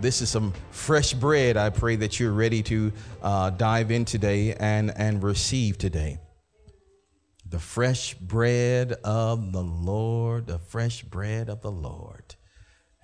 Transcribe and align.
This 0.00 0.20
is 0.20 0.28
some 0.28 0.52
fresh 0.72 1.14
bread. 1.14 1.56
I 1.56 1.70
pray 1.70 1.94
that 1.94 2.18
you're 2.18 2.32
ready 2.32 2.60
to 2.64 2.92
uh, 3.22 3.50
dive 3.50 3.92
in 3.92 4.04
today 4.04 4.54
and, 4.54 4.92
and 4.96 5.22
receive 5.22 5.78
today. 5.78 6.18
The 7.52 7.58
fresh 7.58 8.14
bread 8.14 8.92
of 9.04 9.52
the 9.52 9.62
Lord, 9.62 10.46
the 10.46 10.58
fresh 10.58 11.02
bread 11.02 11.50
of 11.50 11.60
the 11.60 11.70
Lord. 11.70 12.34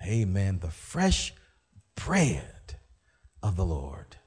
Amen. 0.03 0.57
The 0.57 0.71
fresh 0.71 1.35
bread 1.93 2.79
of 3.43 3.55
the 3.55 3.63
Lord. 3.63 4.17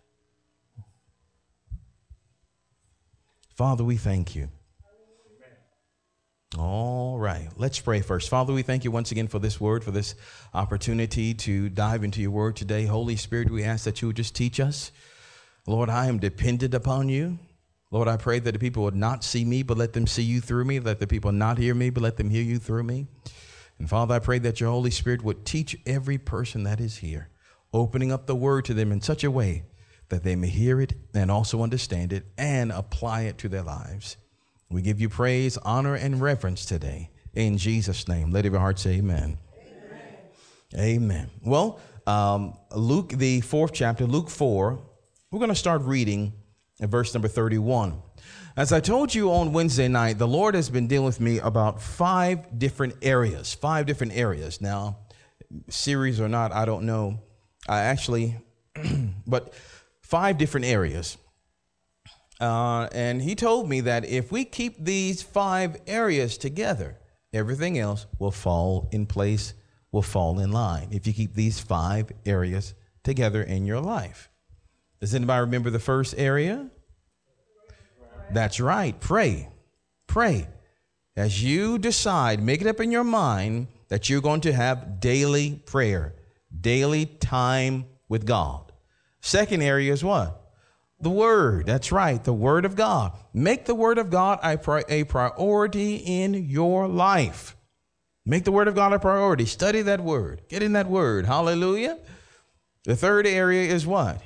Father, 3.56 3.82
we 3.82 3.96
thank 3.96 4.36
you. 4.36 4.48
All 6.56 7.18
right, 7.18 7.48
let's 7.56 7.80
pray 7.80 8.00
first. 8.00 8.28
Father, 8.28 8.52
we 8.52 8.62
thank 8.62 8.84
you 8.84 8.92
once 8.92 9.10
again 9.10 9.26
for 9.26 9.40
this 9.40 9.60
word, 9.60 9.82
for 9.82 9.90
this 9.90 10.14
opportunity 10.54 11.34
to 11.34 11.68
dive 11.68 12.04
into 12.04 12.20
your 12.20 12.30
word 12.30 12.54
today. 12.54 12.84
Holy 12.86 13.16
Spirit, 13.16 13.50
we 13.50 13.64
ask 13.64 13.86
that 13.86 14.00
you 14.00 14.06
would 14.06 14.16
just 14.16 14.36
teach 14.36 14.60
us. 14.60 14.92
Lord, 15.66 15.88
I 15.88 16.06
am 16.06 16.20
dependent 16.20 16.74
upon 16.74 17.08
you. 17.08 17.40
Lord, 17.92 18.08
I 18.08 18.16
pray 18.16 18.38
that 18.38 18.52
the 18.52 18.58
people 18.58 18.84
would 18.84 18.96
not 18.96 19.22
see 19.22 19.44
me, 19.44 19.62
but 19.62 19.76
let 19.76 19.92
them 19.92 20.06
see 20.06 20.22
you 20.22 20.40
through 20.40 20.64
me. 20.64 20.80
Let 20.80 20.98
the 20.98 21.06
people 21.06 21.30
not 21.30 21.58
hear 21.58 21.74
me, 21.74 21.90
but 21.90 22.02
let 22.02 22.16
them 22.16 22.30
hear 22.30 22.42
you 22.42 22.58
through 22.58 22.84
me. 22.84 23.06
And 23.78 23.88
Father, 23.88 24.14
I 24.14 24.18
pray 24.18 24.38
that 24.38 24.60
your 24.60 24.70
Holy 24.70 24.90
Spirit 24.90 25.22
would 25.22 25.44
teach 25.44 25.76
every 25.84 26.16
person 26.16 26.62
that 26.62 26.80
is 26.80 26.96
here, 26.96 27.28
opening 27.70 28.10
up 28.10 28.26
the 28.26 28.34
word 28.34 28.64
to 28.64 28.74
them 28.74 28.92
in 28.92 29.02
such 29.02 29.22
a 29.22 29.30
way 29.30 29.64
that 30.08 30.24
they 30.24 30.34
may 30.36 30.48
hear 30.48 30.80
it 30.80 30.94
and 31.12 31.30
also 31.30 31.62
understand 31.62 32.14
it 32.14 32.24
and 32.38 32.72
apply 32.72 33.22
it 33.22 33.36
to 33.38 33.48
their 33.50 33.62
lives. 33.62 34.16
We 34.70 34.80
give 34.80 34.98
you 34.98 35.10
praise, 35.10 35.58
honor, 35.58 35.94
and 35.94 36.18
reverence 36.18 36.64
today. 36.64 37.10
In 37.34 37.58
Jesus' 37.58 38.08
name, 38.08 38.30
let 38.30 38.46
every 38.46 38.58
heart 38.58 38.78
say 38.78 38.92
amen. 38.96 39.36
Amen. 40.74 40.96
amen. 40.96 41.30
Well, 41.44 41.78
um, 42.06 42.56
Luke, 42.74 43.10
the 43.10 43.42
fourth 43.42 43.74
chapter, 43.74 44.06
Luke 44.06 44.30
4, 44.30 44.78
we're 45.30 45.38
going 45.38 45.50
to 45.50 45.54
start 45.54 45.82
reading 45.82 46.32
verse 46.90 47.14
number 47.14 47.28
31. 47.28 48.00
As 48.56 48.72
I 48.72 48.80
told 48.80 49.14
you 49.14 49.30
on 49.32 49.52
Wednesday 49.52 49.88
night, 49.88 50.18
the 50.18 50.28
Lord 50.28 50.54
has 50.54 50.68
been 50.68 50.86
dealing 50.86 51.06
with 51.06 51.20
me 51.20 51.38
about 51.38 51.80
five 51.80 52.58
different 52.58 52.94
areas, 53.00 53.54
five 53.54 53.86
different 53.86 54.14
areas. 54.14 54.60
Now, 54.60 54.98
series 55.68 56.20
or 56.20 56.28
not, 56.28 56.52
I 56.52 56.64
don't 56.64 56.84
know. 56.84 57.20
I 57.68 57.80
actually, 57.80 58.36
but 59.26 59.54
five 60.02 60.36
different 60.36 60.66
areas. 60.66 61.16
Uh, 62.40 62.88
and 62.92 63.22
he 63.22 63.34
told 63.34 63.68
me 63.68 63.80
that 63.82 64.04
if 64.04 64.32
we 64.32 64.44
keep 64.44 64.84
these 64.84 65.22
five 65.22 65.80
areas 65.86 66.36
together, 66.36 66.98
everything 67.32 67.78
else 67.78 68.06
will 68.18 68.32
fall 68.32 68.88
in 68.92 69.06
place, 69.06 69.54
will 69.92 70.02
fall 70.02 70.38
in 70.40 70.50
line. 70.50 70.88
If 70.90 71.06
you 71.06 71.12
keep 71.12 71.34
these 71.34 71.60
five 71.60 72.10
areas 72.26 72.74
together 73.04 73.42
in 73.42 73.64
your 73.64 73.80
life. 73.80 74.28
Does 75.00 75.14
anybody 75.14 75.40
remember 75.40 75.70
the 75.70 75.78
first 75.78 76.14
area? 76.18 76.68
That's 78.30 78.60
right. 78.60 78.98
Pray. 79.00 79.48
Pray. 80.06 80.46
As 81.16 81.42
you 81.42 81.78
decide, 81.78 82.42
make 82.42 82.60
it 82.60 82.66
up 82.66 82.80
in 82.80 82.90
your 82.90 83.04
mind 83.04 83.68
that 83.88 84.08
you're 84.08 84.22
going 84.22 84.40
to 84.42 84.52
have 84.52 85.00
daily 85.00 85.62
prayer, 85.66 86.14
daily 86.58 87.04
time 87.04 87.84
with 88.08 88.24
God. 88.24 88.72
Second 89.20 89.62
area 89.62 89.92
is 89.92 90.02
what? 90.02 90.38
The 91.00 91.10
Word. 91.10 91.66
That's 91.66 91.92
right. 91.92 92.22
The 92.22 92.32
Word 92.32 92.64
of 92.64 92.76
God. 92.76 93.12
Make 93.34 93.66
the 93.66 93.74
Word 93.74 93.98
of 93.98 94.08
God 94.08 94.38
a, 94.42 94.56
pri- 94.56 94.84
a 94.88 95.04
priority 95.04 95.96
in 95.96 96.32
your 96.34 96.88
life. 96.88 97.56
Make 98.24 98.44
the 98.44 98.52
Word 98.52 98.68
of 98.68 98.74
God 98.74 98.92
a 98.92 98.98
priority. 98.98 99.44
Study 99.44 99.82
that 99.82 100.00
Word. 100.00 100.42
Get 100.48 100.62
in 100.62 100.72
that 100.72 100.88
Word. 100.88 101.26
Hallelujah. 101.26 101.98
The 102.84 102.96
third 102.96 103.26
area 103.26 103.70
is 103.70 103.86
what? 103.86 104.22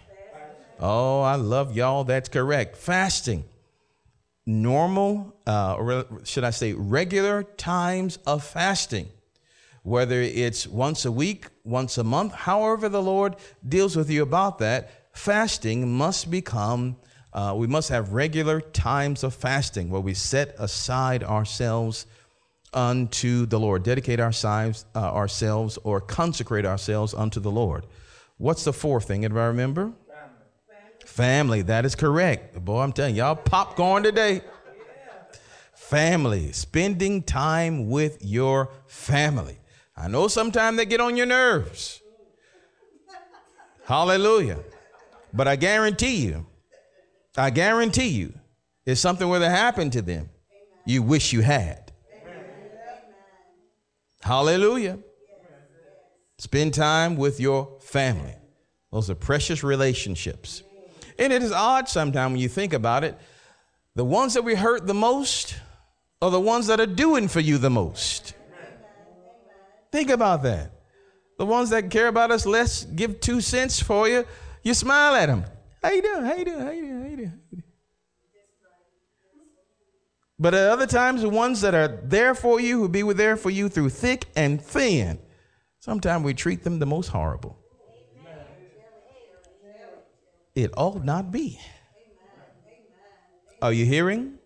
Oh, 0.78 1.23
I 1.23 1.34
love 1.37 1.75
y'all. 1.75 2.05
That's 2.05 2.28
correct. 2.28 2.77
Fasting 2.77 3.45
normal, 4.47 5.37
uh, 5.47 5.75
or 5.75 6.07
should 6.25 6.45
I 6.45 6.51
say, 6.51 6.73
regular 6.73 7.43
times 7.43 8.19
of 8.27 8.45
fasting, 8.45 9.09
whether 9.83 10.21
it's 10.21 10.67
once 10.67 11.05
a 11.05 11.12
week, 11.12 11.49
once 11.65 11.99
a 11.99 12.05
month, 12.05 12.33
however 12.33 12.89
the 12.89 13.03
Lord 13.03 13.37
deals 13.69 13.97
with 13.97 14.09
you 14.09 14.23
about 14.23 14.59
that, 14.61 15.09
fasting 15.12 15.93
must 15.93 16.31
become, 16.31 16.97
uh, 17.33 17.55
we 17.57 17.67
must 17.67 17.89
have 17.89 18.12
regular 18.12 18.61
times 18.61 19.25
of 19.25 19.34
fasting 19.34 19.91
where 19.91 20.01
we 20.01 20.15
set 20.15 20.55
aside 20.59 21.25
ourselves 21.25 22.07
unto 22.73 23.47
the 23.47 23.59
Lord, 23.59 23.83
dedicate 23.83 24.21
ourselves, 24.21 24.84
uh, 24.95 24.99
ourselves 25.01 25.78
or 25.83 26.01
consecrate 26.01 26.67
ourselves 26.67 27.15
unto 27.15 27.41
the 27.41 27.51
Lord. 27.51 27.87
What's 28.39 28.65
the 28.65 28.73
fourth 28.73 29.07
thing? 29.07 29.23
if 29.25 29.33
I 29.33 29.47
remember? 29.47 29.93
Family, 31.06 31.62
that 31.62 31.84
is 31.87 31.94
correct. 31.94 32.62
Boy, 32.62 32.81
I'm 32.81 32.93
telling 32.93 33.15
y'all, 33.15 33.37
popcorn 33.37 34.03
today. 34.03 34.43
Family, 35.72 36.50
spending 36.50 37.22
time 37.22 37.89
with 37.89 38.19
your 38.25 38.71
family. 38.87 39.59
I 39.97 40.09
know 40.09 40.27
sometimes 40.27 40.77
they 40.77 40.84
get 40.84 41.00
on 41.00 41.16
your 41.16 41.27
nerves. 41.27 42.03
Hallelujah. 43.84 44.59
But 45.33 45.47
I 45.47 45.55
guarantee 45.55 46.16
you, 46.16 46.45
I 47.37 47.50
guarantee 47.50 48.09
you, 48.09 48.34
it's 48.84 49.00
something 49.00 49.28
where 49.28 49.41
that 49.41 49.50
happened 49.50 49.93
to 49.93 50.03
them 50.03 50.28
you 50.84 51.03
wish 51.03 51.33
you 51.33 51.41
had. 51.41 51.92
Hallelujah. 54.22 54.98
Spend 56.39 56.75
time 56.75 57.16
with 57.16 57.39
your 57.39 57.78
family. 57.80 58.34
Those 58.91 59.09
are 59.09 59.15
precious 59.15 59.63
relationships. 59.63 60.65
And 61.18 61.33
it 61.33 61.42
is 61.42 61.53
odd 61.53 61.89
sometimes 61.89 62.33
when 62.33 62.41
you 62.41 62.48
think 62.48 62.72
about 62.72 63.04
it. 63.04 63.18
The 63.95 64.04
ones 64.04 64.34
that 64.34 64.42
we 64.42 64.54
hurt 64.54 64.86
the 64.86 64.95
most 64.95 65.57
are 66.21 66.30
the 66.30 66.41
ones 66.41 66.66
that 66.66 66.80
are 66.80 66.86
doing 66.86 67.28
for 67.28 67.41
you 67.41 67.59
the 67.59 67.71
most. 67.71 68.34
Think 69.91 70.10
about 70.10 70.42
that. 70.42 70.72
The 71.39 71.47
ones 71.47 71.71
that 71.71 71.91
care 71.91 72.09
about 72.09 72.30
us 72.30 72.47
less, 72.47 72.84
give 72.84 73.21
two 73.21 73.41
cents 73.41 73.80
for 73.80 74.09
you, 74.09 74.24
you 74.63 74.74
smile 74.74 75.15
at 75.15 75.27
them. 75.27 75.45
How 75.83 75.91
you 75.91 76.03
doing? 76.03 76.24
How 76.24 76.34
you 76.34 76.45
doing? 76.45 76.60
How 76.60 76.71
you 76.71 76.83
doing? 76.83 77.03
How 77.03 77.09
you 77.09 77.16
doing? 77.16 77.63
But 80.39 80.54
at 80.54 80.68
other 80.71 80.86
times, 80.86 81.22
the 81.22 81.30
ones 81.30 81.63
that 81.63 81.74
are 81.74 81.89
there 81.89 82.34
for 82.34 82.60
you, 82.60 82.80
who 82.80 82.89
be 82.89 83.03
there 83.15 83.36
for 83.36 83.48
you 83.48 83.68
through 83.68 83.89
thick 83.91 84.27
and 84.36 84.60
thin, 84.60 85.18
sometimes 85.80 86.24
we 86.24 86.34
treat 86.34 86.63
them 86.63 86.78
the 86.78 86.86
most 86.86 87.09
horrible. 87.09 87.59
It 90.56 90.72
ought 90.74 91.04
not 91.04 91.30
be. 91.30 91.60
Are 93.60 93.74
you 93.74 93.84
hearing? 93.84 94.38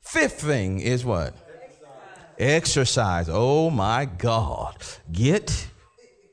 Fifth 0.00 0.40
thing 0.42 0.78
is 0.78 1.04
what? 1.04 1.34
Exercise. 2.38 3.28
Oh 3.28 3.70
my 3.70 4.04
God. 4.04 4.76
Get 5.10 5.66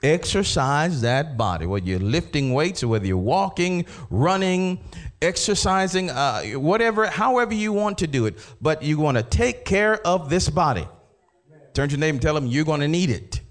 exercise 0.03 1.01
that 1.01 1.37
body, 1.37 1.65
whether 1.65 1.87
you're 1.87 1.99
lifting 1.99 2.53
weights 2.53 2.83
or 2.83 2.87
whether 2.87 3.07
you're 3.07 3.17
walking, 3.17 3.85
running, 4.11 4.79
exercising, 5.19 6.11
uh, 6.11 6.43
whatever, 6.51 7.07
however 7.07 7.55
you 7.55 7.73
want 7.73 7.97
to 7.97 8.05
do 8.07 8.27
it. 8.27 8.37
But 8.61 8.83
you 8.83 8.99
want 8.99 9.17
to 9.17 9.23
take 9.23 9.65
care 9.65 10.05
of 10.05 10.29
this 10.29 10.49
body. 10.49 10.87
Turn 11.73 11.89
to 11.89 11.93
your 11.93 11.99
neighbor 11.99 12.15
and 12.15 12.21
tell 12.21 12.35
them 12.35 12.45
you're 12.45 12.63
going 12.63 12.81
to 12.81 12.87
need 12.87 13.09
it. 13.09 13.41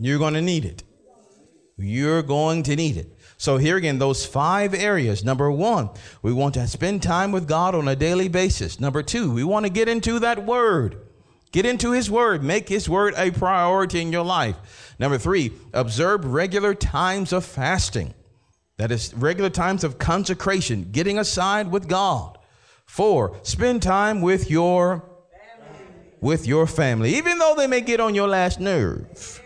You're 0.00 0.18
going 0.18 0.32
to 0.32 0.40
need 0.40 0.64
it. 0.64 0.82
You're 1.82 2.22
going 2.22 2.62
to 2.64 2.76
need 2.76 2.96
it. 2.96 3.16
So, 3.36 3.56
here 3.56 3.76
again, 3.76 3.98
those 3.98 4.26
five 4.26 4.74
areas. 4.74 5.24
Number 5.24 5.50
one, 5.50 5.90
we 6.22 6.32
want 6.32 6.54
to 6.54 6.66
spend 6.66 7.02
time 7.02 7.32
with 7.32 7.48
God 7.48 7.74
on 7.74 7.88
a 7.88 7.96
daily 7.96 8.28
basis. 8.28 8.78
Number 8.78 9.02
two, 9.02 9.32
we 9.32 9.44
want 9.44 9.64
to 9.64 9.70
get 9.72 9.88
into 9.88 10.18
that 10.18 10.44
word. 10.44 11.00
Get 11.52 11.66
into 11.66 11.92
His 11.92 12.10
Word. 12.10 12.44
Make 12.44 12.68
His 12.68 12.88
Word 12.88 13.14
a 13.16 13.30
priority 13.30 14.00
in 14.00 14.12
your 14.12 14.24
life. 14.24 14.94
Number 14.98 15.18
three, 15.18 15.52
observe 15.72 16.24
regular 16.24 16.74
times 16.74 17.32
of 17.32 17.44
fasting. 17.44 18.14
That 18.76 18.92
is 18.92 19.12
regular 19.14 19.50
times 19.50 19.84
of 19.84 19.98
consecration, 19.98 20.88
getting 20.92 21.18
aside 21.18 21.70
with 21.70 21.88
God. 21.88 22.38
Four, 22.86 23.36
spend 23.42 23.82
time 23.82 24.22
with 24.22 24.50
your 24.50 25.04
family. 25.32 25.86
with 26.20 26.46
your 26.46 26.66
family, 26.66 27.16
even 27.16 27.38
though 27.38 27.54
they 27.56 27.66
may 27.66 27.80
get 27.80 28.00
on 28.00 28.14
your 28.14 28.28
last 28.28 28.60
nerve. 28.60 29.42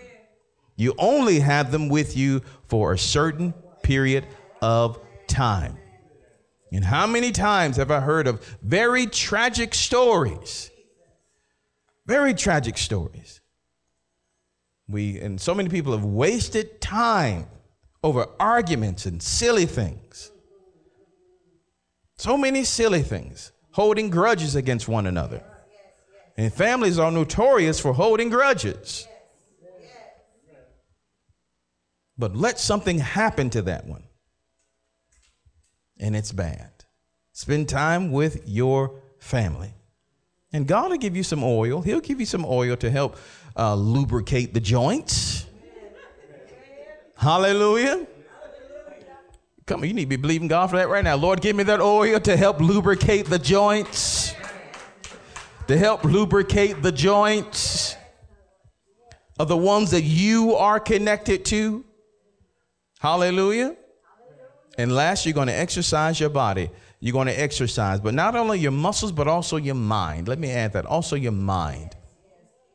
You 0.76 0.94
only 0.98 1.40
have 1.40 1.70
them 1.70 1.88
with 1.88 2.16
you 2.16 2.42
for 2.68 2.92
a 2.92 2.98
certain 2.98 3.52
period 3.82 4.26
of 4.60 4.98
time. 5.26 5.78
And 6.72 6.84
how 6.84 7.06
many 7.06 7.30
times 7.30 7.76
have 7.76 7.90
I 7.90 8.00
heard 8.00 8.26
of 8.26 8.44
very 8.62 9.06
tragic 9.06 9.74
stories 9.74 10.70
very 12.06 12.34
tragic 12.34 12.76
stories. 12.78 13.40
We 14.88 15.18
and 15.20 15.40
so 15.40 15.54
many 15.54 15.68
people 15.68 15.92
have 15.92 16.04
wasted 16.04 16.80
time 16.80 17.46
over 18.02 18.26
arguments 18.38 19.06
and 19.06 19.22
silly 19.22 19.66
things. 19.66 20.30
So 22.16 22.36
many 22.36 22.64
silly 22.64 23.02
things, 23.02 23.52
holding 23.72 24.10
grudges 24.10 24.54
against 24.54 24.86
one 24.86 25.06
another. 25.06 25.42
And 26.36 26.52
families 26.52 26.98
are 26.98 27.10
notorious 27.10 27.80
for 27.80 27.94
holding 27.94 28.28
grudges. 28.28 29.08
But 32.16 32.36
let 32.36 32.60
something 32.60 32.98
happen 33.00 33.50
to 33.50 33.62
that 33.62 33.86
one, 33.86 34.04
and 35.98 36.14
it's 36.14 36.32
bad. 36.32 36.70
Spend 37.32 37.68
time 37.68 38.12
with 38.12 38.48
your 38.48 39.02
family. 39.18 39.74
And 40.52 40.68
God 40.68 40.90
will 40.90 40.98
give 40.98 41.16
you 41.16 41.24
some 41.24 41.42
oil. 41.42 41.82
He'll 41.82 42.00
give 42.00 42.20
you 42.20 42.26
some 42.26 42.44
oil 42.46 42.76
to 42.76 42.88
help 42.88 43.16
uh, 43.56 43.74
lubricate 43.74 44.54
the 44.54 44.60
joints. 44.60 45.46
Hallelujah. 47.16 48.06
Come 49.66 49.80
on, 49.80 49.88
you 49.88 49.94
need 49.94 50.02
to 50.02 50.08
be 50.08 50.16
believing 50.16 50.46
God 50.46 50.68
for 50.68 50.76
that 50.76 50.88
right 50.88 51.02
now. 51.02 51.16
Lord, 51.16 51.40
give 51.40 51.56
me 51.56 51.64
that 51.64 51.80
oil 51.80 52.20
to 52.20 52.36
help 52.36 52.60
lubricate 52.60 53.26
the 53.26 53.38
joints. 53.38 54.34
To 55.68 55.76
help 55.76 56.04
lubricate 56.04 56.82
the 56.82 56.92
joints 56.92 57.96
of 59.38 59.48
the 59.48 59.56
ones 59.56 59.90
that 59.90 60.02
you 60.02 60.54
are 60.54 60.78
connected 60.78 61.44
to. 61.46 61.84
Hallelujah. 63.04 63.76
And 64.76 64.92
last, 64.92 65.24
you're 65.24 65.34
going 65.34 65.48
to 65.48 65.58
exercise 65.58 66.18
your 66.18 66.30
body 66.30 66.70
you're 67.04 67.12
going 67.12 67.26
to 67.26 67.38
exercise, 67.38 68.00
but 68.00 68.14
not 68.14 68.34
only 68.34 68.58
your 68.58 68.72
muscles, 68.72 69.12
but 69.12 69.28
also 69.28 69.58
your 69.58 69.74
mind. 69.74 70.26
Let 70.26 70.38
me 70.38 70.50
add 70.50 70.72
that 70.72 70.86
also 70.86 71.16
your 71.16 71.32
mind. 71.32 71.94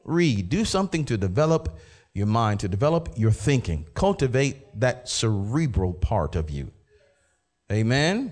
Read, 0.04 0.50
do 0.50 0.64
something 0.66 1.04
to 1.06 1.18
develop 1.18 1.80
your 2.14 2.28
mind, 2.28 2.60
to 2.60 2.68
develop 2.68 3.10
your 3.18 3.32
thinking, 3.32 3.88
cultivate 3.96 4.80
that 4.80 5.10
cerebral 5.10 5.94
part 5.94 6.36
of 6.36 6.52
you. 6.52 6.72
Amen. 7.72 8.32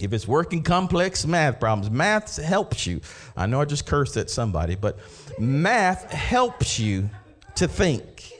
If 0.00 0.12
it's 0.12 0.26
working 0.26 0.64
complex 0.64 1.24
math 1.24 1.60
problems, 1.60 1.92
math 1.92 2.42
helps 2.42 2.84
you. 2.84 3.00
I 3.36 3.46
know 3.46 3.60
I 3.60 3.66
just 3.66 3.86
cursed 3.86 4.16
at 4.16 4.30
somebody, 4.30 4.74
but 4.74 4.98
math 5.38 6.10
helps 6.10 6.80
you 6.80 7.08
to 7.54 7.68
think. 7.68 8.32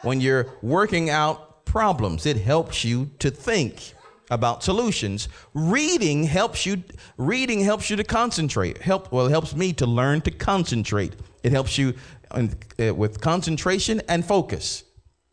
When 0.00 0.22
you're 0.22 0.46
working 0.62 1.10
out 1.10 1.47
problems, 1.68 2.26
it 2.26 2.38
helps 2.38 2.84
you 2.84 3.10
to 3.20 3.30
think 3.30 3.94
about 4.30 4.62
solutions. 4.62 5.28
Reading 5.54 6.24
helps 6.24 6.66
you 6.66 6.82
reading 7.16 7.60
helps 7.60 7.88
you 7.90 7.96
to 7.96 8.04
concentrate. 8.04 8.78
Help 8.78 9.12
well 9.12 9.26
it 9.26 9.30
helps 9.30 9.54
me 9.54 9.72
to 9.74 9.86
learn 9.86 10.20
to 10.22 10.30
concentrate. 10.30 11.14
It 11.42 11.52
helps 11.52 11.78
you 11.78 11.94
uh, 12.30 12.94
with 12.94 13.20
concentration 13.20 14.02
and 14.08 14.24
focus 14.24 14.84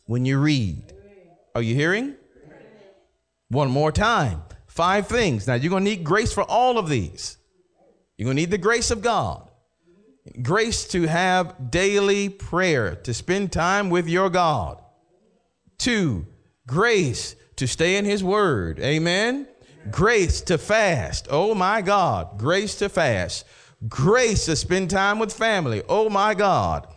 when 0.06 0.26
you 0.26 0.40
read. 0.40 0.94
Are 1.56 1.62
you 1.62 1.76
hearing? 1.76 2.16
One 3.50 3.70
more 3.70 3.92
time. 3.92 4.44
Five 4.68 5.08
things. 5.08 5.48
Now 5.48 5.56
you're 5.56 5.70
going 5.70 5.86
to 5.86 5.90
need 5.90 6.04
grace 6.04 6.34
for 6.34 6.44
all 6.44 6.78
of 6.78 6.90
these. 6.90 7.38
You're 8.18 8.26
going 8.26 8.38
to 8.38 8.42
need 8.42 8.52
the 8.52 8.58
grace 8.58 8.92
of 8.92 9.02
God. 9.02 9.50
Grace 10.42 10.88
to 10.90 11.04
have 11.04 11.70
daily 11.70 12.30
prayer, 12.30 12.96
to 12.96 13.14
spend 13.14 13.52
time 13.52 13.90
with 13.90 14.08
your 14.08 14.30
God. 14.30 14.82
Two, 15.78 16.26
grace 16.68 17.36
to 17.58 17.68
stay 17.68 17.98
in 17.98 18.06
his 18.06 18.24
word. 18.24 18.80
Amen. 18.80 19.48
Grace 19.92 20.42
to 20.42 20.58
fast. 20.58 21.28
Oh 21.30 21.54
my 21.54 21.82
God. 21.82 22.38
Grace 22.38 22.76
to 22.76 22.90
fast. 22.90 23.46
Grace 23.88 24.46
to 24.46 24.56
spend 24.56 24.90
time 24.90 25.20
with 25.20 25.32
family. 25.34 25.84
Oh 25.88 26.10
my 26.10 26.34
God. 26.34 26.88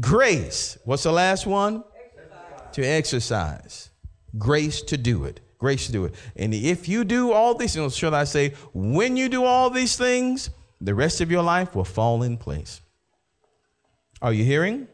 Grace. 0.00 0.78
What's 0.84 1.02
the 1.02 1.12
last 1.12 1.46
one? 1.46 1.84
Exercise. 1.94 2.74
To 2.74 2.82
exercise. 2.82 3.90
Grace 4.38 4.82
to 4.82 4.96
do 4.96 5.24
it. 5.24 5.40
Grace 5.58 5.86
to 5.86 5.92
do 5.92 6.04
it. 6.04 6.14
And 6.36 6.54
if 6.54 6.88
you 6.88 7.04
do 7.04 7.32
all 7.32 7.54
these 7.54 7.74
things, 7.74 8.02
I 8.04 8.24
say, 8.24 8.54
when 8.72 9.16
you 9.16 9.28
do 9.28 9.44
all 9.44 9.70
these 9.70 9.96
things, 9.96 10.50
the 10.80 10.94
rest 10.94 11.20
of 11.20 11.30
your 11.30 11.42
life 11.42 11.74
will 11.74 11.84
fall 11.84 12.22
in 12.22 12.36
place. 12.36 12.80
Are 14.22 14.32
you 14.32 14.44
hearing? 14.44 14.88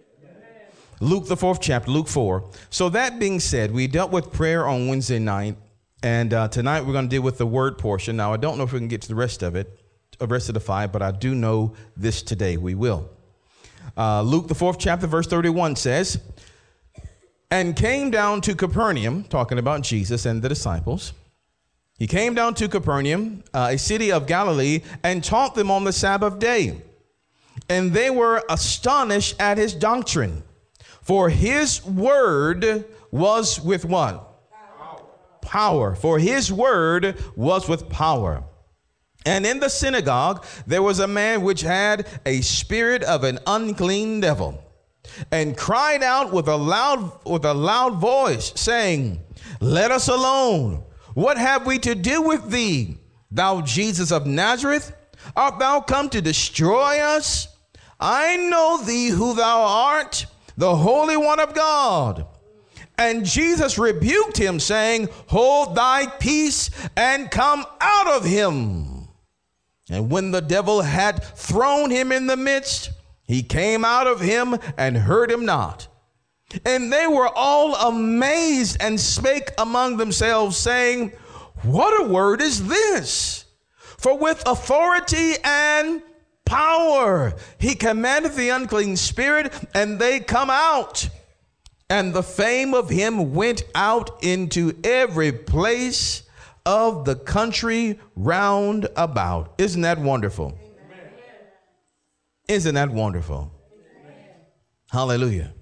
Luke, 1.05 1.27
the 1.27 1.37
fourth 1.37 1.61
chapter, 1.61 1.91
Luke 1.91 2.09
4. 2.09 2.43
So, 2.71 2.89
that 2.89 3.19
being 3.19 3.39
said, 3.39 3.73
we 3.73 3.87
dealt 3.87 4.11
with 4.11 4.33
prayer 4.33 4.67
on 4.67 4.89
Wednesday 4.89 5.19
night, 5.19 5.57
and 6.03 6.33
uh, 6.33 6.49
tonight 6.49 6.81
we're 6.81 6.95
going 6.95 7.05
to 7.05 7.11
deal 7.11 7.21
with 7.21 7.37
the 7.37 7.47
word 7.47 7.77
portion. 7.77 8.17
Now, 8.17 8.33
I 8.33 8.39
don't 8.39 8.57
know 8.57 8.65
if 8.65 8.73
we 8.73 8.79
can 8.79 8.89
get 8.89 9.03
to 9.03 9.09
the 9.09 9.15
rest 9.15 9.43
of 9.43 9.55
it, 9.55 9.81
the 10.19 10.27
rest 10.27 10.49
of 10.49 10.55
the 10.55 10.61
five, 10.61 10.93
but 10.93 11.03
I 11.03 11.11
do 11.11 11.35
know 11.35 11.75
this 11.95 12.23
today. 12.23 12.57
We 12.57 12.75
will. 12.75 13.11
Uh, 13.99 14.23
Luke, 14.23 14.49
the 14.49 14.55
fourth 14.55 14.79
chapter, 14.79 15.07
verse 15.07 15.27
31 15.27 15.77
says, 15.77 16.21
And 17.51 17.77
came 17.77 18.11
down 18.11 18.41
to 18.41 18.55
Capernaum, 18.55 19.25
talking 19.25 19.59
about 19.59 19.83
Jesus 19.83 20.25
and 20.25 20.41
the 20.41 20.49
disciples. 20.49 21.13
He 21.99 22.07
came 22.07 22.33
down 22.33 22.55
to 22.55 22.67
Capernaum, 22.67 23.45
uh, 23.53 23.69
a 23.73 23.77
city 23.77 24.11
of 24.11 24.27
Galilee, 24.27 24.81
and 25.03 25.23
taught 25.23 25.55
them 25.55 25.71
on 25.71 25.85
the 25.85 25.93
Sabbath 25.93 26.39
day. 26.39 26.81
And 27.69 27.93
they 27.93 28.09
were 28.09 28.43
astonished 28.49 29.39
at 29.39 29.59
his 29.59 29.75
doctrine 29.75 30.43
for 31.05 31.29
his 31.29 31.85
word 31.85 32.87
was 33.11 33.61
with 33.61 33.85
what? 33.85 34.31
Power. 35.43 35.95
For 35.95 36.19
his 36.19 36.51
word 36.51 37.23
was 37.37 37.69
with 37.69 37.91
power. 37.91 38.43
And 39.27 39.47
in 39.47 39.61
the 39.61 39.69
synagogue 39.69 40.45
there 40.67 40.83
was 40.83 40.99
a 40.99 41.07
man 41.07 41.43
which 41.43 41.61
had 41.61 42.09
a 42.25 42.41
spirit 42.41 43.03
of 43.03 43.23
an 43.23 43.39
unclean 43.47 44.21
devil, 44.21 44.61
and 45.31 45.57
cried 45.57 46.03
out 46.03 46.33
with 46.33 46.49
a 46.49 46.57
loud 46.57 47.21
with 47.27 47.45
a 47.45 47.55
loud 47.55 48.01
voice, 48.01 48.53
saying, 48.57 49.21
Let 49.61 49.91
us 49.91 50.09
alone. 50.09 50.85
What 51.13 51.37
have 51.37 51.67
we 51.67 51.79
to 51.81 51.95
do 51.95 52.23
with 52.23 52.51
thee, 52.51 52.97
thou 53.31 53.61
Jesus 53.61 54.11
of 54.11 54.27
Nazareth? 54.27 54.95
Art 55.37 55.59
thou 55.59 55.81
come 55.81 56.09
to 56.11 56.21
destroy 56.21 56.99
us? 57.01 57.49
I 58.01 58.37
know 58.37 58.83
thee 58.83 59.09
who 59.09 59.35
thou 59.35 59.61
art 59.63 60.27
the 60.57 60.77
Holy 60.77 61.17
One 61.17 61.41
of 61.41 61.55
God. 61.55 62.27
And 62.97 63.25
Jesus 63.25 63.77
rebuked 63.79 64.37
him, 64.37 64.61
saying, 64.61 65.09
Hold 65.29 65.75
thy 65.75 66.07
peace 66.07 66.71
and 66.97 67.31
come 67.31 67.65
out 67.81 68.07
of 68.09 68.25
him. 68.25 69.09
And 69.91 70.11
when 70.11 70.31
the 70.31 70.41
devil 70.41 70.81
had 70.83 71.23
thrown 71.23 71.91
him 71.91 72.13
in 72.13 72.27
the 72.27 72.37
midst, 72.37 72.91
he 73.27 73.43
came 73.43 73.85
out 73.85 74.07
of 74.07 74.21
him 74.21 74.57
and 74.79 74.97
heard 74.97 75.31
him 75.31 75.45
not. 75.45 75.89
And 76.65 76.93
they 76.93 77.07
were 77.07 77.29
all 77.35 77.75
amazed 77.75 78.77
and 78.81 79.01
spake 79.01 79.51
among 79.59 79.97
themselves, 79.97 80.57
saying, 80.57 81.13
What 81.63 82.05
a 82.05 82.09
word 82.09 82.41
is 82.41 82.69
this? 82.69 83.45
For 83.99 84.17
with 84.17 84.43
authority 84.47 85.35
and 85.43 86.03
power. 86.45 87.35
He 87.59 87.75
commanded 87.75 88.33
the 88.33 88.51
unclean 88.51 88.97
spirit, 88.97 89.53
and 89.75 89.99
they 89.99 90.21
come 90.21 90.51
out. 90.51 91.09
And 91.91 92.15
the 92.15 92.23
fame 92.23 92.75
of 92.75 92.89
him 92.89 93.35
went 93.35 93.65
out 93.75 94.23
into 94.23 94.73
every 94.83 95.33
place 95.33 96.23
of 96.67 97.05
the 97.05 97.15
country 97.15 97.99
round 98.17 98.89
about. 98.97 99.55
Isn't 99.59 99.83
that 99.83 99.99
wonderful? 99.99 100.59
Isn't 102.49 102.75
that 102.75 102.91
wonderful? 102.91 103.53
Hallelujah. 104.91 105.53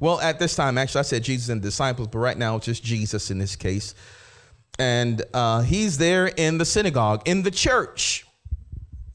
Well, 0.00 0.20
at 0.20 0.38
this 0.38 0.54
time, 0.54 0.78
actually, 0.78 1.00
I 1.00 1.02
said 1.02 1.24
Jesus 1.24 1.48
and 1.48 1.60
disciples, 1.60 2.08
but 2.08 2.18
right 2.18 2.38
now 2.38 2.56
it's 2.56 2.66
just 2.66 2.84
Jesus 2.84 3.30
in 3.30 3.38
this 3.38 3.56
case. 3.56 3.94
And 4.78 5.22
uh, 5.34 5.62
he's 5.62 5.98
there 5.98 6.26
in 6.26 6.58
the 6.58 6.64
synagogue, 6.64 7.22
in 7.26 7.42
the 7.42 7.50
church. 7.50 8.24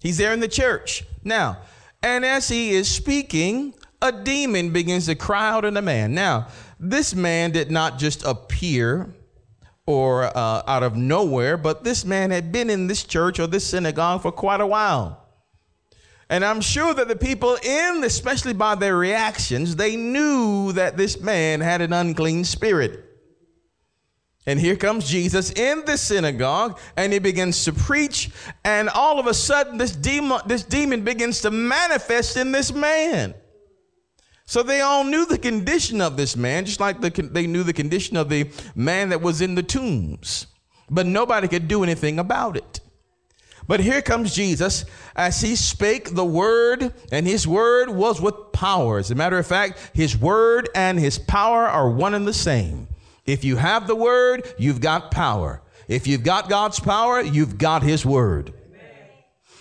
He's 0.03 0.17
there 0.17 0.33
in 0.33 0.41
the 0.41 0.49
church. 0.49 1.05
Now, 1.23 1.59
and 2.03 2.25
as 2.25 2.49
he 2.49 2.71
is 2.71 2.89
speaking, 2.89 3.73
a 4.01 4.11
demon 4.11 4.71
begins 4.71 5.05
to 5.05 5.15
cry 5.15 5.49
out 5.49 5.63
in 5.63 5.73
the 5.73 5.81
man. 5.81 6.13
Now, 6.13 6.49
this 6.77 7.15
man 7.15 7.51
did 7.51 7.71
not 7.71 7.97
just 7.97 8.25
appear 8.25 9.15
or 9.87 10.25
uh, 10.25 10.63
out 10.67 10.83
of 10.83 10.97
nowhere, 10.97 11.55
but 11.55 11.85
this 11.85 12.03
man 12.03 12.31
had 12.31 12.51
been 12.51 12.69
in 12.69 12.87
this 12.87 13.05
church 13.05 13.39
or 13.39 13.47
this 13.47 13.65
synagogue 13.65 14.21
for 14.21 14.31
quite 14.33 14.59
a 14.59 14.67
while. 14.67 15.25
And 16.29 16.43
I'm 16.43 16.59
sure 16.59 16.93
that 16.93 17.07
the 17.07 17.15
people 17.15 17.55
in, 17.63 18.03
especially 18.03 18.53
by 18.53 18.75
their 18.75 18.97
reactions, 18.97 19.77
they 19.77 19.95
knew 19.95 20.73
that 20.73 20.97
this 20.97 21.21
man 21.21 21.61
had 21.61 21.79
an 21.79 21.93
unclean 21.93 22.43
spirit. 22.43 23.02
And 24.45 24.59
here 24.59 24.75
comes 24.75 25.07
Jesus 25.07 25.51
in 25.51 25.85
the 25.85 25.97
synagogue, 25.97 26.77
and 26.97 27.13
he 27.13 27.19
begins 27.19 27.63
to 27.63 27.71
preach, 27.71 28.29
and 28.65 28.89
all 28.89 29.17
of 29.19 29.27
a 29.27 29.33
sudden, 29.33 29.77
this 29.77 29.95
demon, 29.95 30.41
this 30.45 30.63
demon 30.63 31.03
begins 31.03 31.41
to 31.41 31.51
manifest 31.51 32.35
in 32.35 32.51
this 32.51 32.73
man. 32.73 33.33
So 34.45 34.61
they 34.61 34.81
all 34.81 35.05
knew 35.05 35.25
the 35.25 35.37
condition 35.37 36.01
of 36.01 36.17
this 36.17 36.35
man, 36.35 36.65
just 36.65 36.81
like 36.81 36.99
the, 36.99 37.09
they 37.09 37.47
knew 37.47 37.63
the 37.63 37.71
condition 37.71 38.17
of 38.17 38.27
the 38.27 38.49
man 38.75 39.09
that 39.09 39.21
was 39.21 39.41
in 39.41 39.55
the 39.55 39.63
tombs. 39.63 40.47
But 40.89 41.05
nobody 41.05 41.47
could 41.47 41.69
do 41.69 41.81
anything 41.81 42.19
about 42.19 42.57
it. 42.57 42.81
But 43.65 43.79
here 43.79 44.01
comes 44.01 44.35
Jesus 44.35 44.83
as 45.15 45.39
he 45.39 45.55
spake 45.55 46.15
the 46.15 46.25
word, 46.25 46.93
and 47.13 47.25
his 47.25 47.47
word 47.47 47.89
was 47.89 48.19
with 48.19 48.51
power. 48.51 48.97
As 48.97 49.09
a 49.09 49.15
matter 49.15 49.39
of 49.39 49.47
fact, 49.47 49.91
his 49.93 50.17
word 50.17 50.67
and 50.75 50.99
his 50.99 51.17
power 51.17 51.65
are 51.65 51.89
one 51.89 52.13
and 52.13 52.27
the 52.27 52.33
same. 52.33 52.89
If 53.25 53.43
you 53.43 53.55
have 53.55 53.87
the 53.87 53.95
word, 53.95 54.53
you've 54.57 54.81
got 54.81 55.11
power. 55.11 55.61
If 55.87 56.07
you've 56.07 56.23
got 56.23 56.49
God's 56.49 56.79
power, 56.79 57.21
you've 57.21 57.57
got 57.57 57.83
his 57.83 58.05
word. 58.05 58.53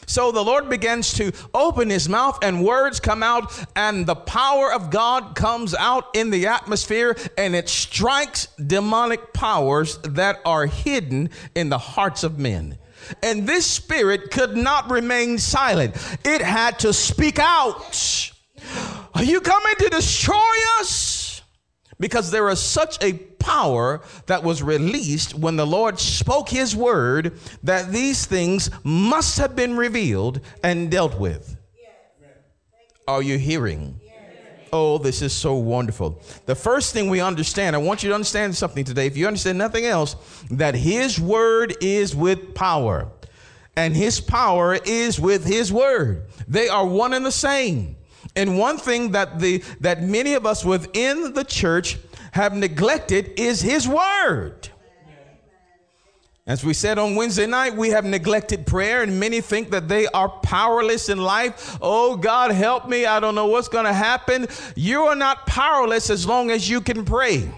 So 0.06 0.32
the 0.32 0.44
Lord 0.44 0.68
begins 0.68 1.12
to 1.14 1.32
open 1.54 1.88
his 1.88 2.08
mouth 2.08 2.38
and 2.42 2.64
words 2.64 3.00
come 3.00 3.22
out 3.22 3.64
and 3.76 4.04
the 4.04 4.16
power 4.16 4.72
of 4.72 4.90
God 4.90 5.34
comes 5.34 5.74
out 5.74 6.06
in 6.14 6.30
the 6.30 6.48
atmosphere 6.48 7.16
and 7.38 7.54
it 7.54 7.68
strikes 7.68 8.48
demonic 8.56 9.32
powers 9.32 9.98
that 9.98 10.40
are 10.44 10.66
hidden 10.66 11.30
in 11.54 11.68
the 11.68 11.78
hearts 11.78 12.24
of 12.24 12.38
men. 12.38 12.78
And 13.22 13.46
this 13.46 13.64
spirit 13.64 14.30
could 14.30 14.56
not 14.56 14.90
remain 14.90 15.38
silent. 15.38 15.94
It 16.24 16.42
had 16.42 16.80
to 16.80 16.92
speak 16.92 17.38
out. 17.38 18.32
Are 19.14 19.24
you 19.24 19.40
coming 19.40 19.74
to 19.78 19.88
destroy 19.88 20.56
us? 20.80 21.11
Because 22.02 22.32
there 22.32 22.48
is 22.48 22.58
such 22.58 23.00
a 23.00 23.12
power 23.12 24.02
that 24.26 24.42
was 24.42 24.60
released 24.60 25.36
when 25.36 25.54
the 25.54 25.64
Lord 25.64 26.00
spoke 26.00 26.48
his 26.48 26.74
word 26.74 27.38
that 27.62 27.92
these 27.92 28.26
things 28.26 28.70
must 28.82 29.38
have 29.38 29.54
been 29.54 29.76
revealed 29.76 30.40
and 30.64 30.90
dealt 30.90 31.16
with. 31.16 31.56
Are 33.06 33.22
you 33.22 33.38
hearing? 33.38 34.00
Oh, 34.72 34.98
this 34.98 35.22
is 35.22 35.32
so 35.32 35.54
wonderful. 35.54 36.20
The 36.46 36.56
first 36.56 36.92
thing 36.92 37.08
we 37.08 37.20
understand, 37.20 37.76
I 37.76 37.78
want 37.78 38.02
you 38.02 38.08
to 38.08 38.16
understand 38.16 38.56
something 38.56 38.82
today. 38.84 39.06
If 39.06 39.16
you 39.16 39.28
understand 39.28 39.58
nothing 39.58 39.84
else, 39.84 40.16
that 40.50 40.74
His 40.74 41.20
word 41.20 41.76
is 41.80 42.16
with 42.16 42.52
power, 42.52 43.12
and 43.76 43.94
His 43.94 44.20
power 44.20 44.76
is 44.84 45.20
with 45.20 45.44
His 45.44 45.72
word. 45.72 46.26
They 46.48 46.68
are 46.68 46.84
one 46.84 47.12
and 47.12 47.24
the 47.24 47.30
same. 47.30 47.94
And 48.34 48.58
one 48.58 48.78
thing 48.78 49.12
that 49.12 49.38
the 49.38 49.58
that 49.80 50.02
many 50.02 50.34
of 50.34 50.46
us 50.46 50.64
within 50.64 51.34
the 51.34 51.44
church 51.44 51.98
have 52.32 52.54
neglected 52.54 53.38
is 53.38 53.60
His 53.60 53.86
word. 53.86 54.68
As 56.44 56.64
we 56.64 56.74
said 56.74 56.98
on 56.98 57.14
Wednesday 57.14 57.46
night, 57.46 57.76
we 57.76 57.90
have 57.90 58.04
neglected 58.04 58.66
prayer, 58.66 59.02
and 59.02 59.20
many 59.20 59.40
think 59.40 59.70
that 59.70 59.86
they 59.86 60.08
are 60.08 60.28
powerless 60.28 61.08
in 61.08 61.18
life. 61.18 61.78
Oh, 61.80 62.16
God, 62.16 62.50
help 62.50 62.88
me. 62.88 63.06
I 63.06 63.20
don't 63.20 63.36
know 63.36 63.46
what's 63.46 63.68
going 63.68 63.84
to 63.84 63.92
happen. 63.92 64.48
You 64.74 65.02
are 65.02 65.14
not 65.14 65.46
powerless 65.46 66.10
as 66.10 66.26
long 66.26 66.50
as 66.50 66.68
you 66.68 66.80
can 66.80 67.04
pray. 67.04 67.48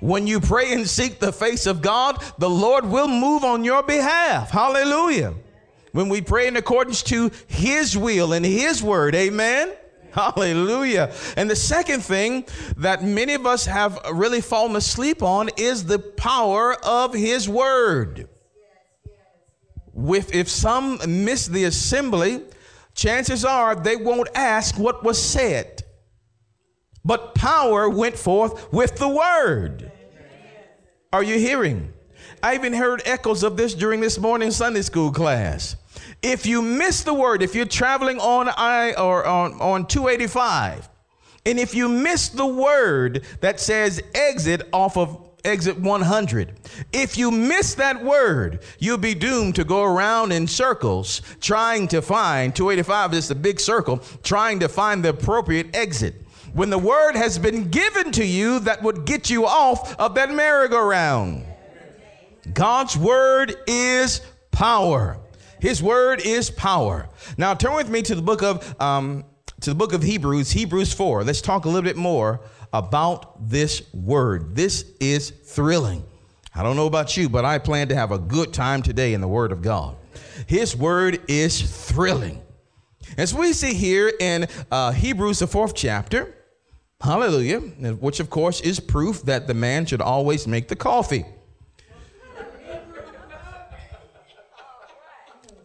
When 0.00 0.26
you 0.26 0.40
pray 0.40 0.72
and 0.72 0.88
seek 0.88 1.20
the 1.20 1.30
face 1.30 1.66
of 1.66 1.82
God, 1.82 2.24
the 2.38 2.48
Lord 2.48 2.86
will 2.86 3.06
move 3.06 3.44
on 3.44 3.64
your 3.64 3.82
behalf. 3.82 4.50
Hallelujah. 4.50 5.34
When 5.92 6.08
we 6.08 6.20
pray 6.20 6.46
in 6.46 6.56
accordance 6.56 7.02
to 7.04 7.30
His 7.46 7.96
will 7.96 8.32
and 8.32 8.44
His 8.44 8.82
word, 8.82 9.14
amen. 9.14 9.72
Hallelujah. 10.12 11.12
And 11.36 11.48
the 11.48 11.56
second 11.56 12.02
thing 12.02 12.44
that 12.76 13.02
many 13.04 13.34
of 13.34 13.46
us 13.46 13.66
have 13.66 13.98
really 14.12 14.40
fallen 14.40 14.76
asleep 14.76 15.22
on 15.22 15.50
is 15.56 15.84
the 15.84 15.98
power 15.98 16.74
of 16.84 17.14
his 17.14 17.48
word. 17.48 18.28
With, 19.92 20.34
if 20.34 20.48
some 20.48 20.98
miss 21.06 21.46
the 21.46 21.64
assembly, 21.64 22.42
chances 22.94 23.44
are 23.44 23.74
they 23.74 23.96
won't 23.96 24.28
ask 24.34 24.78
what 24.78 25.04
was 25.04 25.22
said. 25.22 25.82
But 27.04 27.34
power 27.34 27.88
went 27.88 28.16
forth 28.16 28.72
with 28.72 28.96
the 28.96 29.08
word. 29.08 29.92
Are 31.12 31.22
you 31.22 31.38
hearing? 31.38 31.92
I 32.42 32.54
even 32.54 32.72
heard 32.72 33.02
echoes 33.04 33.42
of 33.42 33.56
this 33.56 33.74
during 33.74 34.00
this 34.00 34.18
morning 34.18 34.50
Sunday 34.50 34.82
school 34.82 35.12
class. 35.12 35.76
If 36.22 36.44
you 36.46 36.60
miss 36.60 37.02
the 37.02 37.14
word, 37.14 37.42
if 37.42 37.54
you're 37.54 37.64
traveling 37.64 38.18
on 38.18 38.48
I 38.48 38.92
or 38.94 39.24
on, 39.24 39.54
on 39.60 39.86
285, 39.86 40.88
and 41.46 41.58
if 41.58 41.74
you 41.74 41.88
miss 41.88 42.28
the 42.28 42.46
word 42.46 43.24
that 43.40 43.58
says 43.58 44.02
exit 44.14 44.68
off 44.72 44.98
of 44.98 45.30
exit 45.44 45.78
100. 45.78 46.52
If 46.92 47.16
you 47.16 47.30
miss 47.30 47.74
that 47.74 48.02
word, 48.02 48.62
you'll 48.78 48.98
be 48.98 49.14
doomed 49.14 49.54
to 49.56 49.64
go 49.64 49.82
around 49.82 50.32
in 50.32 50.46
circles 50.46 51.22
trying 51.40 51.88
to 51.88 52.02
find 52.02 52.54
285 52.54 53.14
is 53.14 53.30
a 53.30 53.34
big 53.34 53.60
circle, 53.60 53.98
trying 54.22 54.60
to 54.60 54.68
find 54.68 55.04
the 55.04 55.10
appropriate 55.10 55.74
exit. 55.74 56.14
When 56.52 56.70
the 56.70 56.78
word 56.78 57.14
has 57.14 57.38
been 57.38 57.70
given 57.70 58.10
to 58.12 58.24
you 58.24 58.58
that 58.60 58.82
would 58.82 59.04
get 59.04 59.30
you 59.30 59.46
off 59.46 59.98
of 59.98 60.14
that 60.16 60.34
merry-go-round. 60.34 61.44
God's 62.52 62.96
word 62.96 63.54
is 63.66 64.20
power. 64.50 65.19
His 65.60 65.82
word 65.82 66.20
is 66.24 66.50
power. 66.50 67.08
Now 67.36 67.54
turn 67.54 67.74
with 67.74 67.88
me 67.88 68.02
to 68.02 68.14
the 68.14 68.22
book 68.22 68.42
of 68.42 68.80
um, 68.80 69.24
to 69.60 69.70
the 69.70 69.76
book 69.76 69.92
of 69.92 70.02
Hebrews, 70.02 70.50
Hebrews 70.52 70.92
4. 70.94 71.22
Let's 71.22 71.42
talk 71.42 71.66
a 71.66 71.68
little 71.68 71.82
bit 71.82 71.96
more 71.96 72.40
about 72.72 73.48
this 73.48 73.82
word. 73.92 74.56
This 74.56 74.86
is 75.00 75.30
thrilling. 75.30 76.02
I 76.54 76.62
don't 76.62 76.76
know 76.76 76.86
about 76.86 77.16
you, 77.16 77.28
but 77.28 77.44
I 77.44 77.58
plan 77.58 77.88
to 77.88 77.94
have 77.94 78.10
a 78.10 78.18
good 78.18 78.52
time 78.52 78.82
today 78.82 79.12
in 79.12 79.20
the 79.20 79.28
word 79.28 79.52
of 79.52 79.60
God. 79.60 79.96
His 80.46 80.74
word 80.74 81.20
is 81.28 81.60
thrilling. 81.88 82.42
As 83.18 83.34
we 83.34 83.52
see 83.52 83.74
here 83.74 84.12
in 84.18 84.46
uh, 84.70 84.92
Hebrews, 84.92 85.40
the 85.40 85.46
fourth 85.46 85.74
chapter, 85.74 86.34
hallelujah, 87.00 87.60
which 87.60 88.18
of 88.20 88.30
course 88.30 88.60
is 88.60 88.80
proof 88.80 89.22
that 89.22 89.46
the 89.46 89.54
man 89.54 89.84
should 89.84 90.00
always 90.00 90.46
make 90.46 90.68
the 90.68 90.76
coffee. 90.76 91.26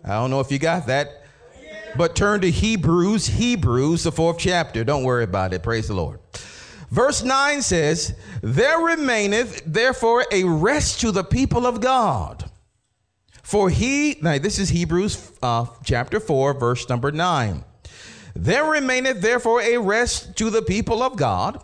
I 0.06 0.14
don't 0.14 0.30
know 0.30 0.40
if 0.40 0.52
you 0.52 0.60
got 0.60 0.86
that. 0.86 1.24
But 1.98 2.16
turn 2.16 2.42
to 2.42 2.52
Hebrews, 2.52 3.26
Hebrews, 3.26 4.04
the 4.04 4.12
fourth 4.12 4.38
chapter. 4.38 4.84
Don't 4.84 5.04
worry 5.04 5.24
about 5.24 5.54
it. 5.54 5.64
Praise 5.64 5.88
the 5.88 5.96
Lord. 5.96 6.20
Verse 6.92 7.24
9 7.24 7.62
says, 7.62 8.16
There 8.42 8.80
remaineth 8.80 9.64
therefore 9.66 10.26
a 10.32 10.44
rest 10.44 11.02
to 11.02 11.12
the 11.12 11.24
people 11.24 11.66
of 11.66 11.82
God. 11.82 12.50
For 13.42 13.70
he, 13.70 14.18
now 14.22 14.38
this 14.38 14.60
is 14.60 14.70
Hebrews 14.70 15.32
uh, 15.42 15.66
chapter 15.84 16.20
4, 16.20 16.54
verse 16.54 16.88
number 16.88 17.12
9. 17.12 17.64
There 18.36 18.66
remaineth 18.66 19.22
therefore 19.22 19.62
a 19.62 19.78
rest 19.78 20.36
to 20.38 20.50
the 20.50 20.62
people 20.62 21.02
of 21.02 21.16
God. 21.16 21.64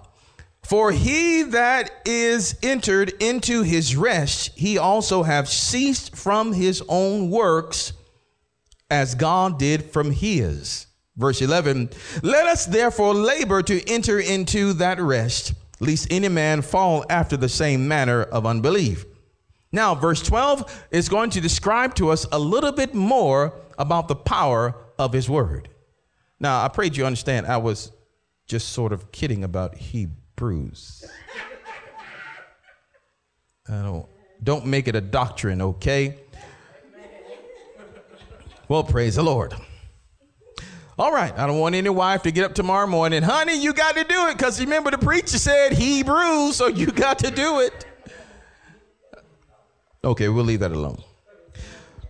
For 0.64 0.92
he 0.92 1.44
that 1.44 1.92
is 2.06 2.58
entered 2.64 3.14
into 3.22 3.62
his 3.64 3.96
rest, 3.96 4.52
he 4.56 4.78
also 4.78 5.24
have 5.24 5.50
ceased 5.50 6.16
from 6.16 6.54
his 6.54 6.82
own 6.88 7.30
works 7.30 7.94
as 8.92 9.16
God 9.16 9.58
did 9.58 9.86
from 9.86 10.12
his. 10.12 10.86
Verse 11.18 11.42
11, 11.42 11.90
let 12.24 12.46
us 12.46 12.66
therefore 12.66 13.14
labor 13.14 13.62
to 13.64 13.90
enter 13.90 14.20
into 14.20 14.74
that 14.74 15.00
rest, 15.00 15.54
lest 15.80 16.08
any 16.12 16.30
man 16.30 16.62
fall 16.62 17.06
after 17.10 17.36
the 17.36 17.50
same 17.50 17.88
manner 17.88 18.24
of 18.24 18.46
unbelief. 18.46 19.06
Now, 19.72 19.96
verse 19.96 20.22
12 20.22 20.88
is 20.92 21.10
going 21.10 21.30
to 21.32 21.42
describe 21.42 21.96
to 21.96 22.10
us 22.10 22.26
a 22.32 22.40
little 22.40 22.72
bit 22.72 22.94
more 22.94 23.54
about 23.78 24.08
the 24.08 24.16
power 24.16 24.76
of 25.00 25.14
his 25.14 25.30
word. 25.30 25.70
Now, 26.40 26.64
I 26.64 26.68
pray 26.68 26.90
you 26.92 27.06
understand 27.06 27.46
I 27.46 27.58
was 27.58 27.92
just 28.48 28.70
sort 28.70 28.92
of 28.92 29.12
kidding 29.12 29.44
about 29.44 29.76
Hebrews. 29.76 31.06
I 33.70 33.82
don't, 33.82 34.06
don't 34.44 34.66
make 34.66 34.88
it 34.88 34.96
a 34.96 35.02
doctrine, 35.02 35.62
okay? 35.62 36.18
Well, 38.72 38.86
praise 38.86 39.16
the 39.16 39.22
Lord. 39.22 39.54
All 40.98 41.12
right, 41.12 41.38
I 41.38 41.46
don't 41.46 41.60
want 41.60 41.76
any 41.76 41.90
wife 41.90 42.24
to 42.24 42.32
get 42.32 42.46
up 42.46 42.54
tomorrow 42.56 42.88
morning, 42.88 43.22
honey, 43.22 43.62
you 43.62 43.74
got 43.74 43.98
to 43.98 44.06
do 44.06 44.28
it 44.28 44.38
because 44.38 44.62
remember 44.62 44.92
the 44.92 44.98
preacher 44.98 45.38
said 45.38 45.74
Hebrews, 45.74 46.56
so 46.56 46.68
you 46.68 46.86
got 46.94 47.20
to 47.20 47.32
do 47.32 47.60
it. 47.60 47.86
Okay, 50.06 50.30
we'll 50.30 50.46
leave 50.46 50.62
that 50.62 50.72
alone. 50.72 51.04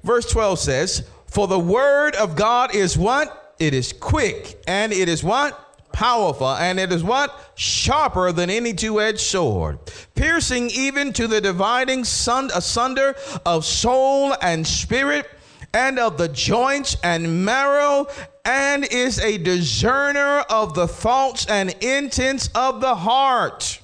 Verse 0.04 0.30
12 0.30 0.60
says, 0.60 1.10
For 1.26 1.48
the 1.48 1.58
word 1.58 2.14
of 2.14 2.36
God 2.36 2.76
is 2.76 2.96
what? 2.96 3.56
It 3.58 3.74
is 3.74 3.92
quick, 3.92 4.62
and 4.68 4.94
it 4.94 5.10
is 5.10 5.24
what? 5.24 5.92
Powerful, 5.94 6.50
and 6.50 6.80
it 6.80 6.92
is 6.92 7.04
what? 7.04 7.54
Sharper 7.56 8.32
than 8.32 8.52
any 8.52 8.74
two 8.74 9.02
edged 9.02 9.22
sword, 9.22 9.80
piercing 10.14 10.70
even 10.70 11.12
to 11.14 11.26
the 11.26 11.42
dividing 11.42 12.04
sun, 12.04 12.52
asunder 12.54 13.16
of 13.48 13.66
soul 13.66 14.36
and 14.44 14.68
spirit, 14.68 15.28
and 15.74 16.00
of 16.00 16.18
the 16.18 16.28
joints 16.28 16.98
and 17.04 17.46
marrow, 17.46 18.08
and 18.46 18.86
is 18.86 19.20
a 19.20 19.38
discerner 19.38 20.40
of 20.50 20.74
the 20.74 20.88
thoughts 20.88 21.46
and 21.48 21.70
intents 21.82 22.50
of 22.56 22.82
the 22.82 22.96
heart. 22.96 23.82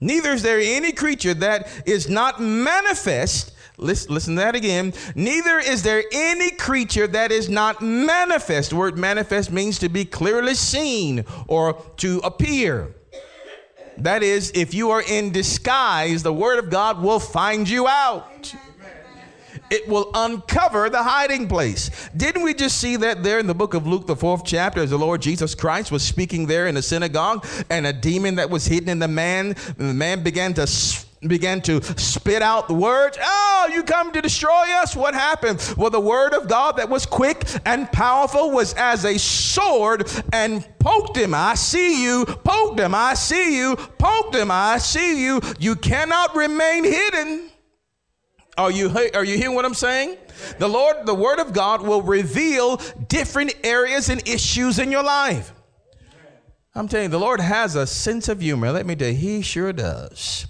Neither 0.00 0.30
is 0.30 0.42
there 0.42 0.60
any 0.60 0.92
creature 0.92 1.34
that 1.34 1.68
is 1.86 2.08
not 2.08 2.40
manifest. 2.40 3.52
Listen, 3.76 4.14
listen 4.14 4.34
to 4.36 4.40
that 4.40 4.54
again. 4.54 4.92
Neither 5.14 5.58
is 5.58 5.82
there 5.82 6.04
any 6.12 6.50
creature 6.50 7.06
that 7.08 7.32
is 7.32 7.48
not 7.48 7.82
manifest. 7.82 8.70
The 8.70 8.76
word 8.76 8.98
manifest 8.98 9.50
means 9.50 9.78
to 9.80 9.88
be 9.88 10.04
clearly 10.04 10.54
seen 10.54 11.24
or 11.48 11.82
to 11.98 12.18
appear. 12.24 12.94
That 13.98 14.22
is, 14.22 14.52
if 14.54 14.72
you 14.72 14.90
are 14.90 15.02
in 15.02 15.32
disguise, 15.32 16.22
the 16.22 16.32
word 16.32 16.58
of 16.58 16.70
God 16.70 17.02
will 17.02 17.20
find 17.20 17.68
you 17.68 17.86
out 17.86 18.54
it 19.70 19.88
will 19.88 20.10
uncover 20.14 20.90
the 20.90 21.02
hiding 21.02 21.48
place. 21.48 21.90
Didn't 22.16 22.42
we 22.42 22.54
just 22.54 22.78
see 22.78 22.96
that 22.96 23.22
there 23.22 23.38
in 23.38 23.46
the 23.46 23.54
book 23.54 23.74
of 23.74 23.86
Luke, 23.86 24.06
the 24.06 24.16
fourth 24.16 24.44
chapter, 24.44 24.80
as 24.80 24.90
the 24.90 24.98
Lord 24.98 25.22
Jesus 25.22 25.54
Christ 25.54 25.92
was 25.92 26.02
speaking 26.02 26.46
there 26.46 26.66
in 26.66 26.74
the 26.74 26.82
synagogue, 26.82 27.46
and 27.70 27.86
a 27.86 27.92
demon 27.92 28.34
that 28.36 28.50
was 28.50 28.66
hidden 28.66 28.88
in 28.88 28.98
the 28.98 29.08
man, 29.08 29.54
the 29.76 29.94
man 29.94 30.22
began 30.22 30.54
to 30.54 30.66
began 31.26 31.60
to 31.60 31.82
spit 31.98 32.40
out 32.40 32.66
the 32.66 32.74
words. 32.74 33.18
Oh, 33.20 33.70
you 33.72 33.82
come 33.82 34.10
to 34.12 34.22
destroy 34.22 34.64
us? 34.76 34.96
What 34.96 35.14
happened? 35.14 35.74
Well, 35.76 35.90
the 35.90 36.00
word 36.00 36.32
of 36.32 36.48
God 36.48 36.78
that 36.78 36.88
was 36.88 37.04
quick 37.04 37.46
and 37.66 37.90
powerful 37.92 38.50
was 38.50 38.72
as 38.74 39.04
a 39.04 39.18
sword 39.18 40.10
and 40.32 40.66
poked 40.78 41.16
him. 41.16 41.34
I 41.34 41.56
see 41.56 42.02
you. 42.02 42.24
Poked 42.24 42.80
him. 42.80 42.94
I 42.94 43.14
see 43.14 43.58
you. 43.58 43.76
Poked 43.76 44.34
him. 44.34 44.50
I 44.50 44.78
see 44.78 45.22
you. 45.22 45.40
You 45.58 45.76
cannot 45.76 46.34
remain 46.34 46.84
hidden. 46.84 47.49
Are 48.60 48.70
you, 48.70 48.90
are 49.14 49.24
you 49.24 49.38
hearing 49.38 49.54
what 49.54 49.64
I'm 49.64 49.72
saying? 49.72 50.18
The 50.58 50.68
Lord, 50.68 51.06
the 51.06 51.14
Word 51.14 51.38
of 51.38 51.54
God 51.54 51.80
will 51.80 52.02
reveal 52.02 52.76
different 53.08 53.54
areas 53.64 54.10
and 54.10 54.26
issues 54.28 54.78
in 54.78 54.92
your 54.92 55.02
life. 55.02 55.54
I'm 56.74 56.86
telling 56.86 57.04
you, 57.04 57.10
the 57.10 57.18
Lord 57.18 57.40
has 57.40 57.74
a 57.74 57.86
sense 57.86 58.28
of 58.28 58.42
humor. 58.42 58.70
Let 58.70 58.84
me 58.84 58.94
tell 58.94 59.08
you, 59.08 59.14
He 59.14 59.40
sure 59.40 59.72
does. 59.72 60.46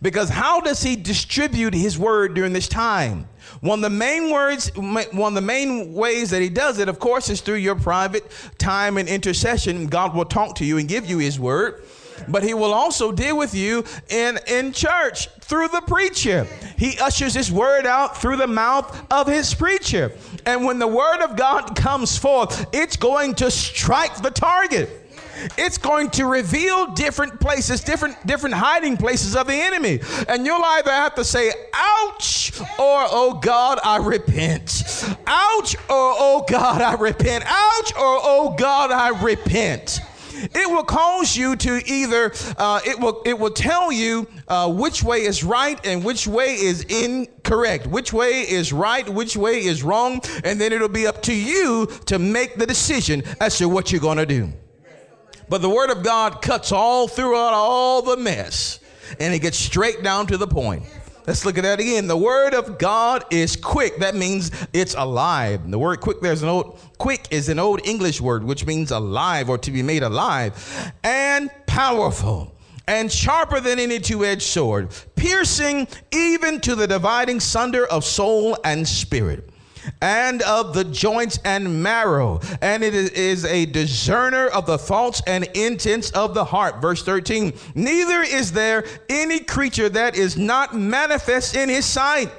Because 0.00 0.30
how 0.30 0.62
does 0.62 0.82
He 0.82 0.96
distribute 0.96 1.74
His 1.74 1.98
Word 1.98 2.32
during 2.32 2.54
this 2.54 2.66
time? 2.66 3.28
One 3.60 3.80
of 3.80 3.82
the 3.82 3.90
main 3.90 4.32
words, 4.32 4.74
one 4.74 5.06
of 5.12 5.34
the 5.34 5.42
main 5.42 5.92
ways 5.92 6.30
that 6.30 6.40
He 6.40 6.48
does 6.48 6.78
it, 6.78 6.88
of 6.88 6.98
course, 6.98 7.28
is 7.28 7.42
through 7.42 7.56
your 7.56 7.74
private 7.74 8.24
time 8.56 8.96
and 8.96 9.06
intercession. 9.06 9.86
God 9.86 10.14
will 10.14 10.24
talk 10.24 10.54
to 10.56 10.64
you 10.64 10.78
and 10.78 10.88
give 10.88 11.04
you 11.04 11.18
His 11.18 11.38
Word 11.38 11.84
but 12.28 12.42
he 12.42 12.54
will 12.54 12.72
also 12.72 13.12
deal 13.12 13.36
with 13.36 13.54
you 13.54 13.84
in, 14.08 14.38
in 14.46 14.72
church 14.72 15.28
through 15.40 15.68
the 15.68 15.82
preacher. 15.82 16.46
He 16.76 16.98
ushers 16.98 17.34
his 17.34 17.50
word 17.50 17.86
out 17.86 18.20
through 18.20 18.36
the 18.36 18.46
mouth 18.46 19.06
of 19.10 19.26
his 19.26 19.54
preacher. 19.54 20.12
And 20.46 20.64
when 20.64 20.78
the 20.78 20.86
word 20.86 21.22
of 21.22 21.36
God 21.36 21.76
comes 21.76 22.16
forth, 22.16 22.66
it's 22.72 22.96
going 22.96 23.34
to 23.36 23.50
strike 23.50 24.22
the 24.22 24.30
target 24.30 25.00
it's 25.56 25.78
going 25.78 26.10
to 26.10 26.26
reveal 26.26 26.86
different 26.88 27.40
places, 27.40 27.82
different 27.82 28.26
different 28.26 28.54
hiding 28.54 28.96
places 28.96 29.36
of 29.36 29.46
the 29.46 29.54
enemy. 29.54 30.00
And 30.28 30.44
you'll 30.46 30.62
either 30.62 30.90
have 30.90 31.14
to 31.16 31.24
say, 31.24 31.52
ouch, 31.74 32.52
or 32.78 33.06
oh 33.10 33.40
God, 33.42 33.78
I 33.84 33.98
repent. 33.98 34.82
Ouch, 35.26 35.76
or 35.76 35.80
oh 35.88 36.44
God, 36.48 36.80
I 36.80 36.94
repent. 36.94 37.44
Ouch, 37.46 37.92
or 37.94 38.20
oh 38.22 38.54
God, 38.58 38.90
I 38.90 39.22
repent. 39.22 40.00
It 40.32 40.70
will 40.70 40.84
cause 40.84 41.36
you 41.36 41.56
to 41.56 41.82
either 41.86 42.32
uh, 42.56 42.80
it 42.84 42.98
will 42.98 43.22
it 43.24 43.38
will 43.38 43.50
tell 43.50 43.92
you 43.92 44.26
uh, 44.48 44.72
which 44.72 45.02
way 45.02 45.22
is 45.22 45.44
right 45.44 45.78
and 45.84 46.04
which 46.04 46.26
way 46.26 46.54
is 46.54 46.82
incorrect, 46.84 47.86
which 47.86 48.12
way 48.12 48.42
is 48.42 48.72
right, 48.72 49.08
which 49.08 49.36
way 49.36 49.64
is 49.64 49.82
wrong, 49.82 50.20
and 50.44 50.60
then 50.60 50.72
it'll 50.72 50.88
be 50.88 51.06
up 51.06 51.22
to 51.22 51.34
you 51.34 51.86
to 52.06 52.18
make 52.18 52.56
the 52.56 52.66
decision 52.66 53.22
as 53.40 53.58
to 53.58 53.68
what 53.68 53.92
you're 53.92 54.00
going 54.00 54.18
to 54.18 54.26
do. 54.26 54.52
But 55.48 55.62
the 55.62 55.68
Word 55.68 55.90
of 55.90 56.04
God 56.04 56.42
cuts 56.42 56.70
all 56.70 57.08
throughout 57.08 57.52
all 57.52 58.02
the 58.02 58.16
mess, 58.16 58.78
and 59.18 59.34
it 59.34 59.40
gets 59.40 59.58
straight 59.58 60.02
down 60.02 60.28
to 60.28 60.36
the 60.36 60.46
point. 60.46 60.84
Let's 61.30 61.44
look 61.44 61.58
at 61.58 61.62
that 61.62 61.78
again. 61.78 62.08
The 62.08 62.16
word 62.16 62.54
of 62.54 62.76
God 62.76 63.24
is 63.30 63.54
quick. 63.54 63.98
That 63.98 64.16
means 64.16 64.50
it's 64.72 64.96
alive. 64.96 65.70
The 65.70 65.78
word 65.78 66.00
quick 66.00 66.20
there's 66.20 66.42
an 66.42 66.48
old 66.48 66.80
quick 66.98 67.28
is 67.30 67.48
an 67.48 67.60
old 67.60 67.80
English 67.86 68.20
word 68.20 68.42
which 68.42 68.66
means 68.66 68.90
alive 68.90 69.48
or 69.48 69.56
to 69.58 69.70
be 69.70 69.80
made 69.80 70.02
alive 70.02 70.92
and 71.04 71.48
powerful 71.66 72.52
and 72.88 73.12
sharper 73.12 73.60
than 73.60 73.78
any 73.78 74.00
two-edged 74.00 74.42
sword, 74.42 74.88
piercing 75.14 75.86
even 76.10 76.58
to 76.62 76.74
the 76.74 76.88
dividing 76.88 77.38
sunder 77.38 77.86
of 77.86 78.04
soul 78.04 78.58
and 78.64 78.88
spirit 78.88 79.50
and 80.00 80.42
of 80.42 80.74
the 80.74 80.84
joints 80.84 81.38
and 81.44 81.82
marrow, 81.82 82.40
and 82.60 82.82
it 82.82 82.94
is 82.94 83.44
a 83.44 83.66
discerner 83.66 84.48
of 84.48 84.66
the 84.66 84.78
thoughts 84.78 85.22
and 85.26 85.44
intents 85.54 86.10
of 86.10 86.34
the 86.34 86.44
heart. 86.44 86.80
Verse 86.80 87.02
13 87.02 87.52
Neither 87.74 88.22
is 88.22 88.52
there 88.52 88.84
any 89.08 89.40
creature 89.40 89.88
that 89.88 90.16
is 90.16 90.36
not 90.36 90.74
manifest 90.74 91.56
in 91.56 91.68
his 91.68 91.84
sight, 91.84 92.30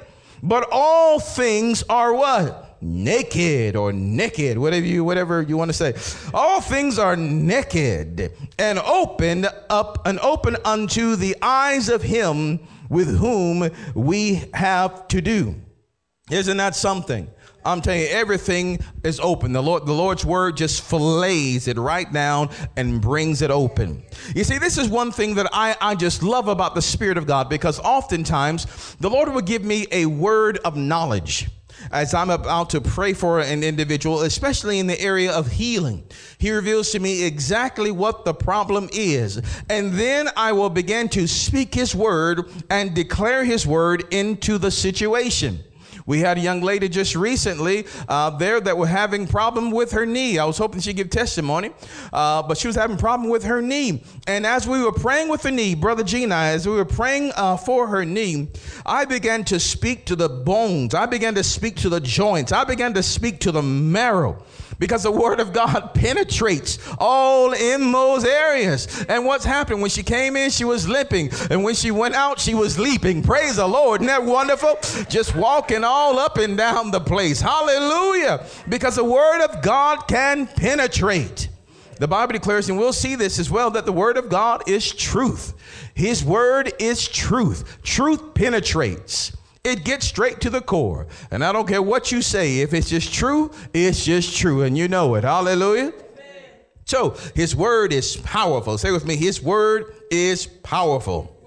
but 0.42 0.68
all 0.70 1.20
things 1.20 1.82
are 1.88 2.14
what? 2.14 2.72
naked 2.82 3.76
or 3.76 3.92
naked 3.92 4.58
whatever 4.58 4.84
you 4.84 5.04
whatever 5.04 5.40
you 5.40 5.56
want 5.56 5.68
to 5.68 5.72
say 5.72 5.94
all 6.34 6.60
things 6.60 6.98
are 6.98 7.14
naked 7.14 8.32
and 8.58 8.78
opened 8.80 9.48
up 9.70 10.04
and 10.04 10.18
open 10.18 10.56
unto 10.64 11.14
the 11.14 11.36
eyes 11.40 11.88
of 11.88 12.02
him 12.02 12.58
with 12.88 13.16
whom 13.18 13.70
we 13.94 14.42
have 14.52 15.06
to 15.06 15.20
do 15.20 15.54
isn't 16.32 16.56
that 16.56 16.74
something? 16.74 17.28
I'm 17.64 17.80
telling 17.80 18.00
you, 18.00 18.08
everything 18.08 18.80
is 19.04 19.20
open. 19.20 19.52
The 19.52 19.62
Lord, 19.62 19.86
the 19.86 19.92
Lord's 19.92 20.24
word 20.24 20.56
just 20.56 20.82
fillets 20.82 21.68
it 21.68 21.78
right 21.78 22.12
down 22.12 22.50
and 22.76 23.00
brings 23.00 23.40
it 23.40 23.50
open. 23.52 24.02
You 24.34 24.42
see, 24.42 24.58
this 24.58 24.78
is 24.78 24.88
one 24.88 25.12
thing 25.12 25.36
that 25.36 25.48
I, 25.52 25.76
I 25.80 25.94
just 25.94 26.24
love 26.24 26.48
about 26.48 26.74
the 26.74 26.82
Spirit 26.82 27.18
of 27.18 27.26
God 27.26 27.48
because 27.48 27.78
oftentimes 27.78 28.96
the 28.96 29.08
Lord 29.08 29.32
will 29.32 29.42
give 29.42 29.64
me 29.64 29.86
a 29.92 30.06
word 30.06 30.58
of 30.64 30.76
knowledge 30.76 31.48
as 31.90 32.14
I'm 32.14 32.30
about 32.30 32.70
to 32.70 32.80
pray 32.80 33.12
for 33.12 33.40
an 33.40 33.62
individual, 33.62 34.22
especially 34.22 34.78
in 34.78 34.86
the 34.86 35.00
area 35.00 35.32
of 35.32 35.50
healing. 35.50 36.04
He 36.38 36.50
reveals 36.50 36.90
to 36.90 37.00
me 37.00 37.24
exactly 37.24 37.90
what 37.90 38.24
the 38.24 38.34
problem 38.34 38.88
is. 38.92 39.40
And 39.68 39.92
then 39.92 40.28
I 40.36 40.52
will 40.52 40.70
begin 40.70 41.08
to 41.10 41.26
speak 41.26 41.74
His 41.74 41.94
word 41.94 42.50
and 42.70 42.94
declare 42.94 43.44
His 43.44 43.66
word 43.66 44.04
into 44.12 44.58
the 44.58 44.70
situation. 44.70 45.64
We 46.06 46.20
had 46.20 46.38
a 46.38 46.40
young 46.40 46.60
lady 46.60 46.88
just 46.88 47.14
recently 47.14 47.86
uh, 48.08 48.30
there 48.30 48.60
that 48.60 48.76
was 48.76 48.88
having 48.88 49.26
problem 49.26 49.70
with 49.70 49.92
her 49.92 50.06
knee. 50.06 50.38
I 50.38 50.44
was 50.44 50.58
hoping 50.58 50.80
she'd 50.80 50.96
give 50.96 51.10
testimony, 51.10 51.70
uh, 52.12 52.42
but 52.42 52.58
she 52.58 52.66
was 52.66 52.76
having 52.76 52.96
problem 52.96 53.30
with 53.30 53.44
her 53.44 53.62
knee. 53.62 54.02
And 54.26 54.46
as 54.46 54.66
we 54.66 54.82
were 54.82 54.92
praying 54.92 55.28
with 55.28 55.42
her 55.42 55.50
knee, 55.50 55.74
Brother 55.74 56.02
Gina, 56.02 56.34
as 56.34 56.66
we 56.66 56.74
were 56.74 56.84
praying 56.84 57.32
uh, 57.36 57.56
for 57.56 57.86
her 57.86 58.04
knee, 58.04 58.48
I 58.84 59.04
began 59.04 59.44
to 59.44 59.60
speak 59.60 60.06
to 60.06 60.16
the 60.16 60.28
bones. 60.28 60.94
I 60.94 61.06
began 61.06 61.34
to 61.34 61.44
speak 61.44 61.76
to 61.76 61.88
the 61.88 62.00
joints. 62.00 62.52
I 62.52 62.64
began 62.64 62.94
to 62.94 63.02
speak 63.02 63.40
to 63.40 63.52
the 63.52 63.62
marrow 63.62 64.42
because 64.82 65.04
the 65.04 65.12
word 65.12 65.38
of 65.38 65.52
God 65.52 65.90
penetrates 65.94 66.76
all 66.98 67.52
in 67.52 67.92
those 67.92 68.24
areas. 68.24 69.04
And 69.08 69.24
what's 69.24 69.44
happened 69.44 69.80
when 69.80 69.90
she 69.90 70.02
came 70.02 70.34
in, 70.34 70.50
she 70.50 70.64
was 70.64 70.88
limping, 70.88 71.30
and 71.50 71.62
when 71.62 71.76
she 71.76 71.92
went 71.92 72.16
out, 72.16 72.40
she 72.40 72.54
was 72.54 72.80
leaping. 72.80 73.22
Praise 73.22 73.54
the 73.54 73.68
Lord. 73.68 74.00
Isn't 74.00 74.08
that 74.08 74.24
wonderful? 74.24 74.76
Just 75.08 75.36
walking 75.36 75.84
all 75.84 76.18
up 76.18 76.36
and 76.36 76.56
down 76.56 76.90
the 76.90 76.98
place. 76.98 77.40
Hallelujah. 77.40 78.44
Because 78.68 78.96
the 78.96 79.04
word 79.04 79.44
of 79.44 79.62
God 79.62 80.08
can 80.08 80.48
penetrate. 80.48 81.48
The 82.00 82.08
Bible 82.08 82.32
declares, 82.32 82.68
and 82.68 82.76
we'll 82.76 82.92
see 82.92 83.14
this 83.14 83.38
as 83.38 83.48
well, 83.48 83.70
that 83.70 83.86
the 83.86 83.92
word 83.92 84.16
of 84.16 84.28
God 84.28 84.68
is 84.68 84.92
truth. 84.92 85.54
His 85.94 86.24
word 86.24 86.72
is 86.80 87.06
truth. 87.06 87.78
Truth 87.84 88.34
penetrates. 88.34 89.36
It 89.64 89.84
gets 89.84 90.06
straight 90.06 90.40
to 90.40 90.50
the 90.50 90.60
core. 90.60 91.06
And 91.30 91.44
I 91.44 91.52
don't 91.52 91.68
care 91.68 91.82
what 91.82 92.10
you 92.10 92.20
say. 92.20 92.58
If 92.58 92.74
it's 92.74 92.90
just 92.90 93.14
true, 93.14 93.52
it's 93.72 94.04
just 94.04 94.36
true. 94.36 94.62
And 94.62 94.76
you 94.76 94.88
know 94.88 95.14
it. 95.14 95.24
Hallelujah. 95.24 95.92
So 96.84 97.16
his 97.34 97.54
word 97.54 97.92
is 97.92 98.16
powerful. 98.16 98.76
Say 98.76 98.90
with 98.90 99.06
me, 99.06 99.16
his 99.16 99.40
word 99.40 99.94
is 100.10 100.46
powerful. 100.46 101.38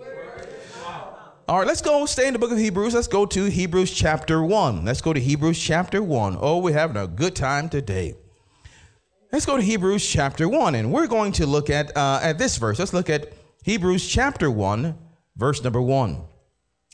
All 1.48 1.60
right, 1.60 1.68
let's 1.68 1.82
go 1.82 2.08
stay 2.08 2.26
in 2.26 2.34
the 2.34 2.40
book 2.40 2.52
of 2.52 2.58
Hebrews. 2.58 2.96
Let's 2.96 3.08
go 3.08 3.28
to 3.28 3.46
Hebrews 3.46 3.92
chapter 3.92 4.44
1. 4.44 4.84
Let's 4.84 5.02
go 5.02 5.14
to 5.14 5.20
Hebrews 5.20 5.60
chapter 5.60 6.02
1. 6.02 6.38
Oh, 6.42 6.58
we're 6.58 6.74
having 6.74 6.98
a 6.98 7.06
good 7.06 7.36
time 7.36 7.70
today. 7.70 8.16
Let's 9.32 9.46
go 9.46 9.56
to 9.56 9.62
Hebrews 9.62 10.08
chapter 10.08 10.50
1, 10.50 10.74
and 10.74 10.92
we're 10.92 11.06
going 11.06 11.34
to 11.34 11.46
look 11.46 11.70
at, 11.70 11.96
uh, 11.96 12.20
at 12.24 12.40
this 12.40 12.58
verse. 12.58 12.80
Let's 12.80 12.94
look 12.94 13.12
at 13.12 13.32
Hebrews 13.64 14.08
chapter 14.08 14.50
1, 14.50 14.98
verse 15.36 15.64
number 15.64 15.82
1. 15.82 16.24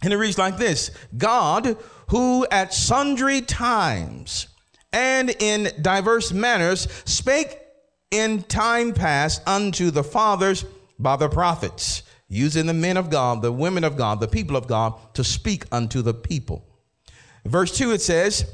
And 0.01 0.11
it 0.11 0.17
reads 0.17 0.37
like 0.37 0.57
this 0.57 0.91
God, 1.17 1.77
who 2.07 2.45
at 2.51 2.73
sundry 2.73 3.41
times 3.41 4.47
and 4.91 5.29
in 5.39 5.71
diverse 5.81 6.31
manners 6.31 6.87
spake 7.05 7.57
in 8.09 8.43
time 8.43 8.93
past 8.93 9.41
unto 9.47 9.91
the 9.91 10.03
fathers 10.03 10.65
by 10.99 11.15
the 11.15 11.29
prophets, 11.29 12.03
using 12.27 12.65
the 12.65 12.73
men 12.73 12.97
of 12.97 13.09
God, 13.09 13.41
the 13.41 13.51
women 13.51 13.83
of 13.83 13.95
God, 13.95 14.19
the 14.19 14.27
people 14.27 14.55
of 14.55 14.67
God 14.67 14.93
to 15.13 15.23
speak 15.23 15.65
unto 15.71 16.01
the 16.01 16.13
people. 16.13 16.67
Verse 17.45 17.75
2 17.77 17.91
it 17.91 18.01
says, 18.01 18.45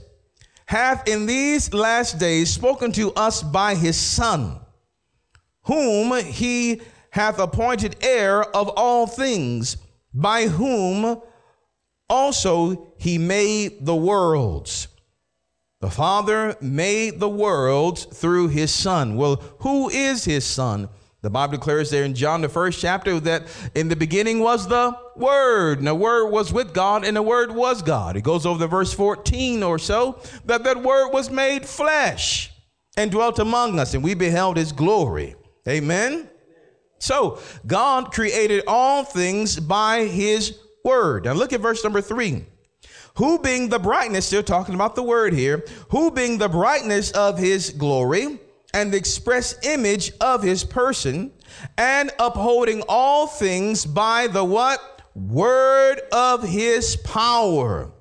hath 0.67 1.07
in 1.07 1.25
these 1.25 1.73
last 1.73 2.19
days 2.19 2.53
spoken 2.53 2.91
to 2.91 3.13
us 3.13 3.41
by 3.41 3.73
his 3.73 3.97
Son, 3.97 4.59
whom 5.63 6.15
he 6.23 6.81
hath 7.09 7.39
appointed 7.39 7.95
heir 8.01 8.43
of 8.43 8.69
all 8.69 9.07
things, 9.07 9.77
by 10.13 10.47
whom 10.47 11.21
also 12.09 12.93
he 12.97 13.17
made 13.17 13.85
the 13.85 13.95
worlds. 13.95 14.87
The 15.79 15.89
Father 15.91 16.55
made 16.59 17.19
the 17.19 17.29
worlds 17.29 18.05
through 18.05 18.47
his 18.47 18.73
Son. 18.73 19.15
Well, 19.15 19.35
who 19.59 19.89
is 19.89 20.25
his 20.25 20.43
Son? 20.43 20.89
The 21.21 21.29
Bible 21.29 21.57
declares 21.57 21.89
there 21.89 22.03
in 22.03 22.15
John, 22.15 22.41
the 22.41 22.49
first 22.49 22.79
chapter, 22.79 23.19
that 23.19 23.47
in 23.75 23.89
the 23.89 23.95
beginning 23.95 24.39
was 24.39 24.67
the 24.67 24.97
Word, 25.15 25.79
and 25.79 25.87
the 25.87 25.95
Word 25.95 26.29
was 26.29 26.53
with 26.53 26.73
God, 26.73 27.03
and 27.03 27.17
the 27.17 27.21
Word 27.21 27.51
was 27.51 27.81
God. 27.81 28.15
It 28.15 28.23
goes 28.23 28.45
over 28.45 28.59
to 28.59 28.67
verse 28.67 28.93
14 28.93 29.61
or 29.61 29.77
so, 29.77 30.19
that 30.45 30.63
that 30.63 30.81
Word 30.81 31.09
was 31.09 31.29
made 31.29 31.65
flesh 31.65 32.51
and 32.95 33.11
dwelt 33.11 33.39
among 33.39 33.79
us, 33.79 33.93
and 33.93 34.03
we 34.03 34.13
beheld 34.13 34.57
his 34.57 34.71
glory. 34.71 35.35
Amen. 35.67 36.29
So, 36.99 37.39
God 37.65 38.11
created 38.11 38.63
all 38.67 39.03
things 39.03 39.59
by 39.59 40.05
his 40.05 40.57
Word. 40.87 41.25
Now, 41.25 41.33
look 41.33 41.51
at 41.51 41.59
verse 41.59 41.83
number 41.83 41.99
three. 41.99 42.45
Who 43.15 43.39
being 43.39 43.67
the 43.67 43.77
brightness, 43.77 44.27
still 44.27 44.41
talking 44.41 44.73
about 44.73 44.95
the 44.95 45.03
Word 45.03 45.33
here, 45.33 45.65
who 45.89 46.11
being 46.11 46.37
the 46.37 46.47
brightness 46.47 47.11
of 47.11 47.37
his 47.37 47.71
glory, 47.71 48.39
and 48.73 48.93
the 48.93 48.97
express 48.97 49.55
image 49.65 50.13
of 50.21 50.41
his 50.41 50.63
person, 50.63 51.33
and 51.77 52.11
upholding 52.19 52.83
all 52.87 53.27
things 53.27 53.85
by 53.85 54.27
the 54.27 54.45
what? 54.45 54.79
Word 55.13 55.99
of 56.13 56.47
his 56.47 56.95
power. 56.95 57.91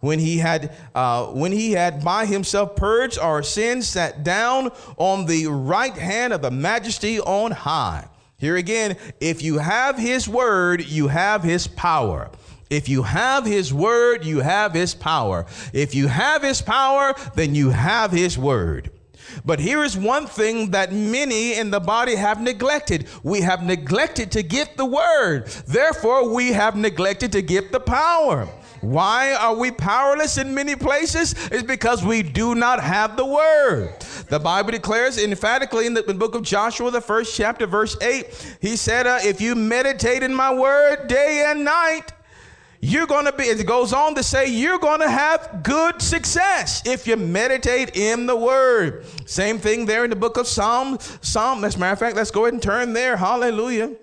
When 0.00 0.20
he 0.20 0.38
had, 0.38 0.76
uh, 0.94 1.26
when 1.26 1.50
he 1.50 1.72
had 1.72 2.04
by 2.04 2.24
himself 2.26 2.76
purged 2.76 3.18
our 3.18 3.42
sins, 3.42 3.88
sat 3.88 4.22
down 4.22 4.70
on 4.96 5.26
the 5.26 5.46
right 5.48 5.96
hand 5.96 6.32
of 6.32 6.42
the 6.42 6.52
majesty 6.52 7.18
on 7.18 7.50
high. 7.50 8.06
Here 8.40 8.54
again, 8.54 8.96
if 9.18 9.42
you 9.42 9.58
have 9.58 9.98
his 9.98 10.28
word, 10.28 10.86
you 10.86 11.08
have 11.08 11.42
his 11.42 11.66
power. 11.66 12.30
If 12.70 12.88
you 12.88 13.02
have 13.02 13.44
his 13.44 13.74
word, 13.74 14.24
you 14.24 14.38
have 14.38 14.74
his 14.74 14.94
power. 14.94 15.44
If 15.72 15.92
you 15.92 16.06
have 16.06 16.44
his 16.44 16.62
power, 16.62 17.14
then 17.34 17.56
you 17.56 17.70
have 17.70 18.12
his 18.12 18.38
word. 18.38 18.92
But 19.44 19.58
here 19.58 19.82
is 19.82 19.96
one 19.96 20.26
thing 20.26 20.70
that 20.70 20.92
many 20.92 21.56
in 21.56 21.72
the 21.72 21.80
body 21.80 22.14
have 22.14 22.40
neglected. 22.40 23.08
We 23.24 23.40
have 23.40 23.64
neglected 23.64 24.30
to 24.32 24.44
get 24.44 24.76
the 24.76 24.86
word. 24.86 25.48
Therefore, 25.66 26.32
we 26.32 26.52
have 26.52 26.76
neglected 26.76 27.32
to 27.32 27.42
get 27.42 27.72
the 27.72 27.80
power. 27.80 28.48
Why 28.80 29.34
are 29.34 29.54
we 29.54 29.70
powerless 29.70 30.38
in 30.38 30.54
many 30.54 30.76
places? 30.76 31.34
It's 31.50 31.62
because 31.62 32.04
we 32.04 32.22
do 32.22 32.54
not 32.54 32.80
have 32.80 33.16
the 33.16 33.24
word. 33.24 33.98
The 34.28 34.38
Bible 34.38 34.72
declares 34.72 35.18
emphatically 35.18 35.86
in 35.86 35.94
the, 35.94 36.00
in 36.02 36.06
the 36.06 36.14
book 36.14 36.34
of 36.34 36.42
Joshua, 36.42 36.90
the 36.90 37.00
first 37.00 37.36
chapter, 37.36 37.66
verse 37.66 37.96
8, 38.00 38.58
he 38.60 38.76
said, 38.76 39.06
uh, 39.06 39.18
If 39.22 39.40
you 39.40 39.54
meditate 39.54 40.22
in 40.22 40.34
my 40.34 40.54
word 40.54 41.08
day 41.08 41.44
and 41.46 41.64
night, 41.64 42.12
you're 42.80 43.06
going 43.06 43.24
to 43.24 43.32
be, 43.32 43.44
it 43.44 43.66
goes 43.66 43.92
on 43.92 44.14
to 44.14 44.22
say, 44.22 44.46
you're 44.46 44.78
going 44.78 45.00
to 45.00 45.10
have 45.10 45.62
good 45.64 46.00
success 46.00 46.86
if 46.86 47.08
you 47.08 47.16
meditate 47.16 47.96
in 47.96 48.26
the 48.26 48.36
word. 48.36 49.04
Same 49.26 49.58
thing 49.58 49.84
there 49.84 50.04
in 50.04 50.10
the 50.10 50.16
book 50.16 50.36
of 50.36 50.46
Psalm. 50.46 50.98
Psalm, 51.20 51.64
as 51.64 51.74
a 51.74 51.78
matter 51.78 51.94
of 51.94 51.98
fact, 51.98 52.14
let's 52.14 52.30
go 52.30 52.44
ahead 52.44 52.54
and 52.54 52.62
turn 52.62 52.92
there. 52.92 53.16
Hallelujah. 53.16 53.96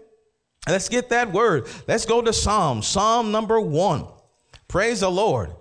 Let's 0.68 0.90
get 0.90 1.10
that 1.10 1.32
word. 1.32 1.68
Let's 1.88 2.06
go 2.06 2.22
to 2.22 2.34
Psalm, 2.34 2.82
Psalm 2.82 3.32
number 3.32 3.62
one. 3.62 4.08
Praise 4.68 5.02
the 5.02 5.12
Lord. 5.12 5.52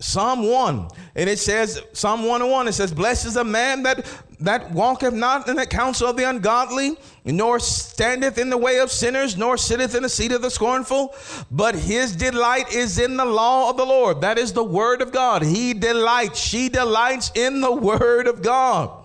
Psalm 0.00 0.48
1, 0.48 0.88
and 1.14 1.30
it 1.30 1.38
says, 1.38 1.80
Psalm 1.92 2.22
101, 2.22 2.66
it 2.66 2.72
says, 2.72 2.92
Blessed 2.92 3.26
is 3.26 3.36
a 3.36 3.44
man 3.44 3.84
that 3.84 4.04
that 4.42 4.70
walketh 4.72 5.14
not 5.14 5.48
in 5.48 5.56
the 5.56 5.66
counsel 5.66 6.08
of 6.08 6.16
the 6.16 6.28
ungodly, 6.28 6.96
nor 7.24 7.58
standeth 7.60 8.38
in 8.38 8.50
the 8.50 8.56
way 8.56 8.78
of 8.78 8.90
sinners, 8.90 9.36
nor 9.36 9.56
sitteth 9.56 9.94
in 9.94 10.02
the 10.02 10.08
seat 10.08 10.32
of 10.32 10.42
the 10.42 10.50
scornful, 10.50 11.14
but 11.50 11.74
his 11.74 12.16
delight 12.16 12.72
is 12.72 12.98
in 12.98 13.16
the 13.16 13.24
law 13.24 13.70
of 13.70 13.76
the 13.76 13.86
Lord. 13.86 14.20
That 14.20 14.38
is 14.38 14.52
the 14.52 14.64
word 14.64 15.00
of 15.00 15.12
God. 15.12 15.42
He 15.42 15.74
delights, 15.74 16.38
she 16.38 16.68
delights 16.68 17.30
in 17.34 17.60
the 17.60 17.72
word 17.72 18.26
of 18.26 18.42
God. 18.42 19.01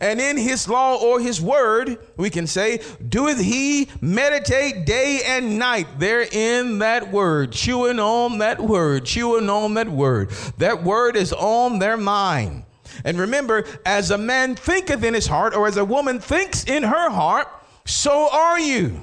And 0.00 0.20
in 0.20 0.36
his 0.36 0.68
law 0.68 0.96
or 0.96 1.20
his 1.20 1.40
word, 1.40 1.98
we 2.16 2.30
can 2.30 2.46
say, 2.46 2.80
doeth 3.06 3.40
he 3.40 3.88
meditate 4.00 4.86
day 4.86 5.22
and 5.24 5.58
night 5.58 5.86
there 5.98 6.22
in 6.22 6.78
that 6.78 7.10
word, 7.12 7.52
chewing 7.52 7.98
on 7.98 8.38
that 8.38 8.60
word, 8.60 9.04
chewing 9.04 9.48
on 9.48 9.74
that 9.74 9.88
word. 9.88 10.30
That 10.58 10.82
word 10.82 11.16
is 11.16 11.32
on 11.32 11.78
their 11.78 11.96
mind. 11.96 12.64
And 13.04 13.18
remember, 13.18 13.64
as 13.86 14.10
a 14.10 14.18
man 14.18 14.56
thinketh 14.56 15.04
in 15.04 15.14
his 15.14 15.26
heart, 15.26 15.54
or 15.54 15.66
as 15.66 15.76
a 15.76 15.84
woman 15.84 16.20
thinks 16.20 16.64
in 16.64 16.82
her 16.82 17.10
heart, 17.10 17.48
so 17.84 18.28
are 18.32 18.58
you. 18.58 19.00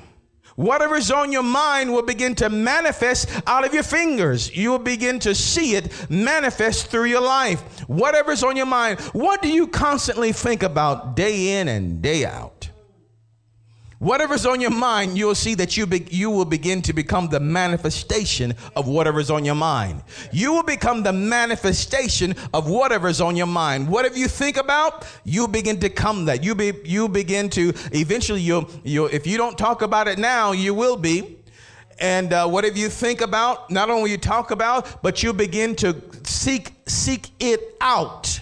Whatever's 0.55 1.11
on 1.11 1.33
your 1.33 1.43
mind 1.43 1.91
will 1.91 2.01
begin 2.01 2.33
to 2.35 2.49
manifest 2.49 3.29
out 3.45 3.65
of 3.65 3.73
your 3.73 3.83
fingers. 3.83 4.55
You 4.55 4.71
will 4.71 4.79
begin 4.79 5.19
to 5.19 5.35
see 5.35 5.75
it 5.75 6.09
manifest 6.09 6.87
through 6.87 7.05
your 7.05 7.21
life. 7.21 7.81
Whatever's 7.89 8.41
on 8.41 8.55
your 8.55 8.65
mind, 8.65 9.01
what 9.11 9.41
do 9.41 9.49
you 9.49 9.67
constantly 9.67 10.31
think 10.31 10.63
about 10.63 11.15
day 11.17 11.59
in 11.59 11.67
and 11.67 12.01
day 12.01 12.25
out? 12.25 12.54
Whatever's 13.99 14.45
on 14.45 14.59
your 14.59 14.71
mind, 14.71 15.17
you'll 15.17 15.35
see 15.35 15.55
that 15.55 15.77
you, 15.77 15.87
be, 15.87 16.05
you 16.11 16.29
will 16.29 16.45
begin 16.45 16.81
to 16.81 16.91
become 16.91 17.29
the 17.29 17.39
manifestation 17.39 18.53
of 18.75 18.87
whatever's 18.87 19.29
on 19.29 19.45
your 19.45 19.55
mind. 19.55 20.03
You 20.33 20.51
will 20.53 20.63
become 20.63 21.01
the 21.01 21.13
manifestation 21.13 22.35
of 22.53 22.69
whatever's 22.69 23.21
on 23.21 23.37
your 23.37 23.47
mind. 23.47 23.87
Whatever 23.87 24.17
you 24.17 24.27
think 24.27 24.57
about, 24.57 25.07
you 25.23 25.47
begin 25.47 25.79
to 25.79 25.89
come 25.89 26.25
that. 26.25 26.43
You 26.43 26.55
be 26.55 26.73
you 26.83 27.07
begin 27.07 27.49
to 27.51 27.73
eventually 27.93 28.41
you'll 28.41 28.69
you 28.83 29.05
if 29.05 29.25
you 29.25 29.37
don't 29.37 29.57
talk 29.57 29.81
about 29.81 30.09
it 30.09 30.19
now, 30.19 30.51
you 30.51 30.73
will 30.73 30.97
be. 30.97 31.39
And 31.97 32.33
uh, 32.33 32.45
whatever 32.49 32.77
you 32.77 32.89
think 32.89 33.21
about, 33.21 33.71
not 33.71 33.89
only 33.89 34.11
you 34.11 34.17
talk 34.17 34.51
about, 34.51 35.01
but 35.01 35.23
you 35.23 35.31
begin 35.31 35.73
to 35.77 36.01
seek 36.23 36.73
seek 36.85 37.29
it 37.39 37.77
out. 37.79 38.41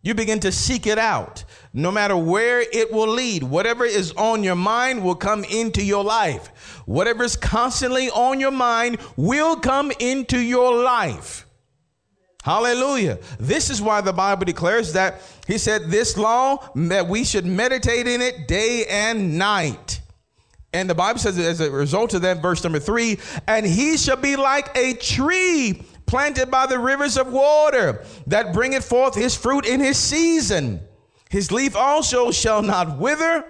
You 0.00 0.14
begin 0.14 0.40
to 0.40 0.52
seek 0.52 0.86
it 0.86 0.98
out 0.98 1.44
no 1.76 1.90
matter 1.90 2.16
where 2.16 2.60
it 2.60 2.92
will 2.92 3.08
lead. 3.08 3.42
Whatever 3.42 3.84
is 3.84 4.12
on 4.12 4.44
your 4.44 4.54
mind 4.54 5.02
will 5.02 5.16
come 5.16 5.42
into 5.42 5.84
your 5.84 6.04
life. 6.04 6.82
Whatever 6.86 7.24
is 7.24 7.36
constantly 7.36 8.08
on 8.10 8.38
your 8.38 8.52
mind 8.52 8.98
will 9.16 9.56
come 9.56 9.92
into 9.98 10.38
your 10.38 10.82
life. 10.82 11.46
Hallelujah. 12.44 13.18
This 13.40 13.70
is 13.70 13.82
why 13.82 14.02
the 14.02 14.12
Bible 14.12 14.44
declares 14.44 14.92
that 14.92 15.20
he 15.48 15.58
said 15.58 15.90
this 15.90 16.16
law 16.16 16.68
that 16.76 17.08
we 17.08 17.24
should 17.24 17.44
meditate 17.44 18.06
in 18.06 18.22
it 18.22 18.46
day 18.46 18.84
and 18.88 19.36
night. 19.36 20.00
And 20.72 20.88
the 20.88 20.94
Bible 20.94 21.18
says 21.18 21.38
as 21.38 21.60
a 21.60 21.70
result 21.70 22.14
of 22.14 22.22
that, 22.22 22.40
verse 22.40 22.62
number 22.62 22.78
three, 22.78 23.18
and 23.48 23.66
he 23.66 23.96
shall 23.96 24.16
be 24.16 24.36
like 24.36 24.76
a 24.76 24.94
tree 24.94 25.82
planted 26.06 26.50
by 26.50 26.66
the 26.66 26.78
rivers 26.78 27.16
of 27.16 27.32
water 27.32 28.04
that 28.26 28.52
bringeth 28.52 28.84
forth 28.84 29.14
his 29.14 29.34
fruit 29.34 29.66
in 29.66 29.80
his 29.80 29.96
season 29.96 30.80
his 31.34 31.50
leaf 31.50 31.74
also 31.74 32.30
shall 32.30 32.62
not 32.62 32.96
wither, 32.96 33.44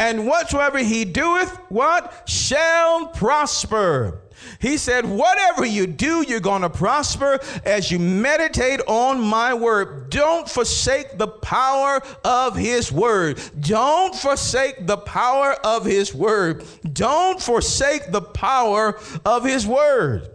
and 0.00 0.26
whatsoever 0.26 0.78
he 0.78 1.04
doeth, 1.04 1.56
what? 1.68 2.28
Shall 2.28 3.06
prosper. 3.06 4.22
He 4.58 4.76
said, 4.76 5.06
Whatever 5.06 5.64
you 5.64 5.86
do, 5.86 6.24
you're 6.26 6.40
going 6.40 6.62
to 6.62 6.68
prosper 6.68 7.38
as 7.64 7.88
you 7.88 8.00
meditate 8.00 8.80
on 8.88 9.20
my 9.20 9.54
word. 9.54 10.10
Don't 10.10 10.48
forsake 10.48 11.18
the 11.18 11.28
power 11.28 12.02
of 12.24 12.56
his 12.56 12.90
word. 12.90 13.40
Don't 13.60 14.12
forsake 14.12 14.88
the 14.88 14.96
power 14.96 15.52
of 15.62 15.84
his 15.84 16.12
word. 16.12 16.64
Don't 16.92 17.40
forsake 17.40 18.10
the 18.10 18.22
power 18.22 18.98
of 19.24 19.44
his 19.44 19.68
word. 19.68 20.28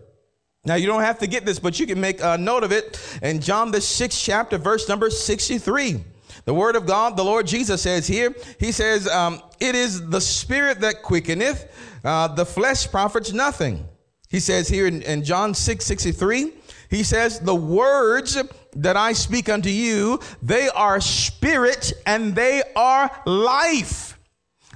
Now, 0.64 0.76
you 0.76 0.88
don't 0.88 1.02
have 1.02 1.20
to 1.20 1.28
get 1.28 1.46
this, 1.46 1.60
but 1.60 1.78
you 1.78 1.88
can 1.88 2.00
make 2.00 2.22
a 2.24 2.38
note 2.38 2.64
of 2.64 2.72
it 2.72 2.98
in 3.22 3.42
John, 3.42 3.72
the 3.72 3.82
sixth 3.82 4.24
chapter, 4.24 4.58
verse 4.58 4.88
number 4.88 5.10
63. 5.10 6.15
The 6.46 6.54
word 6.54 6.76
of 6.76 6.86
God, 6.86 7.18
the 7.18 7.26
Lord 7.26 7.48
Jesus 7.48 7.82
says 7.82 8.06
here, 8.06 8.34
he 8.60 8.72
says, 8.72 9.08
um, 9.08 9.42
it 9.60 9.74
is 9.74 10.10
the 10.10 10.22
spirit 10.22 10.80
that 10.82 11.02
quickeneth, 11.02 11.72
uh, 12.04 12.28
the 12.30 12.46
flesh 12.46 12.90
profits 12.90 13.34
nothing. 13.34 13.86
He 14.30 14.40
says 14.40 14.68
here 14.68 14.86
in, 14.86 15.02
in 15.02 15.24
John 15.24 15.56
6 15.56 15.84
63, 15.84 16.54
he 16.90 17.04
says, 17.04 17.40
the 17.40 17.56
words 17.56 18.38
that 18.76 18.96
I 18.96 19.14
speak 19.14 19.50
unto 19.50 19.70
you, 19.70 20.20
they 20.44 20.70
are 20.70 21.02
spirit 21.02 21.94
and 22.06 22.36
they 22.36 22.62
are 22.76 23.10
life. 23.26 24.20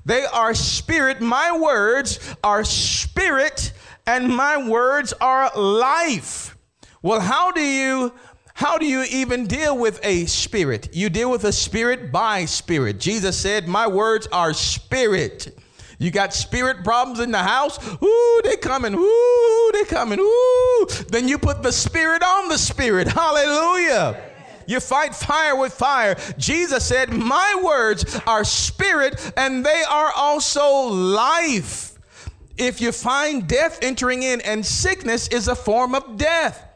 They 0.06 0.26
are 0.26 0.56
spirit. 0.56 1.22
My 1.22 1.56
words 1.56 2.36
are 2.44 2.64
spirit 2.64 3.74
and 4.08 4.28
my 4.28 4.68
words 4.68 5.14
are 5.22 5.52
life. 5.56 6.58
Well, 7.02 7.20
how 7.22 7.52
do 7.52 7.62
you 7.62 8.14
how 8.60 8.78
do 8.78 8.86
you 8.86 9.04
even 9.04 9.48
deal 9.48 9.78
with 9.78 10.02
a 10.04 10.26
spirit? 10.26 10.90
You 10.92 11.10
deal 11.10 11.32
with 11.32 11.46
a 11.46 11.52
spirit 11.54 12.12
by 12.12 12.44
spirit. 12.44 13.00
Jesus 13.00 13.40
said, 13.40 13.70
"My 13.70 13.88
words 13.88 14.28
are 14.34 14.54
spirit." 14.54 15.58
You 15.98 16.12
got 16.12 16.34
spirit 16.34 16.84
problems 16.84 17.22
in 17.22 17.32
the 17.32 17.38
house? 17.38 17.80
Ooh, 18.04 18.42
they 18.44 18.58
coming. 18.58 18.96
Ooh, 18.96 19.72
they 19.72 19.86
coming. 19.86 20.20
Ooh. 20.20 20.88
Then 21.08 21.30
you 21.30 21.38
put 21.38 21.64
the 21.64 21.72
spirit 21.72 22.22
on 22.22 22.50
the 22.50 22.58
spirit. 22.58 23.08
Hallelujah. 23.08 24.22
You 24.68 24.82
fight 24.82 25.16
fire 25.16 25.56
with 25.56 25.72
fire. 25.72 26.18
Jesus 26.38 26.86
said, 26.86 27.14
My 27.14 27.62
words 27.64 28.20
are 28.28 28.44
spirit 28.44 29.32
and 29.38 29.66
they 29.66 29.84
are 29.90 30.12
also 30.18 30.70
life. 30.88 31.98
If 32.58 32.82
you 32.82 32.92
find 32.92 33.48
death 33.48 33.80
entering 33.82 34.22
in, 34.24 34.42
and 34.42 34.66
sickness 34.66 35.30
is 35.30 35.48
a 35.48 35.56
form 35.56 35.96
of 35.96 36.18
death. 36.18 36.69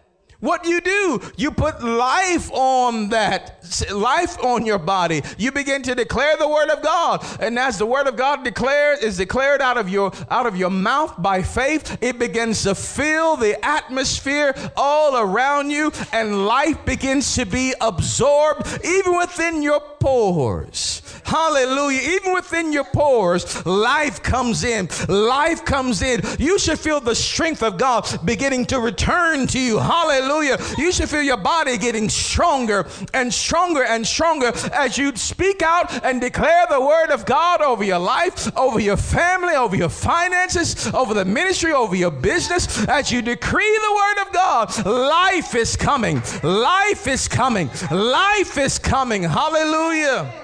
What 0.43 0.65
you 0.65 0.81
do, 0.81 1.21
you 1.37 1.51
put 1.51 1.81
life 1.81 2.51
on 2.51 3.07
that, 3.11 3.65
life 3.93 4.37
on 4.43 4.65
your 4.65 4.77
body. 4.77 5.21
You 5.37 5.53
begin 5.53 5.83
to 5.83 5.95
declare 5.95 6.35
the 6.35 6.49
word 6.49 6.69
of 6.69 6.83
God, 6.83 7.25
and 7.39 7.57
as 7.57 7.77
the 7.77 7.85
word 7.85 8.07
of 8.07 8.17
God 8.17 8.43
declared 8.43 9.01
is 9.01 9.15
declared 9.15 9.61
out 9.61 9.77
of 9.77 9.87
your 9.87 10.11
out 10.29 10.45
of 10.45 10.57
your 10.57 10.69
mouth 10.69 11.13
by 11.21 11.43
faith, 11.43 11.97
it 12.01 12.19
begins 12.19 12.63
to 12.63 12.75
fill 12.75 13.37
the 13.37 13.55
atmosphere 13.65 14.53
all 14.75 15.15
around 15.15 15.69
you, 15.69 15.93
and 16.11 16.45
life 16.45 16.83
begins 16.83 17.35
to 17.35 17.45
be 17.45 17.73
absorbed 17.79 18.67
even 18.83 19.15
within 19.15 19.61
your 19.61 19.79
pores. 19.79 21.02
Hallelujah. 21.25 22.01
Even 22.01 22.33
within 22.33 22.71
your 22.71 22.83
pores, 22.85 23.65
life 23.65 24.21
comes 24.21 24.63
in. 24.63 24.89
Life 25.07 25.65
comes 25.65 26.01
in. 26.01 26.21
You 26.39 26.59
should 26.59 26.79
feel 26.79 26.99
the 26.99 27.15
strength 27.15 27.63
of 27.63 27.77
God 27.77 28.07
beginning 28.25 28.65
to 28.67 28.79
return 28.79 29.47
to 29.47 29.59
you. 29.59 29.79
Hallelujah. 29.79 30.57
You 30.77 30.91
should 30.91 31.09
feel 31.09 31.21
your 31.21 31.37
body 31.37 31.77
getting 31.77 32.09
stronger 32.09 32.87
and 33.13 33.33
stronger 33.33 33.83
and 33.83 34.05
stronger 34.05 34.51
as 34.73 34.97
you 34.97 35.15
speak 35.15 35.61
out 35.61 36.03
and 36.03 36.21
declare 36.21 36.65
the 36.69 36.81
word 36.81 37.11
of 37.11 37.25
God 37.25 37.61
over 37.61 37.83
your 37.83 37.99
life, 37.99 38.55
over 38.57 38.79
your 38.79 38.97
family, 38.97 39.55
over 39.55 39.75
your 39.75 39.89
finances, 39.89 40.93
over 40.93 41.13
the 41.13 41.25
ministry, 41.25 41.71
over 41.73 41.95
your 41.95 42.11
business. 42.11 42.87
As 42.87 43.11
you 43.11 43.21
decree 43.21 43.79
the 43.87 43.93
word 43.95 44.27
of 44.27 44.33
God, 44.33 44.85
life 44.85 45.55
is 45.55 45.75
coming. 45.75 46.21
Life 46.43 47.07
is 47.07 47.27
coming. 47.27 47.69
Life 47.91 48.57
is 48.57 48.79
coming. 48.79 49.23
Hallelujah. 49.23 50.42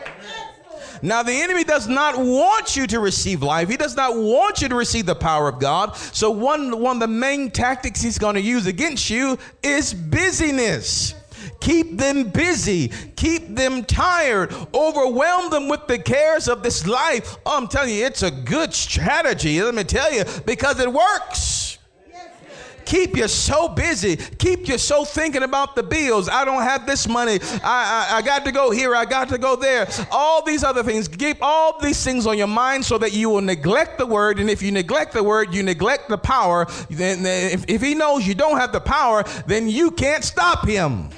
Now, 1.01 1.23
the 1.23 1.33
enemy 1.33 1.63
does 1.63 1.87
not 1.87 2.17
want 2.17 2.75
you 2.75 2.87
to 2.87 2.99
receive 2.99 3.41
life. 3.41 3.69
He 3.69 3.77
does 3.77 3.95
not 3.95 4.15
want 4.15 4.61
you 4.61 4.69
to 4.69 4.75
receive 4.75 5.05
the 5.05 5.15
power 5.15 5.47
of 5.47 5.59
God. 5.59 5.95
So, 5.95 6.29
one, 6.31 6.79
one 6.79 6.97
of 6.97 6.99
the 7.01 7.07
main 7.07 7.51
tactics 7.51 8.01
he's 8.01 8.17
going 8.17 8.35
to 8.35 8.41
use 8.41 8.67
against 8.67 9.09
you 9.09 9.37
is 9.63 9.93
busyness. 9.93 11.15
Keep 11.61 11.97
them 11.97 12.29
busy, 12.29 12.89
keep 13.15 13.55
them 13.55 13.83
tired, 13.83 14.53
overwhelm 14.73 15.49
them 15.49 15.67
with 15.67 15.87
the 15.87 15.97
cares 15.97 16.47
of 16.47 16.63
this 16.63 16.85
life. 16.87 17.37
Oh, 17.45 17.57
I'm 17.57 17.67
telling 17.67 17.95
you, 17.95 18.05
it's 18.05 18.23
a 18.23 18.31
good 18.31 18.73
strategy. 18.73 19.61
Let 19.61 19.75
me 19.75 19.83
tell 19.83 20.11
you, 20.13 20.23
because 20.45 20.79
it 20.79 20.91
works 20.91 21.78
keep 22.89 23.15
you 23.15 23.27
so 23.27 23.69
busy, 23.69 24.15
keep 24.17 24.67
you 24.67 24.77
so 24.77 25.05
thinking 25.05 25.43
about 25.43 25.75
the 25.75 25.83
bills. 25.83 26.27
I 26.27 26.43
don't 26.43 26.63
have 26.63 26.87
this 26.87 27.07
money. 27.07 27.39
I, 27.63 28.09
I, 28.11 28.17
I 28.17 28.21
got 28.23 28.43
to 28.45 28.51
go 28.51 28.71
here. 28.71 28.95
I 28.95 29.05
got 29.05 29.29
to 29.29 29.37
go 29.37 29.55
there. 29.55 29.87
All 30.11 30.43
these 30.43 30.63
other 30.63 30.81
things. 30.81 31.07
Keep 31.07 31.37
all 31.41 31.79
these 31.79 32.03
things 32.03 32.25
on 32.25 32.37
your 32.37 32.47
mind 32.47 32.83
so 32.83 32.97
that 32.97 33.13
you 33.13 33.29
will 33.29 33.41
neglect 33.41 33.99
the 33.99 34.07
word. 34.07 34.39
And 34.39 34.49
if 34.49 34.63
you 34.63 34.71
neglect 34.71 35.13
the 35.13 35.23
word, 35.23 35.53
you 35.53 35.61
neglect 35.61 36.09
the 36.09 36.17
power. 36.17 36.65
Then 36.89 37.25
if, 37.25 37.63
if 37.67 37.81
he 37.81 37.93
knows 37.93 38.27
you 38.27 38.33
don't 38.33 38.57
have 38.57 38.71
the 38.71 38.81
power, 38.81 39.23
then 39.45 39.69
you 39.69 39.91
can't 39.91 40.23
stop 40.23 40.67
him 40.67 41.09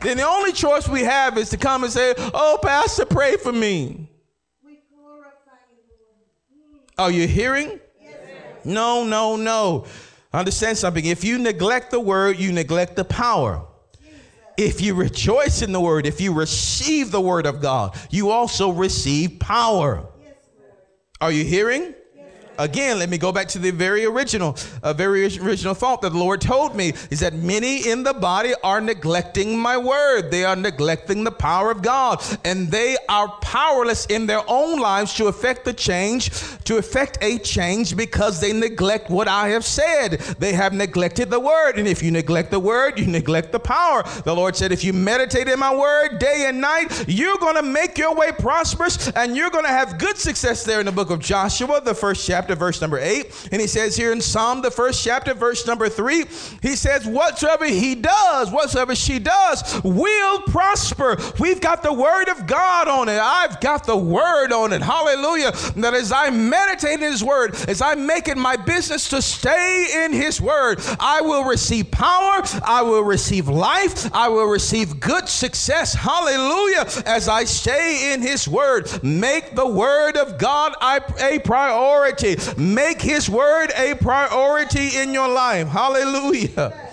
then 0.00 0.18
the 0.18 0.26
only 0.26 0.52
choice 0.52 0.86
we 0.88 1.00
have 1.00 1.36
is 1.38 1.50
to 1.50 1.56
come 1.56 1.82
and 1.82 1.92
say, 1.92 2.14
Oh, 2.16 2.58
Pastor, 2.62 3.06
pray 3.06 3.36
for 3.38 3.50
me. 3.50 4.08
Are 6.98 7.10
you 7.10 7.26
hearing? 7.26 7.80
No, 8.64 9.04
no, 9.04 9.36
no. 9.36 9.86
Understand 10.36 10.76
something. 10.76 11.06
If 11.06 11.24
you 11.24 11.38
neglect 11.38 11.90
the 11.90 11.98
word, 11.98 12.38
you 12.38 12.52
neglect 12.52 12.94
the 12.94 13.04
power. 13.04 13.66
If 14.58 14.82
you 14.82 14.94
rejoice 14.94 15.62
in 15.62 15.72
the 15.72 15.80
word, 15.80 16.04
if 16.06 16.20
you 16.20 16.34
receive 16.34 17.10
the 17.10 17.20
word 17.20 17.46
of 17.46 17.62
God, 17.62 17.96
you 18.10 18.30
also 18.30 18.70
receive 18.70 19.38
power. 19.40 20.06
Are 21.22 21.32
you 21.32 21.42
hearing? 21.42 21.94
Again, 22.58 22.98
let 22.98 23.08
me 23.08 23.18
go 23.18 23.32
back 23.32 23.48
to 23.48 23.58
the 23.58 23.70
very 23.70 24.04
original, 24.04 24.56
a 24.82 24.88
uh, 24.88 24.92
very 24.92 25.24
original 25.24 25.74
thought 25.74 26.02
that 26.02 26.10
the 26.10 26.18
Lord 26.18 26.40
told 26.40 26.74
me 26.74 26.92
is 27.10 27.20
that 27.20 27.34
many 27.34 27.88
in 27.88 28.02
the 28.02 28.14
body 28.14 28.54
are 28.62 28.80
neglecting 28.80 29.58
my 29.58 29.76
word. 29.76 30.30
They 30.30 30.44
are 30.44 30.56
neglecting 30.56 31.24
the 31.24 31.30
power 31.30 31.70
of 31.70 31.82
God, 31.82 32.22
and 32.44 32.70
they 32.70 32.96
are 33.08 33.28
powerless 33.40 34.06
in 34.06 34.26
their 34.26 34.42
own 34.48 34.80
lives 34.80 35.14
to 35.14 35.26
affect 35.26 35.64
the 35.64 35.72
change, 35.72 36.30
to 36.64 36.78
affect 36.78 37.18
a 37.20 37.38
change 37.38 37.96
because 37.96 38.40
they 38.40 38.52
neglect 38.52 39.10
what 39.10 39.28
I 39.28 39.48
have 39.48 39.64
said. 39.64 40.12
They 40.38 40.52
have 40.52 40.72
neglected 40.72 41.30
the 41.30 41.40
word, 41.40 41.78
and 41.78 41.86
if 41.86 42.02
you 42.02 42.10
neglect 42.10 42.50
the 42.50 42.60
word, 42.60 42.98
you 42.98 43.06
neglect 43.06 43.52
the 43.52 43.60
power. 43.60 44.02
The 44.24 44.34
Lord 44.34 44.56
said, 44.56 44.72
if 44.72 44.84
you 44.84 44.92
meditate 44.92 45.48
in 45.48 45.58
my 45.58 45.74
word 45.74 46.18
day 46.18 46.46
and 46.48 46.60
night, 46.60 47.04
you're 47.08 47.38
going 47.38 47.56
to 47.56 47.62
make 47.62 47.98
your 47.98 48.14
way 48.14 48.32
prosperous, 48.32 49.08
and 49.12 49.36
you're 49.36 49.50
going 49.50 49.64
to 49.64 49.70
have 49.70 49.98
good 49.98 50.16
success 50.16 50.64
there 50.64 50.80
in 50.80 50.86
the 50.86 50.92
book 50.92 51.10
of 51.10 51.20
Joshua, 51.20 51.80
the 51.80 51.94
first 51.94 52.26
chapter 52.26 52.45
chapter, 52.46 52.54
verse 52.54 52.80
number 52.80 52.98
eight. 52.98 53.48
And 53.50 53.60
he 53.60 53.66
says 53.66 53.96
here 53.96 54.12
in 54.12 54.20
Psalm, 54.20 54.62
the 54.62 54.70
first 54.70 55.04
chapter, 55.04 55.34
verse 55.34 55.66
number 55.66 55.88
three, 55.88 56.26
he 56.62 56.76
says, 56.76 57.04
Whatsoever 57.04 57.64
he 57.64 57.96
does, 57.96 58.52
whatsoever 58.52 58.94
she 58.94 59.18
does, 59.18 59.80
will 59.82 60.42
prosper. 60.42 61.16
We've 61.40 61.60
got 61.60 61.82
the 61.82 61.92
word 61.92 62.28
of 62.28 62.46
God 62.46 62.86
on 62.86 63.08
it. 63.08 63.18
I've 63.18 63.60
got 63.60 63.84
the 63.84 63.96
word 63.96 64.52
on 64.52 64.72
it. 64.72 64.80
Hallelujah. 64.80 65.50
That 65.76 65.94
as 65.94 66.12
I 66.12 66.30
meditate 66.30 67.00
in 67.00 67.10
his 67.10 67.24
word, 67.24 67.56
as 67.68 67.82
I 67.82 67.96
make 67.96 68.28
it 68.28 68.36
my 68.36 68.54
business 68.54 69.08
to 69.08 69.20
stay 69.20 70.04
in 70.04 70.12
his 70.12 70.40
word, 70.40 70.78
I 71.00 71.22
will 71.22 71.44
receive 71.44 71.90
power, 71.90 72.42
I 72.64 72.82
will 72.82 73.02
receive 73.02 73.48
life, 73.48 74.08
I 74.14 74.28
will 74.28 74.46
receive 74.46 75.00
good 75.00 75.28
success. 75.28 75.94
Hallelujah. 75.94 76.86
As 77.06 77.28
I 77.28 77.42
stay 77.42 78.12
in 78.14 78.22
his 78.22 78.46
word, 78.46 79.02
make 79.02 79.56
the 79.56 79.66
word 79.66 80.16
of 80.16 80.38
God 80.38 80.74
a 80.80 81.40
priority. 81.40 82.35
Make 82.56 83.00
his 83.00 83.28
word 83.28 83.70
a 83.76 83.94
priority 83.94 84.96
in 84.96 85.12
your 85.12 85.28
life. 85.28 85.68
Hallelujah. 85.68 86.90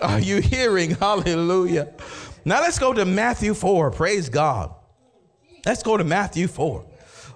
Are 0.00 0.20
you 0.20 0.40
hearing? 0.40 0.90
Hallelujah. 0.92 1.92
Now 2.44 2.60
let's 2.60 2.78
go 2.78 2.92
to 2.92 3.04
Matthew 3.04 3.54
4. 3.54 3.90
Praise 3.90 4.28
God. 4.28 4.74
Let's 5.64 5.82
go 5.82 5.96
to 5.96 6.04
Matthew 6.04 6.46
4. 6.46 6.84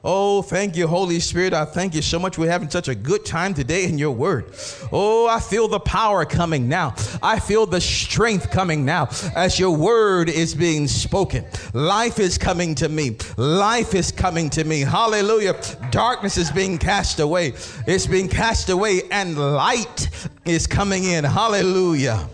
Oh, 0.04 0.42
thank 0.42 0.76
you, 0.76 0.86
Holy 0.86 1.18
Spirit. 1.18 1.52
I 1.52 1.64
thank 1.64 1.94
you 1.94 2.02
so 2.02 2.18
much. 2.18 2.38
We're 2.38 2.50
having 2.50 2.70
such 2.70 2.88
a 2.88 2.94
good 2.94 3.24
time 3.24 3.52
today 3.52 3.84
in 3.84 3.98
your 3.98 4.12
word. 4.12 4.52
Oh, 4.92 5.26
I 5.26 5.40
feel 5.40 5.66
the 5.66 5.80
power 5.80 6.24
coming 6.24 6.68
now. 6.68 6.94
I 7.22 7.40
feel 7.40 7.66
the 7.66 7.80
strength 7.80 8.50
coming 8.50 8.84
now 8.84 9.08
as 9.34 9.58
your 9.58 9.76
word 9.76 10.28
is 10.28 10.54
being 10.54 10.86
spoken. 10.86 11.44
Life 11.74 12.20
is 12.20 12.38
coming 12.38 12.74
to 12.76 12.88
me. 12.88 13.16
Life 13.36 13.94
is 13.94 14.12
coming 14.12 14.50
to 14.50 14.62
me. 14.62 14.80
Hallelujah. 14.80 15.60
Darkness 15.90 16.36
is 16.36 16.50
being 16.50 16.78
cast 16.78 17.18
away. 17.18 17.54
It's 17.86 18.06
being 18.06 18.28
cast 18.28 18.68
away, 18.68 19.02
and 19.10 19.36
light 19.36 20.08
is 20.44 20.66
coming 20.66 21.04
in. 21.04 21.24
Hallelujah. 21.24 22.28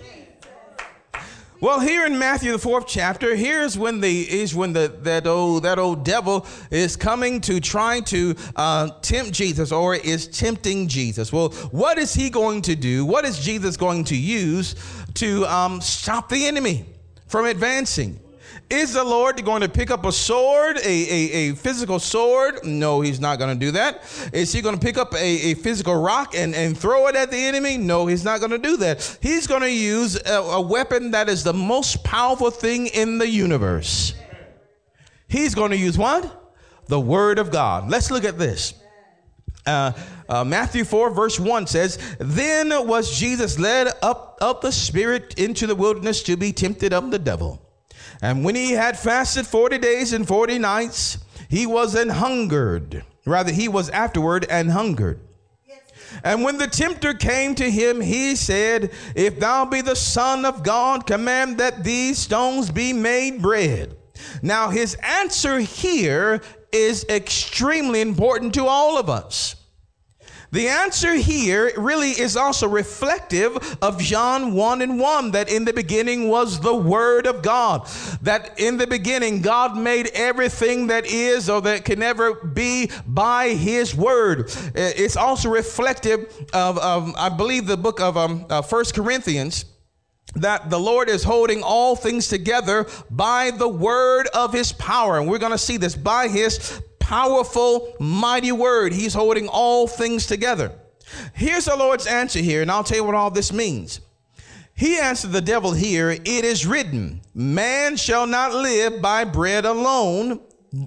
Well, 1.65 1.81
here 1.81 2.05
in 2.05 2.19
Matthew 2.19 2.53
the 2.53 2.59
fourth 2.59 2.87
chapter, 2.87 3.35
here's 3.35 3.79
when 3.79 4.03
the 4.03 4.31
is 4.31 4.55
when 4.55 4.75
the 4.75 4.95
that 5.01 5.27
old 5.27 5.63
that 5.63 5.79
old 5.79 6.05
devil 6.05 6.47
is 6.71 6.95
coming 6.95 7.41
to 7.41 7.59
try 7.59 8.01
to 8.01 8.35
uh, 8.55 8.91
tempt 9.01 9.33
Jesus 9.33 9.73
or 9.73 9.95
is 9.95 10.29
tempting 10.29 10.89
Jesus. 10.89 11.33
Well, 11.33 11.49
what 11.71 11.97
is 11.97 12.13
he 12.13 12.29
going 12.29 12.61
to 12.61 12.77
do? 12.77 13.07
What 13.07 13.25
is 13.25 13.39
Jesus 13.39 13.79
going 13.79 14.05
to 14.05 14.15
use 14.15 14.75
to 15.15 15.47
um, 15.47 15.81
stop 15.81 16.29
the 16.29 16.47
enemy 16.47 16.85
from 17.29 17.47
advancing? 17.47 18.21
Is 18.71 18.95
the 18.95 19.05
Lord 19.05 19.45
going 19.45 19.61
to 19.61 19.69
pick 19.69 19.91
up 19.91 20.05
a 20.05 20.13
sword, 20.13 20.79
a, 20.79 20.81
a, 20.87 21.51
a 21.51 21.55
physical 21.55 21.99
sword? 21.99 22.65
No, 22.65 23.01
he's 23.01 23.21
not 23.21 23.39
going 23.39 23.59
to 23.59 23.67
do 23.67 23.73
that. 23.73 24.03
Is 24.33 24.53
he 24.53 24.63
going 24.63 24.75
to 24.75 24.81
pick 24.81 24.97
up 24.97 25.15
a, 25.15 25.19
a 25.19 25.55
physical 25.55 25.95
rock 25.95 26.35
and, 26.35 26.55
and 26.55 26.77
throw 26.77 27.07
it 27.09 27.17
at 27.17 27.31
the 27.31 27.37
enemy? 27.37 27.77
No, 27.77 28.07
he's 28.07 28.25
not 28.25 28.41
going 28.41 28.53
to 28.53 28.59
do 28.59 28.77
that. 28.79 29.19
He's 29.21 29.47
going 29.47 29.63
to 29.63 29.71
use 29.71 30.17
a, 30.17 30.35
a 30.35 30.61
weapon 30.61 31.11
that 31.11 31.29
is 31.29 31.45
the 31.45 31.53
most 31.53 32.03
powerful 32.05 32.51
thing 32.51 32.87
in 32.87 33.19
the 33.19 33.29
universe. 33.29 34.15
He's 35.29 35.55
going 35.55 35.71
to 35.71 35.77
use 35.77 35.99
what? 35.99 36.55
The 36.87 37.01
Word 37.01 37.39
of 37.39 37.51
God. 37.51 37.91
Let's 37.91 38.11
look 38.11 38.25
at 38.25 38.39
this. 38.39 38.75
Uh, 39.67 39.93
uh, 40.29 40.45
Matthew 40.45 40.85
4, 40.85 41.11
verse 41.11 41.41
1 41.41 41.67
says, 41.67 41.99
Then 42.19 42.71
was 42.87 43.19
Jesus 43.19 43.59
led 43.59 43.89
up 44.03 44.39
of 44.41 44.61
the 44.61 44.73
Spirit 44.73 45.35
into 45.39 45.67
the 45.67 45.75
wilderness 45.75 46.23
to 46.25 46.37
be 46.37 46.53
tempted 46.53 46.93
of 46.93 47.11
the 47.11 47.19
devil. 47.19 47.61
And 48.25 48.43
when 48.43 48.55
he 48.55 48.71
had 48.73 48.99
fasted 48.99 49.47
40 49.47 49.77
days 49.77 50.15
and 50.15 50.27
40 50.27 50.59
nights, 50.59 51.19
he 51.51 51.67
was 51.67 51.95
an 51.95 52.09
hungered. 52.09 53.05
Rather, 53.27 53.53
he 53.53 53.69
was 53.69 53.91
afterward 53.91 54.47
and 54.49 54.71
hungered. 54.71 55.21
And 56.23 56.43
when 56.43 56.57
the 56.57 56.67
tempter 56.67 57.13
came 57.13 57.55
to 57.57 57.71
him, 57.71 58.01
he 58.01 58.35
said, 58.35 58.93
If 59.15 59.39
thou 59.39 59.67
be 59.67 59.83
the 59.83 59.95
Son 59.95 60.47
of 60.47 60.63
God, 60.63 61.07
command 61.07 61.59
that 61.59 61.85
these 61.85 62.17
stones 62.17 62.71
be 62.71 62.95
made 62.95 63.43
bread. 63.43 63.95
Now, 64.41 64.71
his 64.71 64.95
answer 65.03 65.59
here 65.59 66.41
is 66.73 67.05
extremely 67.11 68.01
important 68.01 68.55
to 68.55 68.65
all 68.65 68.97
of 68.97 69.11
us. 69.11 69.55
The 70.55 70.69
answer 70.69 71.17
here 71.17 71.73
really 71.77 72.11
is 72.11 72.37
also 72.37 72.69
reflective 72.69 73.59
of 73.83 73.99
John 73.99 74.55
1 74.55 74.83
and 74.83 75.01
1 75.01 75.33
that 75.33 75.51
in 75.51 75.65
the 75.65 75.73
beginning 75.73 76.29
was 76.29 76.61
the 76.61 76.73
Word 76.73 77.27
of 77.27 77.43
God. 77.43 77.89
That 78.23 78.61
in 78.61 78.77
the 78.77 78.87
beginning 78.87 79.43
God 79.43 79.77
made 79.77 80.11
everything 80.15 80.87
that 80.87 81.07
is 81.07 81.51
or 81.51 81.61
that 81.63 81.85
can 81.85 82.05
ever 82.05 82.35
be 82.35 82.89
by 83.05 83.49
His 83.49 83.97
Word. 83.97 84.49
It's 84.77 85.17
also 85.17 85.51
reflective 85.51 86.33
of, 86.53 86.79
of 86.79 87.13
I 87.17 87.31
believe, 87.31 87.67
the 87.67 87.77
book 87.77 88.01
of 88.01 88.17
um, 88.17 88.47
uh, 88.49 88.63
1 88.63 88.85
Corinthians 88.95 89.65
that 90.37 90.71
the 90.71 90.79
Lord 90.79 91.09
is 91.09 91.25
holding 91.25 91.65
all 91.65 91.97
things 91.97 92.29
together 92.29 92.87
by 93.11 93.51
the 93.51 93.69
word 93.69 94.29
of 94.35 94.53
his 94.53 94.73
power. 94.73 95.19
And 95.19 95.29
we're 95.29 95.39
going 95.39 95.53
to 95.53 95.59
see 95.59 95.77
this 95.77 95.95
by 95.95 96.29
his 96.29 96.81
powerful, 97.05 97.95
mighty 98.01 98.51
word. 98.51 98.95
He's 98.95 99.13
holding 99.13 99.47
all 99.47 99.87
things 99.87 100.27
together. 100.27 100.73
Here's 101.35 101.67
the 101.67 101.77
Lord's 101.77 102.07
answer 102.07 102.39
here, 102.39 102.63
and 102.63 102.71
I'll 102.71 102.83
tell 102.83 102.97
you 102.97 103.05
what 103.05 103.15
all 103.15 103.31
this 103.31 103.53
means. 103.53 104.01
He 104.75 104.99
answered 104.99 105.33
the 105.33 105.43
devil 105.43 105.73
here, 105.73 106.11
It 106.11 106.27
is 106.27 106.67
written, 106.67 107.21
Man 107.35 107.97
shall 107.97 108.27
not 108.27 108.55
live 108.55 109.03
by 109.03 109.25
bread 109.25 109.67
alone. 109.67 110.41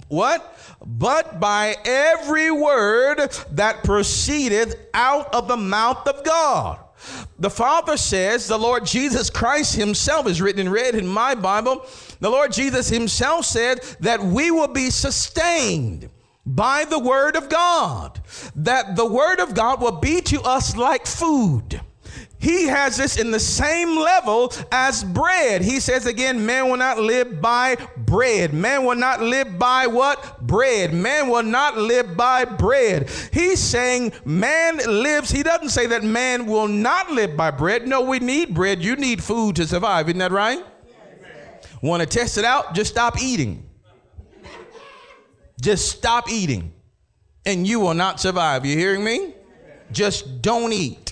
What? 0.08 0.58
But 0.84 1.38
by 1.38 1.76
every 1.84 2.50
word 2.50 3.30
that 3.52 3.84
proceedeth 3.84 4.76
out 4.92 5.32
of 5.32 5.46
the 5.46 5.56
mouth 5.56 6.06
of 6.08 6.24
God. 6.24 6.80
The 7.38 7.50
Father 7.50 7.96
says, 7.96 8.46
the 8.46 8.58
Lord 8.58 8.84
Jesus 8.84 9.30
Christ 9.30 9.76
Himself 9.76 10.26
is 10.26 10.40
written 10.40 10.60
in 10.66 10.72
red 10.72 10.94
in 10.94 11.06
my 11.06 11.34
Bible. 11.34 11.86
The 12.20 12.30
Lord 12.30 12.52
Jesus 12.52 12.88
Himself 12.88 13.44
said 13.44 13.80
that 14.00 14.22
we 14.22 14.50
will 14.50 14.68
be 14.68 14.90
sustained 14.90 16.10
by 16.44 16.84
the 16.84 16.98
Word 16.98 17.36
of 17.36 17.48
God, 17.48 18.20
that 18.56 18.96
the 18.96 19.06
Word 19.06 19.38
of 19.40 19.54
God 19.54 19.80
will 19.80 20.00
be 20.00 20.20
to 20.22 20.40
us 20.42 20.76
like 20.76 21.06
food. 21.06 21.80
He 22.40 22.66
has 22.66 22.96
this 22.96 23.16
in 23.16 23.32
the 23.32 23.40
same 23.40 23.96
level 23.98 24.52
as 24.70 25.02
bread. 25.02 25.60
He 25.60 25.80
says 25.80 26.06
again, 26.06 26.46
man 26.46 26.68
will 26.68 26.76
not 26.76 26.98
live 26.98 27.40
by 27.40 27.76
bread. 27.96 28.54
Man 28.54 28.84
will 28.84 28.94
not 28.94 29.20
live 29.20 29.58
by 29.58 29.88
what? 29.88 30.40
Bread. 30.46 30.94
Man 30.94 31.28
will 31.28 31.42
not 31.42 31.76
live 31.76 32.16
by 32.16 32.44
bread. 32.44 33.10
He's 33.32 33.58
saying 33.58 34.12
man 34.24 34.78
lives. 34.86 35.30
He 35.30 35.42
doesn't 35.42 35.70
say 35.70 35.86
that 35.88 36.04
man 36.04 36.46
will 36.46 36.68
not 36.68 37.10
live 37.10 37.36
by 37.36 37.50
bread. 37.50 37.88
No, 37.88 38.02
we 38.02 38.20
need 38.20 38.54
bread. 38.54 38.82
You 38.82 38.94
need 38.94 39.22
food 39.22 39.56
to 39.56 39.66
survive. 39.66 40.08
Isn't 40.08 40.20
that 40.20 40.32
right? 40.32 40.64
Want 41.82 42.02
to 42.02 42.06
test 42.06 42.38
it 42.38 42.44
out? 42.44 42.72
Just 42.74 42.90
stop 42.90 43.20
eating. 43.20 43.68
Just 45.60 45.90
stop 45.90 46.30
eating 46.30 46.72
and 47.46 47.66
you 47.66 47.80
will 47.80 47.94
not 47.94 48.20
survive. 48.20 48.64
You 48.64 48.76
hearing 48.76 49.02
me? 49.02 49.34
Just 49.90 50.42
don't 50.42 50.72
eat. 50.72 51.07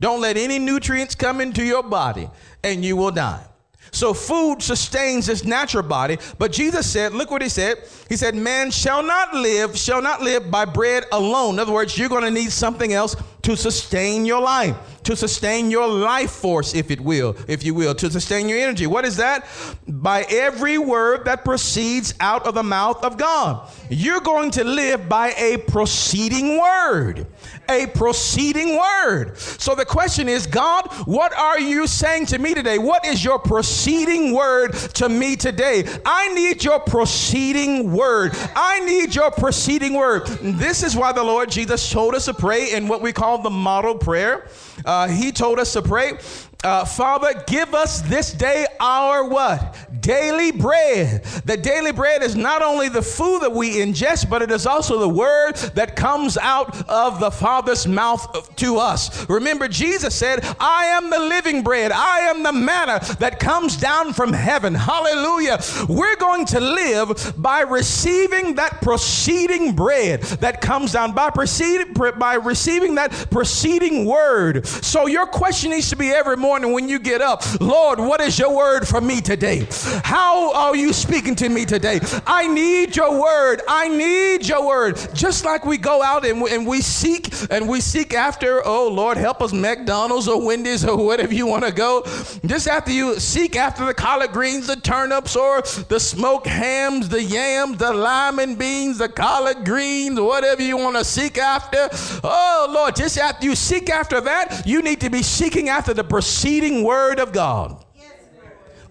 Don't 0.00 0.20
let 0.20 0.36
any 0.36 0.58
nutrients 0.58 1.14
come 1.14 1.40
into 1.40 1.64
your 1.64 1.82
body 1.82 2.28
and 2.62 2.84
you 2.84 2.96
will 2.96 3.10
die. 3.10 3.44
So 3.92 4.12
food 4.12 4.62
sustains 4.62 5.26
this 5.26 5.44
natural 5.44 5.84
body, 5.84 6.18
but 6.38 6.52
Jesus 6.52 6.90
said, 6.90 7.14
look 7.14 7.30
what 7.30 7.40
he 7.40 7.48
said. 7.48 7.78
He 8.08 8.16
said, 8.16 8.34
man 8.34 8.70
shall 8.70 9.02
not 9.02 9.32
live, 9.32 9.78
shall 9.78 10.02
not 10.02 10.20
live 10.20 10.50
by 10.50 10.64
bread 10.64 11.04
alone. 11.12 11.54
In 11.54 11.60
other 11.60 11.72
words, 11.72 11.96
you're 11.96 12.08
going 12.08 12.24
to 12.24 12.30
need 12.30 12.52
something 12.52 12.92
else 12.92 13.16
to 13.42 13.56
sustain 13.56 14.26
your 14.26 14.42
life, 14.42 14.76
to 15.04 15.14
sustain 15.14 15.70
your 15.70 15.86
life 15.86 16.32
force, 16.32 16.74
if 16.74 16.90
it 16.90 17.00
will, 17.00 17.36
if 17.46 17.64
you 17.64 17.74
will, 17.74 17.94
to 17.94 18.10
sustain 18.10 18.48
your 18.48 18.58
energy. 18.58 18.88
What 18.88 19.04
is 19.04 19.16
that? 19.18 19.46
By 19.86 20.26
every 20.28 20.78
word 20.78 21.24
that 21.26 21.44
proceeds 21.44 22.12
out 22.18 22.44
of 22.44 22.54
the 22.54 22.64
mouth 22.64 23.04
of 23.04 23.16
God. 23.16 23.70
You're 23.88 24.20
going 24.20 24.50
to 24.52 24.64
live 24.64 25.08
by 25.08 25.32
a 25.38 25.58
proceeding 25.58 26.60
word 26.60 27.28
a 27.70 27.86
proceeding 27.88 28.76
word. 28.76 29.38
So 29.38 29.74
the 29.74 29.84
question 29.84 30.28
is, 30.28 30.46
God, 30.46 30.86
what 31.06 31.32
are 31.34 31.58
you 31.58 31.86
saying 31.86 32.26
to 32.26 32.38
me 32.38 32.54
today? 32.54 32.78
What 32.78 33.04
is 33.04 33.24
your 33.24 33.38
proceeding 33.38 34.32
word 34.32 34.72
to 34.94 35.08
me 35.08 35.36
today? 35.36 35.84
I 36.04 36.32
need 36.34 36.64
your 36.64 36.80
proceeding 36.80 37.92
word. 37.92 38.32
I 38.54 38.80
need 38.80 39.14
your 39.14 39.30
proceeding 39.30 39.94
word. 39.94 40.26
This 40.26 40.82
is 40.82 40.96
why 40.96 41.12
the 41.12 41.24
Lord 41.24 41.50
Jesus 41.50 41.90
told 41.90 42.14
us 42.14 42.26
to 42.26 42.34
pray 42.34 42.72
in 42.72 42.88
what 42.88 43.02
we 43.02 43.12
call 43.12 43.42
the 43.42 43.50
model 43.50 43.96
prayer. 43.96 44.48
Uh, 44.84 45.08
he 45.08 45.32
told 45.32 45.58
us 45.58 45.72
to 45.72 45.82
pray, 45.82 46.18
uh, 46.66 46.84
Father, 46.84 47.32
give 47.46 47.74
us 47.74 48.02
this 48.02 48.32
day 48.32 48.66
our 48.80 49.28
what? 49.28 49.76
Daily 50.00 50.50
bread. 50.50 51.22
The 51.44 51.56
daily 51.56 51.92
bread 51.92 52.24
is 52.24 52.34
not 52.34 52.60
only 52.60 52.88
the 52.88 53.02
food 53.02 53.42
that 53.42 53.52
we 53.52 53.76
ingest, 53.76 54.28
but 54.28 54.42
it 54.42 54.50
is 54.50 54.66
also 54.66 54.98
the 54.98 55.08
word 55.08 55.54
that 55.74 55.94
comes 55.94 56.36
out 56.36 56.88
of 56.88 57.20
the 57.20 57.30
Father's 57.30 57.86
mouth 57.86 58.54
to 58.56 58.78
us. 58.78 59.28
Remember, 59.28 59.68
Jesus 59.68 60.14
said, 60.14 60.44
I 60.58 60.86
am 60.86 61.08
the 61.08 61.20
living 61.20 61.62
bread. 61.62 61.92
I 61.92 62.20
am 62.30 62.42
the 62.42 62.52
manna 62.52 62.98
that 63.20 63.38
comes 63.38 63.76
down 63.76 64.12
from 64.12 64.32
heaven. 64.32 64.74
Hallelujah. 64.74 65.60
We're 65.88 66.16
going 66.16 66.46
to 66.46 66.60
live 66.60 67.34
by 67.36 67.60
receiving 67.60 68.56
that 68.56 68.82
proceeding 68.82 69.76
bread 69.76 70.22
that 70.40 70.60
comes 70.60 70.92
down, 70.92 71.12
by, 71.14 71.30
proceeding, 71.30 71.92
by 71.94 72.34
receiving 72.34 72.96
that 72.96 73.12
proceeding 73.30 74.04
word. 74.04 74.66
So 74.66 75.06
your 75.06 75.26
question 75.26 75.70
needs 75.70 75.90
to 75.90 75.96
be 75.96 76.10
every 76.10 76.36
morning 76.36 76.55
when 76.64 76.88
you 76.88 76.98
get 76.98 77.20
up, 77.20 77.42
Lord, 77.60 77.98
what 77.98 78.20
is 78.20 78.38
your 78.38 78.54
word 78.54 78.86
for 78.86 79.00
me 79.00 79.20
today? 79.20 79.66
How 80.04 80.52
are 80.52 80.76
you 80.76 80.92
speaking 80.92 81.34
to 81.36 81.48
me 81.48 81.64
today? 81.64 82.00
I 82.26 82.46
need 82.46 82.96
your 82.96 83.20
word. 83.20 83.62
I 83.68 83.88
need 83.88 84.46
your 84.46 84.66
word. 84.66 84.98
Just 85.14 85.44
like 85.44 85.64
we 85.64 85.78
go 85.78 86.02
out 86.02 86.24
and 86.24 86.40
we, 86.40 86.50
and 86.54 86.66
we 86.66 86.80
seek 86.80 87.30
and 87.50 87.68
we 87.68 87.80
seek 87.80 88.14
after, 88.14 88.66
oh 88.66 88.88
Lord, 88.88 89.16
help 89.16 89.42
us, 89.42 89.52
McDonald's 89.52 90.28
or 90.28 90.44
Wendy's 90.44 90.84
or 90.84 90.96
whatever 90.96 91.34
you 91.34 91.46
want 91.46 91.64
to 91.64 91.72
go. 91.72 92.02
Just 92.44 92.68
after 92.68 92.92
you 92.92 93.18
seek 93.18 93.56
after 93.56 93.84
the 93.84 93.94
collard 93.94 94.32
greens, 94.32 94.66
the 94.66 94.76
turnips, 94.76 95.36
or 95.36 95.62
the 95.88 95.98
smoked 95.98 96.46
hams, 96.46 97.08
the 97.08 97.22
yams, 97.22 97.78
the 97.78 97.92
lima 97.92 98.54
beans, 98.56 98.98
the 98.98 99.08
collard 99.08 99.64
greens, 99.64 100.20
whatever 100.20 100.62
you 100.62 100.76
want 100.76 100.96
to 100.96 101.04
seek 101.04 101.38
after. 101.38 101.88
Oh 102.22 102.70
Lord, 102.70 102.96
just 102.96 103.18
after 103.18 103.46
you 103.46 103.54
seek 103.54 103.90
after 103.90 104.20
that, 104.20 104.66
you 104.66 104.82
need 104.82 105.00
to 105.00 105.10
be 105.10 105.22
seeking 105.22 105.68
after 105.68 105.94
the 105.94 106.04
proceeding 106.36 106.84
word 106.84 107.18
of 107.18 107.32
God. 107.32 107.82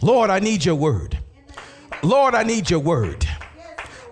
Lord, 0.02 0.32
I 0.32 0.40
need 0.40 0.66
your 0.66 0.74
word. 0.74 1.20
Lord, 2.02 2.34
I 2.34 2.42
need 2.42 2.72
your 2.72 2.80
word. 2.80 3.28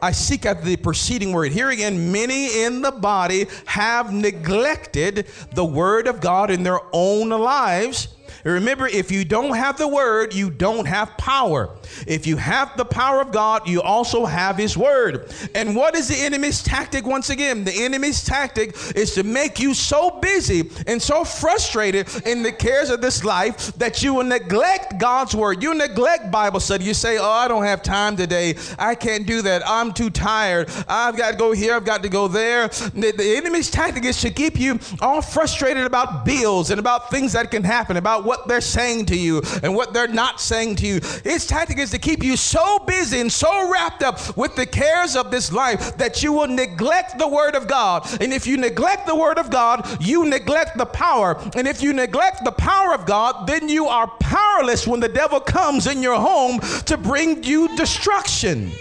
I 0.04 0.12
seek 0.12 0.46
after 0.46 0.64
the 0.64 0.78
preceding 0.78 1.34
word. 1.34 1.52
Here 1.52 1.72
again, 1.72 2.12
many 2.12 2.62
in 2.62 2.84
the 2.84 2.92
body 2.92 3.48
have 3.66 4.14
neglected 4.14 5.26
the 5.52 5.66
word 5.66 6.06
of 6.06 6.22
God 6.22 6.52
in 6.52 6.62
their 6.62 6.80
own 6.94 7.30
lives 7.30 8.13
Remember, 8.44 8.88
if 8.88 9.12
you 9.12 9.24
don't 9.24 9.56
have 9.56 9.78
the 9.78 9.88
word, 9.88 10.34
you 10.34 10.50
don't 10.50 10.86
have 10.86 11.18
power. 11.18 11.70
If 12.06 12.28
you 12.28 12.36
have 12.38 12.76
the 12.76 12.86
power 12.86 13.22
of 13.22 13.32
God, 13.32 13.68
you 13.68 13.82
also 13.82 14.26
have 14.26 14.58
his 14.58 14.78
word. 14.78 15.34
And 15.56 15.76
what 15.76 15.96
is 15.96 16.10
the 16.10 16.18
enemy's 16.18 16.62
tactic 16.62 17.06
once 17.06 17.30
again? 17.30 17.64
The 17.64 17.84
enemy's 17.84 18.24
tactic 18.24 18.76
is 18.96 19.14
to 19.16 19.24
make 19.24 19.60
you 19.60 19.74
so 19.74 20.20
busy 20.20 20.70
and 20.88 21.02
so 21.02 21.24
frustrated 21.24 22.08
in 22.26 22.44
the 22.44 22.52
cares 22.52 22.90
of 22.90 23.02
this 23.02 23.24
life 23.24 23.74
that 23.76 24.04
you 24.04 24.14
will 24.14 24.24
neglect 24.24 25.00
God's 25.00 25.36
word. 25.36 25.64
You 25.64 25.74
neglect 25.74 26.32
Bible 26.32 26.60
study. 26.60 26.84
You 26.84 26.94
say, 26.94 27.18
Oh, 27.18 27.30
I 27.30 27.48
don't 27.48 27.64
have 27.64 27.82
time 27.82 28.18
today. 28.18 28.56
I 28.78 28.96
can't 28.96 29.26
do 29.26 29.42
that. 29.44 29.62
I'm 29.66 29.94
too 29.94 30.10
tired. 30.10 30.70
I've 30.88 31.16
got 31.16 31.32
to 31.32 31.38
go 31.38 31.54
here. 31.54 31.76
I've 31.76 31.86
got 31.86 32.04
to 32.04 32.10
go 32.10 32.28
there. 32.28 32.68
The, 32.68 33.14
the 33.16 33.36
enemy's 33.38 33.72
tactic 33.72 34.04
is 34.04 34.20
to 34.22 34.32
keep 34.32 34.60
you 34.60 34.80
all 35.00 35.22
frustrated 35.22 35.86
about 35.86 36.26
bills 36.26 36.72
and 36.72 36.80
about 36.80 37.10
things 37.10 37.34
that 37.34 37.50
can 37.52 37.64
happen, 37.64 37.98
about 37.98 38.26
what 38.26 38.33
what 38.34 38.48
they're 38.48 38.62
saying 38.62 39.06
to 39.06 39.16
you 39.16 39.44
and 39.62 39.76
what 39.76 39.94
they're 39.94 40.08
not 40.08 40.42
saying 40.42 40.76
to 40.76 40.88
you. 40.88 41.00
His 41.24 41.46
tactic 41.46 41.78
is 41.78 41.92
to 41.92 42.00
keep 42.00 42.24
you 42.24 42.36
so 42.36 42.80
busy 42.80 43.20
and 43.20 43.32
so 43.32 43.72
wrapped 43.72 44.02
up 44.02 44.36
with 44.36 44.56
the 44.56 44.66
cares 44.66 45.16
of 45.16 45.30
this 45.30 45.52
life 45.52 45.98
that 45.98 46.24
you 46.24 46.34
will 46.34 46.48
neglect 46.48 47.20
the 47.20 47.28
Word 47.28 47.56
of 47.56 47.68
God. 47.68 48.08
And 48.22 48.34
if 48.34 48.48
you 48.48 48.58
neglect 48.58 49.06
the 49.06 49.16
Word 49.16 49.38
of 49.38 49.52
God, 49.52 50.04
you 50.04 50.26
neglect 50.26 50.80
the 50.80 50.86
power. 50.86 51.40
And 51.56 51.68
if 51.68 51.84
you 51.84 51.94
neglect 51.94 52.44
the 52.44 52.52
power 52.52 52.96
of 52.96 53.06
God, 53.06 53.46
then 53.46 53.70
you 53.70 53.86
are 53.86 54.08
powerless 54.20 54.88
when 54.88 55.00
the 55.00 55.10
devil 55.10 55.40
comes 55.40 55.86
in 55.86 56.02
your 56.02 56.20
home 56.20 56.60
to 56.86 56.98
bring 56.98 57.44
you 57.44 57.76
destruction. 57.76 58.72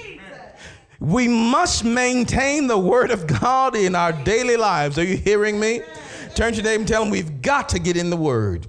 We 0.98 1.28
must 1.28 1.84
maintain 1.84 2.68
the 2.68 2.78
word 2.78 3.10
of 3.10 3.26
God 3.26 3.76
in 3.76 3.94
our 3.94 4.12
daily 4.12 4.56
lives. 4.56 4.98
Are 4.98 5.04
you 5.04 5.16
hearing 5.18 5.60
me? 5.60 5.82
Turn 6.34 6.52
to 6.52 6.56
your 6.56 6.64
neighbor 6.64 6.80
and 6.80 6.88
tell 6.88 7.02
them 7.02 7.10
we've 7.10 7.42
got 7.42 7.68
to 7.70 7.78
get 7.78 7.98
in 7.98 8.08
the 8.08 8.16
word. 8.16 8.68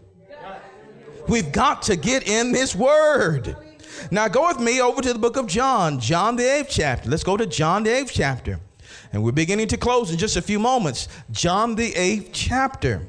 We've 1.28 1.52
got 1.52 1.82
to 1.84 1.96
get 1.96 2.28
in 2.28 2.52
this 2.52 2.76
word. 2.76 3.56
Now 4.12 4.28
go 4.28 4.48
with 4.48 4.60
me 4.60 4.82
over 4.82 5.02
to 5.02 5.14
the 5.14 5.20
book 5.20 5.38
of 5.38 5.48
John, 5.48 6.00
John 6.00 6.36
the 6.36 6.44
eighth 6.44 6.70
chapter. 6.70 7.10
Let's 7.10 7.24
go 7.24 7.38
to 7.38 7.46
John 7.46 7.84
the 7.84 7.92
eighth 7.92 8.12
chapter. 8.14 8.60
And 9.12 9.24
we're 9.24 9.32
beginning 9.32 9.68
to 9.70 9.78
close 9.78 10.12
in 10.12 10.18
just 10.18 10.38
a 10.38 10.42
few 10.42 10.60
moments. 10.60 11.08
John 11.32 11.76
the 11.76 11.96
eighth 11.96 12.32
chapter. 12.34 13.08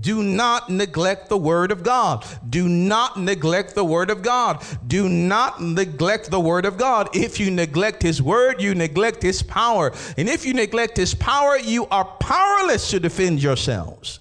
Do 0.00 0.22
not 0.22 0.70
neglect 0.70 1.28
the 1.28 1.36
word 1.36 1.70
of 1.70 1.82
God. 1.82 2.24
Do 2.48 2.66
not 2.66 3.20
neglect 3.20 3.74
the 3.74 3.84
word 3.84 4.08
of 4.10 4.22
God. 4.22 4.64
Do 4.86 5.06
not 5.06 5.62
neglect 5.62 6.30
the 6.30 6.40
word 6.40 6.64
of 6.64 6.78
God. 6.78 7.14
If 7.14 7.38
you 7.38 7.50
neglect 7.50 8.02
his 8.02 8.22
word, 8.22 8.62
you 8.62 8.74
neglect 8.74 9.22
his 9.22 9.42
power. 9.42 9.92
And 10.16 10.30
if 10.30 10.46
you 10.46 10.54
neglect 10.54 10.96
his 10.96 11.14
power, 11.14 11.58
you 11.58 11.86
are 11.88 12.06
powerless 12.06 12.88
to 12.90 13.00
defend 13.00 13.42
yourselves. 13.42 14.20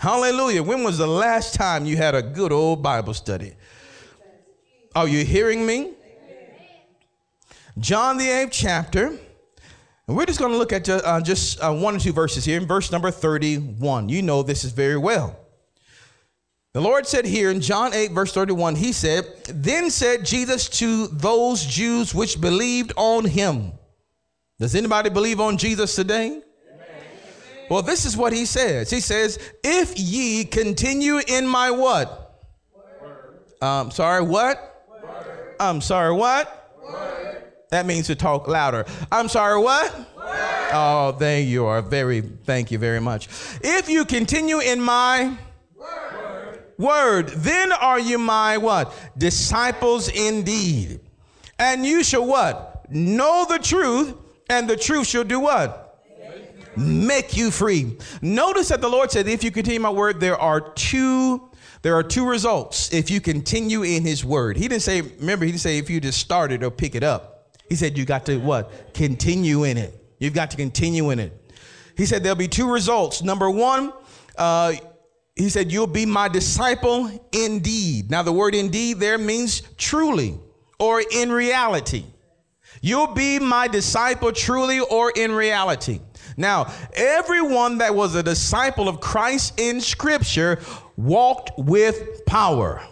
Hallelujah. 0.00 0.62
When 0.62 0.82
was 0.82 0.96
the 0.96 1.06
last 1.06 1.52
time 1.52 1.84
you 1.84 1.98
had 1.98 2.14
a 2.14 2.22
good 2.22 2.52
old 2.52 2.82
Bible 2.82 3.12
study? 3.12 3.52
Are 4.94 5.06
you 5.06 5.26
hearing 5.26 5.66
me? 5.66 5.92
John 7.78 8.16
the 8.16 8.26
eighth 8.26 8.52
chapter. 8.52 9.08
And 9.08 10.16
we're 10.16 10.24
just 10.24 10.38
going 10.38 10.52
to 10.52 10.56
look 10.56 10.72
at 10.72 10.88
uh, 10.88 11.20
just 11.20 11.60
uh, 11.60 11.74
one 11.74 11.96
or 11.96 11.98
two 11.98 12.14
verses 12.14 12.46
here 12.46 12.58
in 12.58 12.66
verse 12.66 12.90
number 12.90 13.10
31. 13.10 14.08
You 14.08 14.22
know 14.22 14.42
this 14.42 14.64
is 14.64 14.72
very 14.72 14.96
well. 14.96 15.38
The 16.72 16.80
Lord 16.80 17.06
said 17.06 17.26
here 17.26 17.50
in 17.50 17.60
John 17.60 17.92
8, 17.92 18.12
verse 18.12 18.32
31, 18.32 18.76
He 18.76 18.92
said, 18.92 19.26
Then 19.48 19.90
said 19.90 20.24
Jesus 20.24 20.70
to 20.78 21.08
those 21.08 21.66
Jews 21.66 22.14
which 22.14 22.40
believed 22.40 22.94
on 22.96 23.26
Him. 23.26 23.72
Does 24.58 24.74
anybody 24.74 25.10
believe 25.10 25.40
on 25.40 25.58
Jesus 25.58 25.94
today? 25.94 26.40
Well, 27.70 27.82
this 27.82 28.04
is 28.04 28.16
what 28.16 28.32
He 28.32 28.46
says. 28.46 28.90
He 28.90 28.98
says, 29.00 29.38
If 29.62 29.96
ye 29.96 30.44
continue 30.44 31.20
in 31.26 31.46
my 31.46 31.70
what? 31.70 32.42
Word. 32.74 33.38
Um, 33.62 33.92
sorry, 33.92 34.22
what? 34.22 34.86
Word. 34.90 35.54
I'm 35.60 35.80
sorry, 35.80 36.12
what? 36.12 36.76
Word. 36.82 37.44
That 37.70 37.86
means 37.86 38.08
to 38.08 38.16
talk 38.16 38.48
louder. 38.48 38.86
I'm 39.12 39.28
sorry, 39.28 39.62
what? 39.62 39.94
Word. 40.16 40.70
Oh, 40.72 41.16
there 41.16 41.40
you 41.40 41.66
are. 41.66 41.80
Very, 41.80 42.22
thank 42.22 42.72
you 42.72 42.78
very 42.78 43.00
much. 43.00 43.28
If 43.62 43.88
you 43.88 44.04
continue 44.04 44.58
in 44.58 44.80
my 44.80 45.38
word. 45.76 46.64
word, 46.76 47.28
then 47.28 47.70
are 47.70 48.00
you 48.00 48.18
my 48.18 48.58
what? 48.58 48.92
Disciples 49.16 50.08
indeed. 50.08 50.98
And 51.56 51.86
you 51.86 52.02
shall 52.02 52.26
what? 52.26 52.86
Know 52.90 53.46
the 53.48 53.60
truth, 53.60 54.14
and 54.48 54.68
the 54.68 54.76
truth 54.76 55.06
shall 55.06 55.22
do 55.22 55.38
what? 55.38 55.89
Make 56.76 57.36
you 57.36 57.50
free. 57.50 57.98
Notice 58.22 58.68
that 58.68 58.80
the 58.80 58.88
Lord 58.88 59.10
said, 59.10 59.28
if 59.28 59.42
you 59.42 59.50
continue 59.50 59.80
my 59.80 59.90
word, 59.90 60.20
there 60.20 60.38
are 60.38 60.60
two 60.60 61.50
there 61.82 61.94
are 61.94 62.02
two 62.02 62.28
results 62.28 62.92
if 62.92 63.10
you 63.10 63.22
continue 63.22 63.82
in 63.82 64.04
his 64.04 64.22
word. 64.22 64.58
He 64.58 64.68
didn't 64.68 64.82
say, 64.82 65.00
remember, 65.00 65.46
he 65.46 65.52
didn't 65.52 65.62
say 65.62 65.78
if 65.78 65.88
you 65.88 65.98
just 65.98 66.18
started 66.18 66.62
or 66.62 66.70
pick 66.70 66.94
it 66.94 67.02
up. 67.02 67.56
He 67.70 67.76
said, 67.76 67.96
You 67.96 68.04
got 68.04 68.26
to 68.26 68.36
what? 68.36 68.92
Continue 68.92 69.64
in 69.64 69.78
it. 69.78 69.96
You've 70.18 70.34
got 70.34 70.50
to 70.50 70.56
continue 70.56 71.10
in 71.10 71.18
it. 71.18 71.54
He 71.96 72.04
said, 72.04 72.22
There'll 72.22 72.36
be 72.36 72.48
two 72.48 72.70
results. 72.70 73.22
Number 73.22 73.48
one, 73.48 73.92
uh, 74.36 74.74
he 75.36 75.48
said, 75.48 75.72
You'll 75.72 75.86
be 75.86 76.04
my 76.04 76.28
disciple 76.28 77.10
indeed. 77.32 78.10
Now, 78.10 78.22
the 78.22 78.32
word 78.32 78.54
indeed 78.54 78.98
there 78.98 79.16
means 79.16 79.62
truly 79.78 80.38
or 80.78 81.02
in 81.12 81.32
reality. 81.32 82.04
You'll 82.80 83.14
be 83.14 83.38
my 83.38 83.68
disciple 83.68 84.32
truly 84.32 84.80
or 84.80 85.12
in 85.14 85.32
reality. 85.32 86.00
Now, 86.36 86.72
everyone 86.94 87.78
that 87.78 87.94
was 87.94 88.14
a 88.14 88.22
disciple 88.22 88.88
of 88.88 89.00
Christ 89.00 89.60
in 89.60 89.80
Scripture 89.80 90.60
walked 90.96 91.50
with 91.58 92.24
power. 92.26 92.82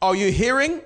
Are 0.00 0.14
you 0.14 0.30
hearing? 0.30 0.80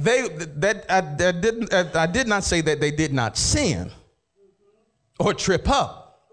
they 0.00 0.28
that 0.28 0.86
I, 0.88 1.00
that 1.02 1.40
didn't 1.42 1.74
I 1.74 2.06
did 2.06 2.26
not 2.26 2.42
say 2.42 2.62
that 2.62 2.80
they 2.80 2.90
did 2.90 3.12
not 3.12 3.36
sin 3.36 3.90
or 5.18 5.34
trip 5.34 5.68
up, 5.68 6.30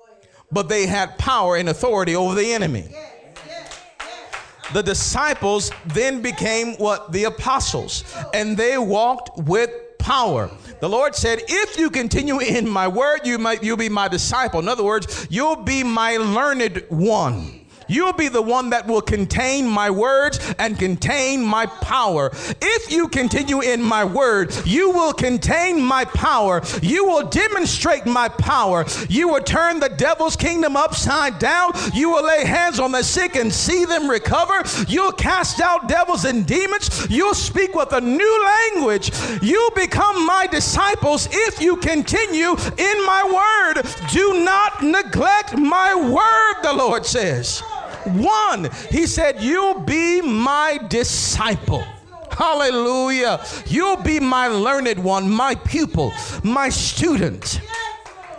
but 0.51 0.69
they 0.69 0.85
had 0.85 1.17
power 1.17 1.57
and 1.57 1.67
authority 1.67 2.15
over 2.15 2.33
the 2.33 2.53
enemy. 2.53 2.87
The 4.73 4.83
disciples 4.83 5.71
then 5.85 6.21
became 6.21 6.75
what 6.75 7.11
the 7.11 7.25
apostles, 7.25 8.03
and 8.33 8.57
they 8.57 8.77
walked 8.77 9.37
with 9.47 9.69
power. 9.97 10.49
The 10.79 10.89
Lord 10.89 11.15
said, 11.15 11.41
If 11.47 11.77
you 11.77 11.89
continue 11.89 12.39
in 12.39 12.67
my 12.67 12.87
word, 12.87 13.21
you 13.25 13.37
might 13.37 13.63
you'll 13.63 13.77
be 13.77 13.89
my 13.89 14.07
disciple. 14.07 14.59
In 14.59 14.67
other 14.67 14.83
words, 14.83 15.27
you'll 15.29 15.55
be 15.55 15.83
my 15.83 16.17
learned 16.17 16.83
one. 16.89 17.66
You'll 17.87 18.13
be 18.13 18.27
the 18.27 18.41
one 18.41 18.69
that 18.71 18.87
will 18.87 19.01
contain 19.01 19.67
my 19.67 19.89
words 19.89 20.39
and 20.59 20.77
contain 20.77 21.43
my 21.43 21.65
power. 21.65 22.31
If 22.61 22.91
you 22.91 23.07
continue 23.07 23.61
in 23.61 23.81
my 23.81 24.03
word, 24.03 24.53
you 24.65 24.91
will 24.91 25.13
contain 25.13 25.81
my 25.81 26.05
power. 26.05 26.61
You 26.81 27.05
will 27.05 27.27
demonstrate 27.27 28.05
my 28.05 28.29
power. 28.29 28.85
You 29.09 29.29
will 29.29 29.41
turn 29.41 29.79
the 29.79 29.89
devil's 29.89 30.35
kingdom 30.35 30.75
upside 30.75 31.39
down. 31.39 31.71
You 31.93 32.09
will 32.09 32.25
lay 32.25 32.45
hands 32.45 32.79
on 32.79 32.91
the 32.91 33.03
sick 33.03 33.35
and 33.35 33.51
see 33.51 33.85
them 33.85 34.09
recover. 34.09 34.63
You'll 34.87 35.11
cast 35.11 35.59
out 35.61 35.87
devils 35.87 36.25
and 36.25 36.45
demons. 36.45 37.07
You'll 37.09 37.33
speak 37.33 37.73
with 37.73 37.93
a 37.93 38.01
new 38.01 38.43
language. 38.43 39.11
You'll 39.41 39.71
become 39.71 40.25
my 40.25 40.47
disciples 40.47 41.27
if 41.31 41.61
you 41.61 41.77
continue 41.77 42.51
in 42.77 43.05
my 43.05 43.71
word. 43.73 43.85
Do 44.11 44.43
not 44.43 44.83
neglect 44.83 45.57
my 45.57 45.95
word, 45.95 46.63
the 46.63 46.73
Lord 46.73 47.05
says. 47.05 47.61
One, 48.07 48.69
he 48.89 49.07
said, 49.07 49.41
You'll 49.41 49.79
be 49.79 50.21
my 50.21 50.79
disciple. 50.89 51.83
Hallelujah. 52.31 53.43
You'll 53.65 53.97
be 53.97 54.19
my 54.19 54.47
learned 54.47 55.03
one, 55.03 55.29
my 55.29 55.55
pupil, 55.55 56.13
my 56.43 56.69
student. 56.69 57.61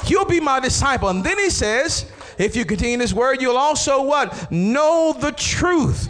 You'll 0.06 0.24
be 0.24 0.40
my 0.40 0.60
disciple. 0.60 1.08
And 1.08 1.24
then 1.24 1.38
he 1.38 1.50
says, 1.50 2.10
if 2.38 2.54
you 2.54 2.64
continue 2.64 2.94
in 2.94 3.00
his 3.00 3.12
word, 3.12 3.42
you'll 3.42 3.56
also 3.56 4.02
what? 4.02 4.50
Know 4.52 5.14
the 5.18 5.32
truth. 5.32 6.08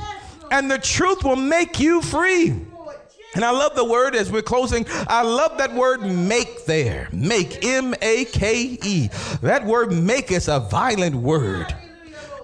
And 0.50 0.70
the 0.70 0.78
truth 0.78 1.24
will 1.24 1.36
make 1.36 1.80
you 1.80 2.02
free. 2.02 2.54
And 3.34 3.44
I 3.44 3.50
love 3.50 3.74
the 3.74 3.84
word 3.84 4.14
as 4.14 4.30
we're 4.30 4.42
closing. 4.42 4.86
I 5.06 5.22
love 5.22 5.58
that 5.58 5.72
word 5.72 6.02
make 6.02 6.64
there. 6.66 7.08
Make, 7.12 7.64
M 7.64 7.94
A 8.00 8.24
K 8.26 8.78
E. 8.82 9.08
That 9.42 9.64
word 9.64 9.92
make 9.92 10.30
is 10.32 10.48
a 10.48 10.60
violent 10.60 11.14
word. 11.14 11.74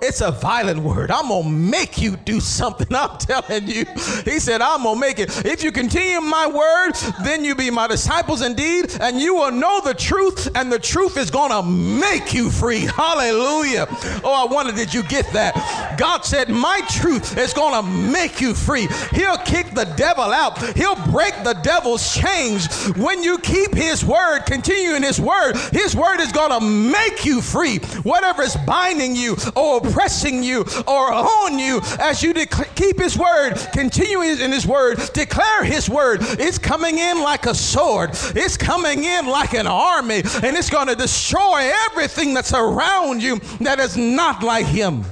It's 0.06 0.20
a 0.20 0.30
violent 0.30 0.80
word. 0.80 1.10
I'm 1.10 1.28
going 1.28 1.44
to 1.44 1.48
make 1.48 1.96
you 1.98 2.16
do 2.16 2.38
something. 2.38 2.86
I'm 2.94 3.16
telling 3.16 3.66
you. 3.66 3.86
He 4.24 4.38
said, 4.38 4.60
I'm 4.60 4.82
going 4.82 4.96
to 4.96 5.00
make 5.00 5.18
it. 5.18 5.46
If 5.46 5.64
you 5.64 5.72
continue 5.72 6.20
my 6.20 6.46
word, 6.46 6.92
then 7.24 7.42
you 7.42 7.54
be 7.54 7.70
my 7.70 7.86
disciples 7.86 8.42
indeed, 8.42 8.94
and 9.00 9.18
you 9.18 9.34
will 9.34 9.50
know 9.50 9.80
the 9.80 9.94
truth, 9.94 10.48
and 10.54 10.70
the 10.70 10.78
truth 10.78 11.16
is 11.16 11.30
going 11.30 11.50
to 11.50 11.62
make 11.62 12.34
you 12.34 12.50
free. 12.50 12.80
Hallelujah. 12.96 13.86
Oh, 14.22 14.46
I 14.46 14.52
wonder, 14.52 14.72
did 14.72 14.92
you 14.92 15.02
get 15.04 15.26
that? 15.32 15.96
God 15.98 16.22
said, 16.26 16.50
My 16.50 16.82
truth 16.90 17.38
is 17.38 17.54
going 17.54 17.82
to 17.82 17.88
make 17.88 18.42
you 18.42 18.52
free. 18.52 18.86
He'll 19.12 19.38
kick 19.38 19.70
the 19.74 19.86
devil 19.96 20.24
out, 20.24 20.58
he'll 20.76 21.02
break 21.06 21.32
the 21.44 21.54
devil's 21.62 22.14
chains. 22.14 22.68
When 22.96 23.22
you 23.22 23.38
keep 23.38 23.74
his 23.74 24.04
word, 24.04 24.40
continue 24.40 24.96
in 24.96 25.02
his 25.02 25.18
word, 25.18 25.56
his 25.72 25.96
word 25.96 26.20
is 26.20 26.30
going 26.30 26.50
to 26.50 26.60
make 26.60 27.24
you 27.24 27.40
free. 27.40 27.78
Whatever 28.02 28.42
is 28.42 28.56
binding 28.66 29.16
you 29.16 29.36
or 29.56 29.80
oppressing 29.94 30.42
you 30.42 30.62
or 30.88 31.12
on 31.12 31.58
you 31.58 31.80
as 32.00 32.20
you 32.22 32.34
dec- 32.34 32.74
keep 32.74 32.98
his 32.98 33.16
word, 33.16 33.54
continue 33.72 34.22
in 34.22 34.50
his 34.50 34.66
word, 34.66 34.98
declare 35.12 35.62
his 35.62 35.88
word. 35.88 36.18
It's 36.22 36.58
coming 36.58 36.98
in 36.98 37.22
like 37.22 37.46
a 37.46 37.54
sword, 37.54 38.10
it's 38.34 38.56
coming 38.56 39.04
in 39.04 39.26
like 39.26 39.54
an 39.54 39.68
army, 39.68 40.22
and 40.42 40.56
it's 40.56 40.68
going 40.68 40.88
to 40.88 40.96
destroy 40.96 41.70
everything 41.90 42.34
that's 42.34 42.52
around 42.52 43.22
you 43.22 43.38
that 43.60 43.78
is 43.78 43.96
not 43.96 44.42
like 44.42 44.66
him. 44.66 45.04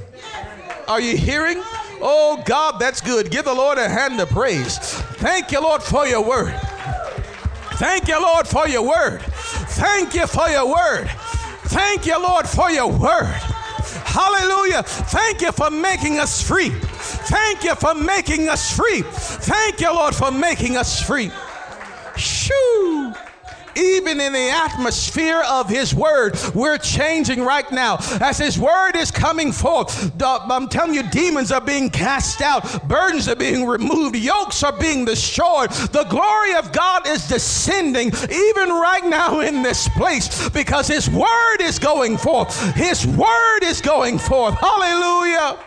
Are 0.89 1.01
you 1.01 1.17
hearing? 1.17 1.63
Oh 2.05 2.43
God, 2.45 2.81
that's 2.81 3.01
good. 3.01 3.31
Give 3.31 3.45
the 3.45 3.55
Lord 3.55 3.79
a 3.79 3.89
hand 3.89 4.21
of 4.21 4.31
praise. 4.31 4.79
Thank 4.79 5.53
you, 5.53 5.61
Lord, 5.61 5.83
for 5.83 6.07
your 6.09 6.25
word. 6.25 6.59
Thank 7.75 8.09
you, 8.09 8.21
Lord, 8.21 8.49
for 8.49 8.67
your 8.67 8.83
word. 8.83 9.23
Thank 9.23 10.15
you 10.15 10.27
for 10.27 10.49
your 10.49 10.67
word. 10.67 11.09
Thank 11.67 12.05
you, 12.05 12.21
Lord, 12.21 12.49
for 12.49 12.71
your 12.71 12.91
word. 12.91 13.52
Hallelujah. 14.13 14.83
Thank 14.83 15.41
you 15.41 15.53
for 15.53 15.71
making 15.71 16.19
us 16.19 16.43
free. 16.43 16.69
Thank 16.69 17.65
you 17.65 17.75
for 17.75 17.95
making 17.95 18.51
us 18.51 18.77
free. 18.77 19.01
Thank 19.03 19.81
you, 19.81 19.93
Lord, 19.93 20.15
for 20.15 20.31
making 20.31 20.77
us 20.77 21.03
free. 21.03 21.31
Shoo. 22.15 23.15
Even 23.77 24.21
in 24.21 24.33
the 24.33 24.51
atmosphere 24.51 25.43
of 25.49 25.69
His 25.69 25.95
Word, 25.95 26.37
we're 26.55 26.79
changing 26.79 27.43
right 27.43 27.71
now. 27.71 27.99
As 28.21 28.39
His 28.39 28.59
Word 28.59 28.97
is 28.97 29.11
coming 29.11 29.53
forth, 29.53 30.13
I'm 30.23 30.69
telling 30.69 30.95
you, 30.95 31.03
demons 31.11 31.53
are 31.53 31.61
being 31.61 31.91
cast 31.91 32.41
out, 32.41 32.89
burdens 32.89 33.29
are 33.29 33.37
being 33.37 33.67
removed, 33.67 34.17
yokes 34.17 34.63
are 34.63 34.77
being 34.77 35.05
destroyed. 35.05 35.71
The 35.71 36.05
glory 36.09 36.55
of 36.55 36.73
God 36.73 37.07
is 37.07 37.29
descending 37.29 38.09
even 38.09 38.69
right 38.69 39.05
now 39.05 39.41
in 39.41 39.63
this 39.63 39.89
place 39.89 40.49
because 40.51 40.89
His 40.89 41.09
Word 41.11 41.61
is 41.61 41.79
going 41.79 42.17
forth. 42.17 42.75
His 42.75 43.07
Word 43.07 43.61
is 43.63 43.81
going 43.81 44.19
forth. 44.19 44.55
Hallelujah. 44.55 45.59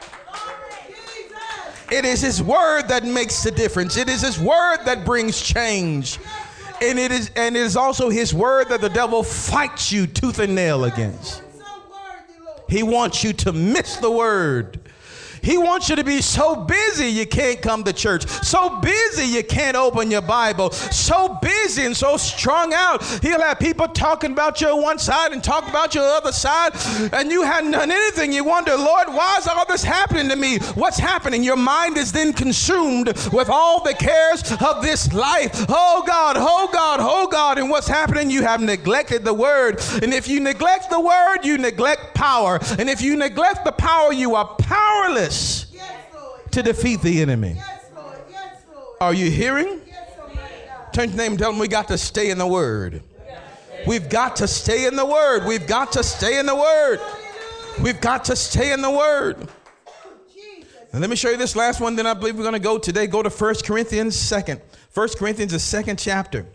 It 1.92 2.04
is 2.04 2.22
His 2.22 2.42
word 2.42 2.88
that 2.88 3.04
makes 3.04 3.44
the 3.44 3.52
difference. 3.52 3.96
It 3.96 4.10
is 4.10 4.22
His 4.22 4.40
word 4.40 4.78
that 4.86 5.06
brings 5.06 5.40
change. 5.40 6.18
And 6.82 7.00
it 7.00 7.12
is 7.12 7.32
and 7.36 7.56
it 7.56 7.62
is 7.62 7.76
also 7.78 8.10
His 8.10 8.34
word 8.34 8.70
that 8.70 8.82
the 8.82 8.90
devil 8.90 9.24
fights 9.24 9.92
you 9.92 10.08
tooth 10.08 10.40
and 10.40 10.56
nail 10.56 10.84
against. 10.86 11.42
He 12.68 12.84
wants 12.84 13.24
you 13.24 13.34
to 13.34 13.54
miss 13.54 13.98
the 13.98 14.12
word. 14.12 14.85
He 15.46 15.60
wants 15.60 15.90
you 15.90 15.96
to 15.96 16.04
be 16.04 16.24
so 16.24 16.56
busy 16.56 17.08
you 17.08 17.28
can't 17.28 17.62
come 17.62 17.84
to 17.84 17.94
church, 17.94 18.28
so 18.28 18.80
busy 18.82 19.26
you 19.28 19.44
can't 19.44 19.78
open 19.78 20.10
your 20.10 20.24
Bible, 20.24 20.72
so 20.72 21.38
busy 21.40 21.86
and 21.86 21.96
so 21.96 22.18
strung 22.18 22.74
out. 22.74 23.04
He'll 23.22 23.42
have 23.42 23.60
people 23.60 23.88
talking 23.88 24.32
about 24.32 24.60
you 24.60 24.70
on 24.70 24.82
one 24.82 24.98
side 24.98 25.34
and 25.34 25.44
talk 25.44 25.70
about 25.70 25.94
your 25.94 26.04
other 26.04 26.32
side, 26.32 26.74
and 27.14 27.32
you 27.32 27.44
hadn't 27.44 27.72
done 27.72 27.92
anything. 27.92 28.34
You 28.34 28.44
wonder, 28.44 28.76
Lord, 28.76 29.10
why 29.10 29.38
is 29.38 29.48
all 29.48 29.68
this 29.68 29.84
happening 29.84 30.30
to 30.30 30.36
me? 30.36 30.58
What's 30.74 30.98
happening? 30.98 31.44
Your 31.44 31.58
mind 31.58 31.98
is 31.98 32.12
then 32.12 32.34
consumed 32.34 33.10
with 33.32 33.50
all 33.50 33.84
the 33.84 33.94
cares 33.94 34.52
of 34.52 34.82
this 34.82 35.14
life. 35.14 35.66
Oh 35.70 36.04
God, 36.08 36.38
oh 36.40 36.70
God, 36.74 37.00
oh 37.02 37.28
God. 37.28 37.60
And 37.60 37.70
what's 37.70 37.88
happening? 37.88 38.32
You 38.32 38.42
have 38.42 38.62
neglected 38.62 39.24
the 39.24 39.34
word. 39.34 39.80
And 40.02 40.12
if 40.12 40.28
you 40.28 40.40
neglect 40.40 40.90
the 40.90 41.00
word, 41.00 41.44
you 41.44 41.60
neglect 41.60 42.16
power. 42.16 42.60
And 42.80 42.90
if 42.90 43.00
you 43.00 43.16
neglect 43.16 43.64
the 43.64 43.72
power, 43.72 44.12
you 44.12 44.34
are 44.34 44.48
powerless 44.58 45.35
to 46.52 46.62
defeat 46.64 47.02
the 47.02 47.22
enemy. 47.22 47.58
Are 49.02 49.14
you 49.14 49.30
hearing? 49.30 49.82
Turn 50.94 51.10
to 51.10 51.16
name 51.18 51.34
and 51.34 51.40
tell 51.40 51.52
them 51.52 51.60
we 51.60 51.68
got 51.68 51.90
to 51.90 51.98
stay 51.98 52.30
in 52.30 52.38
the 52.38 52.48
word. 52.48 53.04
We've 53.86 54.10
got 54.10 54.38
to 54.38 54.48
stay 54.48 54.86
in 54.88 54.96
the 54.96 55.06
word. 55.06 55.46
We've 55.46 55.68
got 55.68 55.92
to 55.94 56.04
stay 56.04 56.40
in 56.40 56.46
the 56.46 56.56
word. 56.56 57.00
We've 57.82 58.00
got 58.00 58.26
to 58.26 58.36
stay 58.36 58.72
in 58.72 58.82
the 58.82 58.90
word. 58.90 59.50
And 60.92 61.02
let 61.02 61.10
me 61.10 61.18
show 61.18 61.30
you 61.30 61.36
this 61.36 61.58
last 61.58 61.82
one, 61.82 61.98
then 61.98 62.08
I 62.08 62.14
believe 62.14 62.38
we're 62.38 62.44
going 62.44 62.54
to 62.54 62.60
go 62.60 62.78
today. 62.78 63.06
Go 63.06 63.22
to 63.22 63.30
1 63.30 63.56
Corinthians 63.66 64.16
2nd. 64.16 64.62
1 64.94 65.10
Corinthians, 65.18 65.52
the 65.52 65.60
second 65.60 66.00
chapter. 66.00 66.46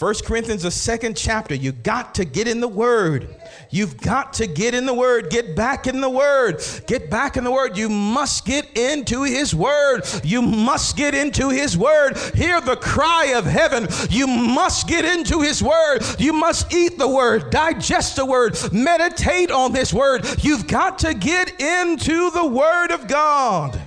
First 0.00 0.24
Corinthians, 0.24 0.62
the 0.62 0.70
second 0.70 1.14
chapter, 1.14 1.54
you 1.54 1.72
got 1.72 2.14
to 2.14 2.24
get 2.24 2.48
in 2.48 2.60
the 2.60 2.66
Word. 2.66 3.36
You've 3.68 3.98
got 3.98 4.32
to 4.32 4.46
get 4.46 4.72
in 4.72 4.86
the 4.86 4.94
Word. 4.94 5.28
Get 5.28 5.54
back 5.54 5.86
in 5.86 6.00
the 6.00 6.08
Word. 6.08 6.64
Get 6.86 7.10
back 7.10 7.36
in 7.36 7.44
the 7.44 7.50
Word. 7.50 7.76
You 7.76 7.90
must 7.90 8.46
get 8.46 8.78
into 8.78 9.24
His 9.24 9.54
Word. 9.54 10.04
You 10.24 10.40
must 10.40 10.96
get 10.96 11.14
into 11.14 11.50
His 11.50 11.76
Word. 11.76 12.16
Hear 12.34 12.62
the 12.62 12.76
cry 12.76 13.34
of 13.36 13.44
heaven. 13.44 13.88
You 14.08 14.26
must 14.26 14.88
get 14.88 15.04
into 15.04 15.42
His 15.42 15.62
Word. 15.62 15.98
You 16.18 16.32
must 16.32 16.72
eat 16.72 16.96
the 16.96 17.06
Word, 17.06 17.50
digest 17.50 18.16
the 18.16 18.24
Word, 18.24 18.56
meditate 18.72 19.50
on 19.50 19.72
this 19.72 19.92
Word. 19.92 20.24
You've 20.42 20.66
got 20.66 20.98
to 21.00 21.12
get 21.12 21.60
into 21.60 22.30
the 22.30 22.46
Word 22.46 22.90
of 22.90 23.06
God. 23.06 23.78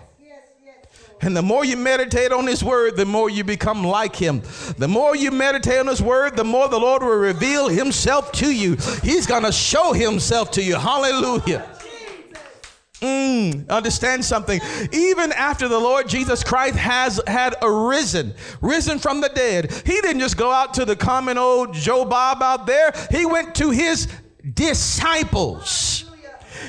And 1.23 1.35
the 1.35 1.41
more 1.41 1.63
you 1.63 1.77
meditate 1.77 2.31
on 2.31 2.47
His 2.47 2.63
Word, 2.63 2.95
the 2.95 3.05
more 3.05 3.29
you 3.29 3.43
become 3.43 3.83
like 3.83 4.15
Him. 4.15 4.41
The 4.77 4.87
more 4.87 5.15
you 5.15 5.31
meditate 5.31 5.79
on 5.79 5.87
His 5.87 6.01
Word, 6.01 6.35
the 6.35 6.43
more 6.43 6.67
the 6.67 6.79
Lord 6.79 7.01
will 7.01 7.15
reveal 7.15 7.67
Himself 7.67 8.31
to 8.33 8.51
you. 8.53 8.75
He's 9.01 9.25
going 9.25 9.43
to 9.43 9.51
show 9.51 9.93
Himself 9.93 10.51
to 10.51 10.63
you. 10.63 10.75
Hallelujah. 10.75 11.69
Mm, 13.03 13.67
understand 13.69 14.23
something. 14.23 14.61
Even 14.93 15.33
after 15.33 15.67
the 15.67 15.79
Lord 15.79 16.07
Jesus 16.07 16.43
Christ 16.43 16.75
has 16.75 17.19
had 17.27 17.55
arisen, 17.61 18.33
risen 18.61 18.97
from 18.97 19.19
the 19.19 19.29
dead, 19.29 19.71
He 19.85 19.99
didn't 20.01 20.19
just 20.19 20.37
go 20.37 20.51
out 20.51 20.73
to 20.75 20.85
the 20.85 20.95
common 20.95 21.37
old 21.37 21.73
Joe 21.73 22.05
Bob 22.05 22.41
out 22.41 22.65
there. 22.65 22.93
He 23.11 23.25
went 23.25 23.55
to 23.55 23.71
His 23.71 24.07
disciples. 24.53 26.02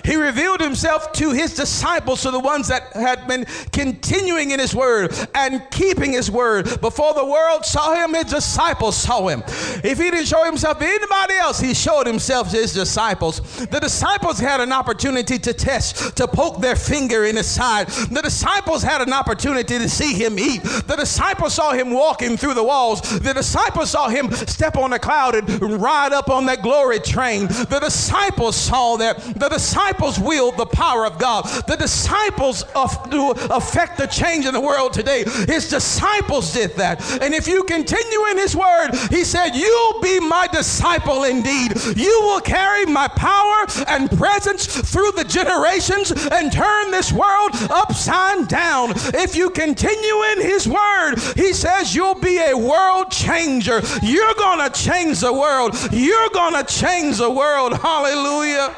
He 0.05 0.17
revealed 0.17 0.61
himself 0.61 1.13
to 1.13 1.31
his 1.31 1.55
disciples, 1.55 2.23
to 2.23 2.31
the 2.31 2.39
ones 2.39 2.69
that 2.69 2.93
had 2.93 3.27
been 3.27 3.47
continuing 3.73 4.51
in 4.51 4.61
his 4.61 4.75
word 4.75 5.15
and 5.35 5.63
keeping 5.71 6.13
his 6.13 6.31
word. 6.31 6.81
Before 6.81 7.15
the 7.15 7.25
world 7.25 7.65
saw 7.65 7.95
him, 7.95 8.13
his 8.13 8.27
disciples 8.27 8.97
saw 8.97 9.27
him. 9.29 9.43
If 9.83 9.99
he 9.99 10.11
didn't 10.11 10.27
show 10.27 10.45
himself 10.45 10.79
to 10.79 10.85
anybody 10.85 11.35
else, 11.35 11.59
he 11.59 11.73
showed 11.73 12.07
himself 12.07 12.51
to 12.51 12.59
his 12.59 12.75
disciples. 12.75 13.41
The 13.67 13.81
disciples 13.81 14.39
had 14.39 14.61
an 14.61 14.73
opportunity 14.73 15.39
to 15.39 15.53
test, 15.55 16.17
to 16.19 16.29
poke 16.29 16.61
their 16.61 16.77
finger 16.77 17.25
in 17.25 17.37
his 17.37 17.47
side. 17.47 17.89
The 17.89 18.21
disciples 18.23 18.83
had 18.83 19.01
an 19.01 19.13
opportunity 19.13 19.79
to 19.79 19.89
see 19.89 20.13
him 20.13 20.39
eat. 20.39 20.63
The 20.63 20.97
disciples 20.97 21.55
saw 21.55 21.73
him 21.73 21.91
walking 21.91 22.37
through 22.37 22.55
the 22.55 22.65
walls. 22.65 23.01
The 23.01 23.33
disciples 23.33 23.91
saw 23.91 24.09
him 24.09 24.31
step 24.33 24.77
on 24.77 24.93
a 24.93 24.99
cloud 24.99 25.35
and 25.35 25.81
ride 25.81 26.13
up 26.13 26.29
on 26.29 26.45
that 26.47 26.63
glory 26.63 27.01
train. 27.01 27.47
The 27.47 27.81
disciples 27.81 28.55
saw 28.55 28.97
that. 28.97 29.19
The 29.39 29.49
disciples 29.49 29.94
disciples 29.95 30.19
wield 30.19 30.57
the 30.57 30.67
power 30.67 31.07
of 31.07 31.19
God. 31.19 31.45
The 31.67 31.77
disciples 31.77 32.65
of, 32.75 33.11
do 33.11 33.31
affect 33.31 33.97
the 33.97 34.07
change 34.07 34.45
in 34.45 34.53
the 34.53 34.61
world 34.61 34.93
today. 34.93 35.25
His 35.47 35.69
disciples 35.69 36.53
did 36.53 36.73
that. 36.73 37.01
And 37.23 37.33
if 37.33 37.47
you 37.47 37.63
continue 37.65 38.27
in 38.31 38.39
His 38.39 38.57
word, 38.57 38.91
He 39.11 39.25
said, 39.25 39.55
You'll 39.55 40.01
be 40.01 40.19
my 40.21 40.49
disciple 40.49 41.25
indeed. 41.25 41.73
You 41.97 42.21
will 42.23 42.41
carry 42.41 42.87
my 42.87 43.09
power 43.09 43.67
and 43.87 44.11
presence 44.11 44.67
through 44.67 45.13
the 45.13 45.25
generations 45.25 46.11
and 46.11 46.53
turn 46.53 46.91
this 46.91 47.13
world 47.13 47.51
upside 47.71 48.49
down. 48.49 48.93
If 49.15 49.37
you 49.37 49.51
continue 49.51 50.23
in 50.33 50.41
His 50.43 50.67
word, 50.67 51.15
He 51.37 51.53
says, 51.53 51.95
You'll 51.95 52.21
be 52.21 52.39
a 52.39 52.57
world 52.57 53.11
changer. 53.11 53.81
You're 54.03 54.35
going 54.35 54.59
to 54.59 54.71
change 54.77 55.21
the 55.21 55.33
world. 55.33 55.77
You're 55.93 56.31
going 56.31 56.55
to 56.55 56.65
change 56.65 57.19
the 57.19 57.31
world. 57.31 57.75
Hallelujah 57.79 58.75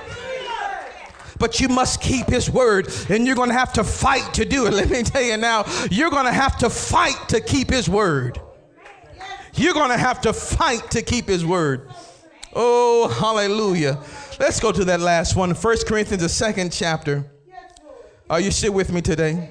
but 1.38 1.60
you 1.60 1.68
must 1.68 2.00
keep 2.00 2.26
his 2.26 2.50
word 2.50 2.88
and 3.08 3.26
you're 3.26 3.36
going 3.36 3.50
to 3.50 3.54
have 3.54 3.72
to 3.74 3.84
fight 3.84 4.34
to 4.34 4.44
do 4.44 4.66
it. 4.66 4.72
Let 4.74 4.90
me 4.90 5.02
tell 5.02 5.22
you 5.22 5.36
now, 5.36 5.64
you're 5.90 6.10
going 6.10 6.26
to 6.26 6.32
have 6.32 6.58
to 6.58 6.70
fight 6.70 7.28
to 7.28 7.40
keep 7.40 7.70
his 7.70 7.88
word. 7.88 8.40
You're 9.54 9.74
going 9.74 9.90
to 9.90 9.96
have 9.96 10.20
to 10.22 10.32
fight 10.32 10.90
to 10.90 11.02
keep 11.02 11.26
his 11.26 11.44
word. 11.44 11.90
Oh, 12.54 13.08
hallelujah. 13.08 14.02
Let's 14.38 14.60
go 14.60 14.72
to 14.72 14.84
that 14.84 15.00
last 15.00 15.36
one. 15.36 15.54
First 15.54 15.86
Corinthians, 15.86 16.22
the 16.22 16.28
second 16.28 16.72
chapter. 16.72 17.24
Are 18.28 18.40
you 18.40 18.50
still 18.50 18.72
with 18.72 18.92
me 18.92 19.00
today? 19.00 19.50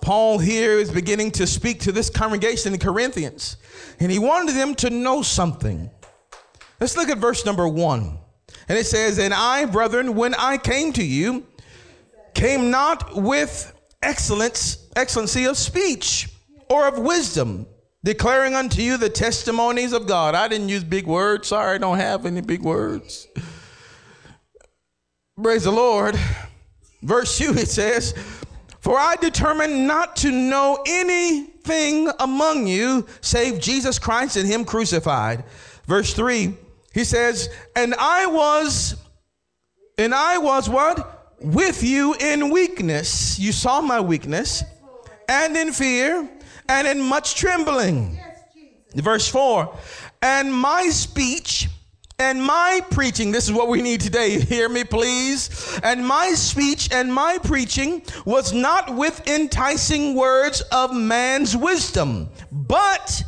Paul 0.00 0.38
here 0.38 0.78
is 0.78 0.90
beginning 0.90 1.30
to 1.32 1.46
speak 1.46 1.80
to 1.80 1.92
this 1.92 2.10
congregation 2.10 2.74
in 2.74 2.78
Corinthians, 2.78 3.56
and 4.00 4.12
he 4.12 4.18
wanted 4.18 4.54
them 4.54 4.74
to 4.76 4.90
know 4.90 5.22
something. 5.22 5.90
Let's 6.78 6.96
look 6.96 7.08
at 7.08 7.16
verse 7.16 7.46
number 7.46 7.66
one. 7.66 8.18
And 8.68 8.78
it 8.78 8.86
says, 8.86 9.18
And 9.18 9.34
I, 9.34 9.64
brethren, 9.66 10.14
when 10.14 10.34
I 10.34 10.58
came 10.58 10.92
to 10.94 11.04
you, 11.04 11.46
came 12.34 12.70
not 12.70 13.14
with 13.14 13.72
excellence, 14.02 14.88
excellency 14.96 15.44
of 15.44 15.56
speech 15.56 16.28
or 16.68 16.88
of 16.88 16.98
wisdom, 16.98 17.66
declaring 18.02 18.54
unto 18.54 18.82
you 18.82 18.96
the 18.96 19.08
testimonies 19.08 19.92
of 19.92 20.06
God. 20.06 20.34
I 20.34 20.48
didn't 20.48 20.68
use 20.68 20.84
big 20.84 21.06
words. 21.06 21.48
Sorry, 21.48 21.76
I 21.76 21.78
don't 21.78 21.98
have 21.98 22.26
any 22.26 22.40
big 22.40 22.62
words. 22.62 23.28
Praise 25.40 25.64
the 25.64 25.72
Lord. 25.72 26.18
Verse 27.02 27.36
2, 27.38 27.54
it 27.54 27.68
says, 27.68 28.14
For 28.80 28.98
I 28.98 29.16
determined 29.16 29.86
not 29.86 30.16
to 30.16 30.30
know 30.30 30.82
anything 30.86 32.10
among 32.20 32.66
you 32.66 33.06
save 33.20 33.60
Jesus 33.60 33.98
Christ 33.98 34.36
and 34.36 34.48
Him 34.48 34.64
crucified. 34.64 35.44
Verse 35.86 36.14
3, 36.14 36.54
he 36.94 37.04
says, 37.04 37.50
and 37.74 37.94
I 37.98 38.26
was, 38.26 38.96
and 39.98 40.14
I 40.14 40.38
was 40.38 40.70
what? 40.70 41.36
With 41.40 41.82
you 41.82 42.14
in 42.14 42.50
weakness. 42.50 43.38
You 43.38 43.52
saw 43.52 43.80
my 43.80 44.00
weakness, 44.00 44.62
and 45.28 45.56
in 45.56 45.72
fear, 45.72 46.30
and 46.68 46.86
in 46.86 47.00
much 47.00 47.34
trembling. 47.34 48.18
Verse 48.94 49.28
4 49.28 49.76
And 50.22 50.54
my 50.54 50.88
speech 50.88 51.68
and 52.18 52.40
my 52.42 52.80
preaching, 52.92 53.32
this 53.32 53.44
is 53.44 53.52
what 53.52 53.68
we 53.68 53.82
need 53.82 54.00
today. 54.00 54.38
Hear 54.40 54.68
me, 54.68 54.84
please. 54.84 55.80
And 55.82 56.06
my 56.06 56.30
speech 56.34 56.90
and 56.92 57.12
my 57.12 57.38
preaching 57.42 58.02
was 58.24 58.52
not 58.52 58.94
with 58.94 59.26
enticing 59.26 60.14
words 60.14 60.60
of 60.70 60.94
man's 60.94 61.56
wisdom, 61.56 62.28
but 62.52 63.24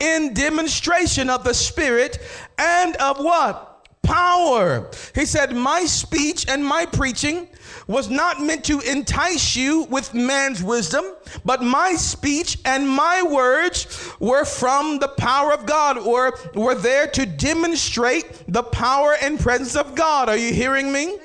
in 0.00 0.34
demonstration 0.34 1.30
of 1.30 1.44
the 1.44 1.54
Spirit 1.54 2.18
and 2.58 2.96
of 2.96 3.18
what? 3.18 3.66
Power. 4.02 4.90
He 5.14 5.26
said, 5.26 5.54
My 5.54 5.84
speech 5.84 6.46
and 6.48 6.64
my 6.64 6.86
preaching 6.86 7.48
was 7.86 8.08
not 8.08 8.40
meant 8.40 8.64
to 8.64 8.80
entice 8.80 9.54
you 9.54 9.82
with 9.84 10.14
man's 10.14 10.62
wisdom, 10.62 11.04
but 11.44 11.62
my 11.62 11.94
speech 11.94 12.58
and 12.64 12.88
my 12.88 13.22
words 13.22 14.10
were 14.20 14.44
from 14.44 14.98
the 14.98 15.08
power 15.08 15.52
of 15.52 15.66
God, 15.66 15.98
or 15.98 16.36
were 16.54 16.74
there 16.74 17.08
to 17.08 17.26
demonstrate 17.26 18.44
the 18.48 18.62
power 18.62 19.16
and 19.20 19.38
presence 19.38 19.76
of 19.76 19.94
God. 19.94 20.28
Are 20.28 20.36
you 20.36 20.52
hearing 20.52 20.92
me? 20.92 21.18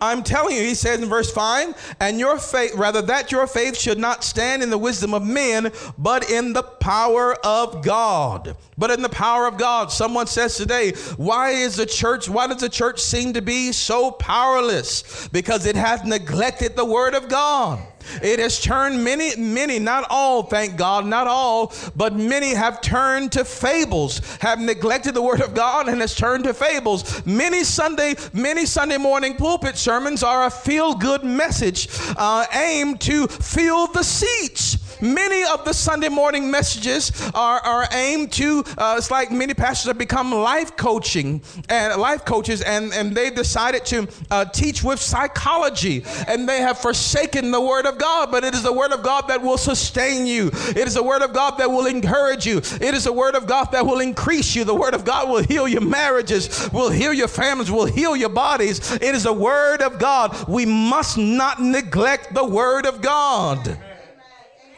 I'm 0.00 0.22
telling 0.22 0.56
you, 0.56 0.62
he 0.62 0.74
says 0.74 1.00
in 1.00 1.08
verse 1.08 1.30
5, 1.30 1.96
and 2.00 2.18
your 2.18 2.38
faith, 2.38 2.74
rather 2.74 3.02
that 3.02 3.30
your 3.30 3.46
faith 3.46 3.76
should 3.76 3.98
not 3.98 4.24
stand 4.24 4.62
in 4.62 4.70
the 4.70 4.78
wisdom 4.78 5.12
of 5.12 5.26
men, 5.26 5.72
but 5.98 6.30
in 6.30 6.52
the 6.52 6.62
power 6.62 7.34
of 7.44 7.84
God. 7.84 8.56
But 8.78 8.90
in 8.90 9.02
the 9.02 9.10
power 9.10 9.46
of 9.46 9.58
God. 9.58 9.92
Someone 9.92 10.26
says 10.26 10.56
today, 10.56 10.92
why 11.16 11.50
is 11.50 11.76
the 11.76 11.86
church, 11.86 12.28
why 12.28 12.46
does 12.46 12.60
the 12.60 12.68
church 12.68 13.00
seem 13.00 13.34
to 13.34 13.42
be 13.42 13.72
so 13.72 14.10
powerless? 14.10 15.28
Because 15.28 15.66
it 15.66 15.76
has 15.76 16.02
neglected 16.04 16.76
the 16.76 16.84
word 16.84 17.14
of 17.14 17.28
God. 17.28 17.80
It 18.22 18.38
has 18.38 18.60
turned 18.60 19.02
many, 19.02 19.36
many, 19.36 19.78
not 19.78 20.06
all, 20.10 20.42
thank 20.42 20.76
God, 20.76 21.06
not 21.06 21.26
all, 21.26 21.72
but 21.96 22.14
many 22.14 22.54
have 22.54 22.80
turned 22.80 23.32
to 23.32 23.44
fables, 23.44 24.20
have 24.40 24.60
neglected 24.60 25.14
the 25.14 25.22
word 25.22 25.40
of 25.40 25.54
God 25.54 25.88
and 25.88 26.00
has 26.00 26.14
turned 26.14 26.44
to 26.44 26.54
fables. 26.54 27.24
Many 27.26 27.64
Sunday, 27.64 28.14
many 28.32 28.66
Sunday 28.66 28.98
morning 28.98 29.36
pulpit 29.36 29.76
sermons 29.76 30.22
are 30.22 30.46
a 30.46 30.50
feel 30.50 30.94
good 30.94 31.24
message 31.24 31.88
uh, 32.16 32.46
aimed 32.52 33.00
to 33.02 33.26
fill 33.26 33.86
the 33.88 34.02
seats. 34.02 34.78
Many 35.02 35.44
of 35.44 35.64
the 35.64 35.72
Sunday 35.72 36.10
morning 36.10 36.50
messages 36.50 37.10
are, 37.34 37.60
are 37.60 37.88
aimed 37.92 38.32
to, 38.32 38.62
uh, 38.76 38.96
it's 38.98 39.10
like 39.10 39.30
many 39.32 39.54
pastors 39.54 39.86
have 39.86 39.96
become 39.96 40.30
life 40.30 40.76
coaching 40.76 41.42
and 41.70 42.00
life 42.00 42.26
coaches, 42.26 42.60
and, 42.60 42.92
and 42.92 43.14
they 43.14 43.30
decided 43.30 43.86
to 43.86 44.06
uh, 44.30 44.44
teach 44.44 44.82
with 44.84 45.00
psychology, 45.00 46.04
and 46.28 46.46
they 46.46 46.58
have 46.58 46.78
forsaken 46.78 47.50
the 47.50 47.60
Word 47.60 47.86
of 47.86 47.96
God. 48.00 48.32
But 48.32 48.42
it 48.42 48.54
is 48.54 48.64
the 48.64 48.72
Word 48.72 48.92
of 48.92 49.04
God 49.04 49.28
that 49.28 49.40
will 49.40 49.58
sustain 49.58 50.26
you, 50.26 50.48
it 50.48 50.88
is 50.88 50.94
the 50.94 51.02
Word 51.02 51.22
of 51.22 51.32
God 51.32 51.58
that 51.58 51.70
will 51.70 51.86
encourage 51.86 52.46
you, 52.46 52.58
it 52.58 52.94
is 52.94 53.04
the 53.04 53.12
Word 53.12 53.36
of 53.36 53.46
God 53.46 53.70
that 53.70 53.86
will 53.86 54.00
increase 54.00 54.56
you. 54.56 54.64
The 54.64 54.74
Word 54.74 54.94
of 54.94 55.04
God 55.04 55.28
will 55.28 55.42
heal 55.42 55.68
your 55.68 55.82
marriages, 55.82 56.68
will 56.72 56.90
heal 56.90 57.12
your 57.12 57.28
families, 57.28 57.70
will 57.70 57.86
heal 57.86 58.16
your 58.16 58.30
bodies. 58.30 58.92
It 58.92 59.14
is 59.14 59.24
the 59.24 59.32
Word 59.32 59.82
of 59.82 59.98
God. 59.98 60.48
We 60.48 60.66
must 60.66 61.18
not 61.18 61.60
neglect 61.60 62.34
the 62.34 62.44
Word 62.44 62.86
of 62.86 63.00
God. 63.02 63.78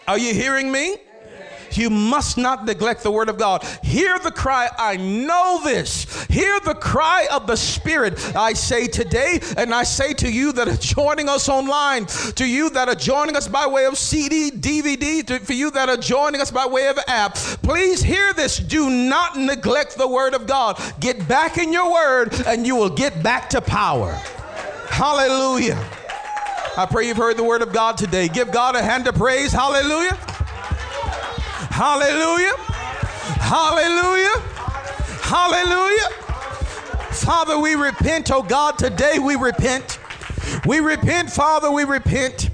Are 0.09 0.18
you 0.18 0.35
hearing 0.35 0.70
me? 0.70 0.97
You 1.77 1.91
must 1.91 2.39
not 2.39 2.64
neglect 2.64 3.03
the 3.03 3.11
word 3.11 3.29
of 3.29 3.39
God. 3.39 3.64
Hear 3.83 4.18
the 4.18 4.31
cry, 4.31 4.68
I 4.79 4.97
know 4.97 5.61
this. 5.64 6.25
Hear 6.25 6.61
the 6.61 6.75
cry 6.75 7.27
of 7.33 7.47
the 7.47 7.57
Spirit, 7.57 8.35
I 8.37 8.53
say 8.53 8.87
today, 8.87 9.41
and 9.57 9.75
I 9.75 9.83
say 9.83 10.12
to 10.14 10.31
you 10.31 10.53
that 10.53 10.68
are 10.68 10.77
joining 10.77 11.29
us 11.29 11.49
online, 11.49 12.07
to 12.07 12.47
you 12.47 12.70
that 12.70 12.89
are 12.89 12.95
joining 12.95 13.37
us 13.37 13.49
by 13.49 13.66
way 13.66 13.87
of 13.87 13.97
CD, 13.97 14.51
DVD, 14.51 15.27
to, 15.27 15.39
for 15.41 15.53
you 15.53 15.70
that 15.73 15.89
are 15.89 15.97
joining 15.97 16.41
us 16.41 16.51
by 16.51 16.66
way 16.66 16.89
of 16.89 16.99
app. 17.07 17.35
Please 17.35 18.03
hear 18.03 18.33
this. 18.33 18.59
Do 18.59 18.91
not 18.91 19.37
neglect 19.37 19.97
the 19.97 20.09
word 20.09 20.35
of 20.35 20.47
God. 20.47 20.81
Get 21.01 21.27
back 21.29 21.59
in 21.59 21.73
your 21.73 21.93
word, 21.93 22.35
and 22.47 22.66
you 22.66 22.77
will 22.77 22.91
get 22.91 23.23
back 23.23 23.51
to 23.51 23.61
power. 23.61 24.12
Hallelujah. 24.89 25.83
I 26.77 26.87
pray 26.87 27.07
you've 27.07 27.18
heard 27.18 27.37
the 27.37 27.45
word 27.45 27.61
of 27.61 27.73
God 27.73 27.99
today. 27.99 28.29
Give 28.29 28.51
God 28.51 28.77
a 28.77 28.83
hand 28.83 29.07
of 29.07 29.14
praise. 29.14 29.53
Hallelujah. 29.53 30.18
Hallelujah. 31.83 32.55
Hallelujah. 33.41 34.39
Hallelujah. 35.20 36.11
Father, 37.11 37.59
we 37.59 37.74
repent, 37.74 38.30
oh 38.30 38.45
God, 38.45 38.78
today 38.78 39.18
we 39.18 39.35
repent. 39.35 39.99
We 40.64 40.78
repent, 40.78 41.28
Father, 41.28 41.72
we 41.72 41.83
repent. 41.83 42.51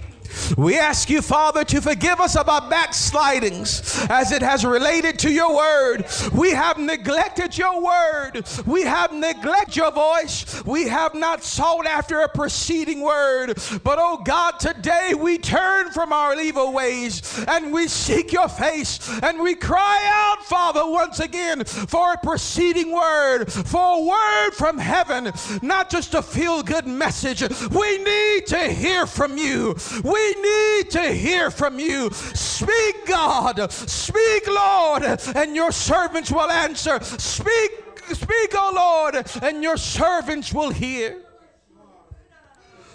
We 0.56 0.78
ask 0.78 1.10
you, 1.10 1.22
Father, 1.22 1.64
to 1.64 1.80
forgive 1.80 2.20
us 2.20 2.36
of 2.36 2.48
our 2.48 2.68
backslidings 2.68 4.06
as 4.08 4.32
it 4.32 4.42
has 4.42 4.64
related 4.64 5.18
to 5.20 5.30
your 5.30 5.54
word. 5.54 6.06
We 6.32 6.50
have 6.50 6.78
neglected 6.78 7.56
your 7.56 7.82
word. 7.82 8.46
We 8.66 8.82
have 8.82 9.12
neglected 9.12 9.76
your 9.76 9.92
voice. 9.92 10.64
We 10.64 10.88
have 10.88 11.14
not 11.14 11.44
sought 11.44 11.86
after 11.86 12.20
a 12.20 12.28
preceding 12.28 13.00
word. 13.00 13.58
But, 13.84 13.98
oh 14.00 14.22
God, 14.24 14.58
today 14.58 15.14
we 15.16 15.38
turn 15.38 15.90
from 15.90 16.12
our 16.12 16.38
evil 16.38 16.72
ways 16.72 17.44
and 17.48 17.72
we 17.72 17.88
seek 17.88 18.32
your 18.32 18.48
face 18.48 18.98
and 19.22 19.40
we 19.40 19.54
cry 19.54 20.02
out, 20.06 20.44
Father, 20.44 20.86
once 20.86 21.20
again 21.20 21.64
for 21.64 22.14
a 22.14 22.18
preceding 22.18 22.92
word, 22.92 23.52
for 23.52 23.98
a 23.98 24.02
word 24.02 24.50
from 24.52 24.78
heaven, 24.78 25.32
not 25.62 25.90
just 25.90 26.14
a 26.14 26.22
feel 26.22 26.62
good 26.62 26.86
message. 26.86 27.42
We 27.70 27.98
need 27.98 28.46
to 28.46 28.72
hear 28.72 29.06
from 29.06 29.36
you. 29.36 29.76
We 30.02 30.34
need 30.42 30.90
to 30.90 31.12
hear 31.12 31.50
from 31.50 31.78
you. 31.78 32.10
Speak, 32.10 33.06
God. 33.06 33.70
Speak, 33.72 34.46
Lord, 34.46 35.02
and 35.34 35.54
your 35.54 35.72
servants 35.72 36.30
will 36.30 36.50
answer. 36.50 37.00
Speak, 37.02 37.70
speak, 38.12 38.54
O 38.54 38.72
Lord, 38.74 39.26
and 39.42 39.62
your 39.62 39.76
servants 39.76 40.52
will 40.52 40.70
hear. 40.70 41.22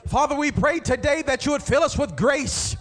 Father, 0.07 0.35
we 0.35 0.51
pray 0.51 0.79
today 0.79 1.21
that 1.23 1.45
you 1.45 1.53
would 1.53 1.63
fill 1.63 1.81
us 1.81 1.97
with 1.97 2.15
grace 2.15 2.75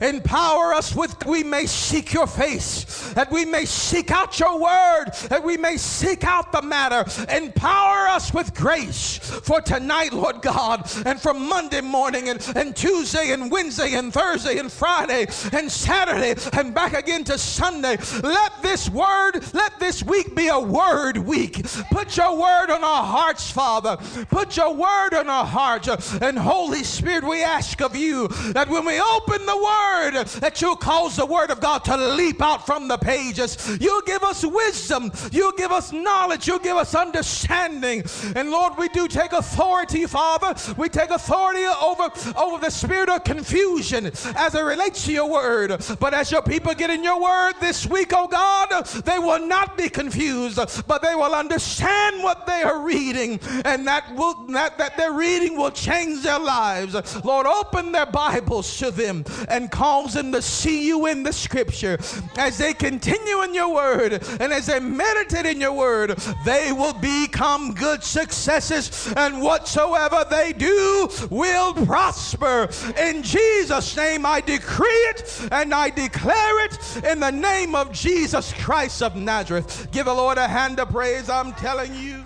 Empower 0.00 0.74
us 0.74 0.94
with, 0.94 1.24
we 1.26 1.42
may 1.42 1.66
seek 1.66 2.12
your 2.12 2.26
face, 2.26 3.12
that 3.14 3.30
we 3.30 3.44
may 3.44 3.64
seek 3.64 4.10
out 4.10 4.38
your 4.38 4.58
word, 4.58 5.06
that 5.28 5.42
we 5.44 5.56
may 5.56 5.76
seek 5.76 6.24
out 6.24 6.52
the 6.52 6.62
matter. 6.62 7.04
Empower 7.30 8.08
us 8.08 8.32
with 8.32 8.54
grace 8.54 9.18
for 9.18 9.60
tonight, 9.60 10.12
Lord 10.12 10.42
God, 10.42 10.90
and 11.06 11.20
for 11.20 11.34
Monday 11.34 11.80
morning, 11.80 12.28
and, 12.28 12.40
and 12.56 12.74
Tuesday, 12.74 13.32
and 13.32 13.50
Wednesday, 13.50 13.94
and 13.94 14.12
Thursday, 14.12 14.58
and 14.58 14.70
Friday, 14.70 15.26
and 15.52 15.70
Saturday, 15.70 16.34
and 16.52 16.74
back 16.74 16.94
again 16.94 17.24
to 17.24 17.38
Sunday. 17.38 17.96
Let 18.22 18.62
this 18.62 18.88
word, 18.88 19.32
let 19.52 19.78
this 19.78 20.02
week 20.02 20.34
be 20.34 20.48
a 20.48 20.58
word 20.60 21.18
week. 21.18 21.64
Put 21.90 22.16
your 22.16 22.36
word 22.36 22.70
on 22.70 22.84
our 22.84 23.04
hearts, 23.04 23.50
Father. 23.50 23.96
Put 24.30 24.56
your 24.56 24.74
word 24.74 25.14
on 25.14 25.28
our 25.28 25.46
hearts. 25.46 25.88
And 26.20 26.38
Holy 26.38 26.84
Spirit, 26.84 27.24
we 27.24 27.42
ask 27.42 27.80
of 27.80 27.96
you 27.96 28.28
that 28.52 28.68
when 28.68 28.84
we 28.84 29.00
open 29.00 29.44
the 29.46 29.56
word, 29.56 29.91
word, 29.92 30.26
that 30.26 30.60
you'll 30.60 30.76
cause 30.76 31.16
the 31.16 31.26
word 31.26 31.50
of 31.50 31.60
God 31.60 31.84
to 31.84 31.96
leap 31.96 32.42
out 32.42 32.66
from 32.66 32.88
the 32.88 32.98
pages. 32.98 33.78
You'll 33.80 34.02
give 34.02 34.22
us 34.22 34.44
wisdom. 34.44 35.10
You'll 35.30 35.52
give 35.52 35.72
us 35.72 35.92
knowledge. 35.92 36.46
You'll 36.46 36.58
give 36.58 36.76
us 36.76 36.94
understanding. 36.94 38.04
And 38.34 38.50
Lord, 38.50 38.74
we 38.78 38.88
do 38.88 39.08
take 39.08 39.32
authority, 39.32 40.06
Father. 40.06 40.54
We 40.76 40.88
take 40.88 41.10
authority 41.10 41.64
over, 41.64 42.10
over 42.36 42.58
the 42.64 42.70
spirit 42.70 43.08
of 43.08 43.24
confusion 43.24 44.06
as 44.36 44.54
it 44.54 44.62
relates 44.62 45.04
to 45.06 45.12
your 45.12 45.30
word. 45.30 45.84
But 46.00 46.14
as 46.14 46.30
your 46.30 46.42
people 46.42 46.74
get 46.74 46.90
in 46.90 47.04
your 47.04 47.20
word 47.20 47.54
this 47.60 47.86
week, 47.86 48.12
oh 48.12 48.28
God, 48.28 48.84
they 49.04 49.18
will 49.18 49.46
not 49.46 49.76
be 49.76 49.88
confused, 49.88 50.58
but 50.86 51.02
they 51.02 51.14
will 51.14 51.34
understand 51.34 52.22
what 52.22 52.46
they 52.46 52.62
are 52.62 52.80
reading, 52.80 53.40
and 53.64 53.86
that 53.86 54.14
will 54.14 54.46
that, 54.48 54.78
that 54.78 54.96
their 54.96 55.12
reading 55.12 55.56
will 55.56 55.70
change 55.70 56.22
their 56.22 56.38
lives. 56.38 56.94
Lord, 57.24 57.46
open 57.46 57.92
their 57.92 58.06
Bibles 58.06 58.76
to 58.78 58.90
them 58.90 59.24
and 59.48 59.70
cause 59.72 60.12
them 60.14 60.30
to 60.30 60.40
see 60.40 60.86
you 60.86 61.06
in 61.06 61.24
the 61.24 61.32
scripture. 61.32 61.98
As 62.36 62.58
they 62.58 62.74
continue 62.74 63.42
in 63.42 63.54
your 63.54 63.74
word 63.74 64.12
and 64.38 64.52
as 64.52 64.66
they 64.66 64.78
meditate 64.78 65.46
in 65.46 65.60
your 65.60 65.72
word, 65.72 66.10
they 66.44 66.70
will 66.70 66.92
become 66.92 67.74
good 67.74 68.04
successes, 68.04 69.12
and 69.16 69.42
whatsoever 69.42 70.24
they 70.30 70.52
do 70.52 71.08
will 71.30 71.74
prosper. 71.74 72.68
In 72.98 73.22
Jesus' 73.22 73.96
name, 73.96 74.24
I 74.24 74.40
decree 74.40 74.88
it 74.88 75.48
and 75.50 75.74
I 75.74 75.90
declare 75.90 76.66
it 76.66 77.04
in 77.04 77.18
the 77.18 77.32
name 77.32 77.74
of 77.74 77.90
Jesus 77.90 78.52
Christ 78.52 79.02
of 79.02 79.16
Nazareth. 79.16 79.88
Give 79.90 80.04
the 80.04 80.14
Lord 80.14 80.38
a 80.38 80.46
hand 80.46 80.78
of 80.78 80.90
praise, 80.90 81.28
I'm 81.28 81.52
telling 81.54 81.94
you. 81.96 82.24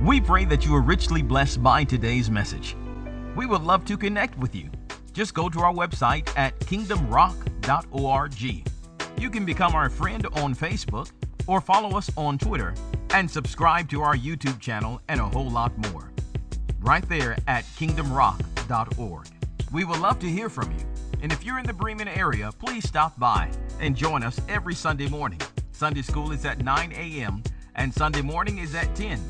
We 0.00 0.20
pray 0.20 0.44
that 0.44 0.64
you 0.64 0.74
are 0.74 0.82
richly 0.82 1.22
blessed 1.22 1.62
by 1.62 1.82
today's 1.82 2.30
message. 2.30 2.76
We 3.34 3.46
would 3.46 3.62
love 3.62 3.84
to 3.86 3.96
connect 3.96 4.38
with 4.38 4.54
you 4.54 4.70
just 5.14 5.32
go 5.32 5.48
to 5.48 5.60
our 5.60 5.72
website 5.72 6.28
at 6.36 6.58
kingdomrock.org. 6.60 8.64
You 9.16 9.30
can 9.30 9.46
become 9.46 9.74
our 9.74 9.88
friend 9.88 10.26
on 10.34 10.54
Facebook 10.54 11.10
or 11.46 11.60
follow 11.60 11.96
us 11.96 12.10
on 12.16 12.36
Twitter 12.36 12.74
and 13.10 13.30
subscribe 13.30 13.88
to 13.90 14.02
our 14.02 14.16
YouTube 14.16 14.60
channel 14.60 15.00
and 15.08 15.20
a 15.20 15.24
whole 15.24 15.48
lot 15.48 15.76
more. 15.90 16.10
Right 16.80 17.08
there 17.08 17.36
at 17.46 17.64
kingdomrock.org. 17.64 19.28
We 19.72 19.84
would 19.84 20.00
love 20.00 20.18
to 20.18 20.28
hear 20.28 20.48
from 20.48 20.72
you. 20.72 20.84
And 21.22 21.32
if 21.32 21.44
you're 21.44 21.58
in 21.58 21.66
the 21.66 21.72
Bremen 21.72 22.08
area, 22.08 22.50
please 22.58 22.86
stop 22.86 23.18
by 23.18 23.50
and 23.80 23.96
join 23.96 24.22
us 24.22 24.40
every 24.48 24.74
Sunday 24.74 25.08
morning. 25.08 25.40
Sunday 25.72 26.02
school 26.02 26.32
is 26.32 26.44
at 26.44 26.62
9 26.62 26.92
a.m. 26.92 27.42
and 27.76 27.94
Sunday 27.94 28.20
morning 28.20 28.58
is 28.58 28.74
at 28.74 28.94
10. 28.94 29.20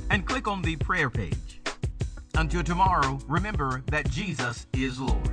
and 0.09 0.25
click 0.25 0.47
on 0.47 0.63
the 0.63 0.75
prayer 0.77 1.11
page. 1.11 1.61
Until 2.35 2.63
tomorrow, 2.63 3.19
remember 3.27 3.83
that 3.91 4.09
Jesus 4.09 4.65
is 4.73 4.99
Lord. 4.99 5.29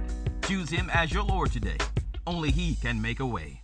Choose 0.50 0.68
Him 0.68 0.90
as 0.92 1.12
your 1.12 1.22
Lord 1.22 1.52
today. 1.52 1.76
Only 2.26 2.50
He 2.50 2.74
can 2.74 3.00
make 3.00 3.20
a 3.20 3.24
way. 3.24 3.59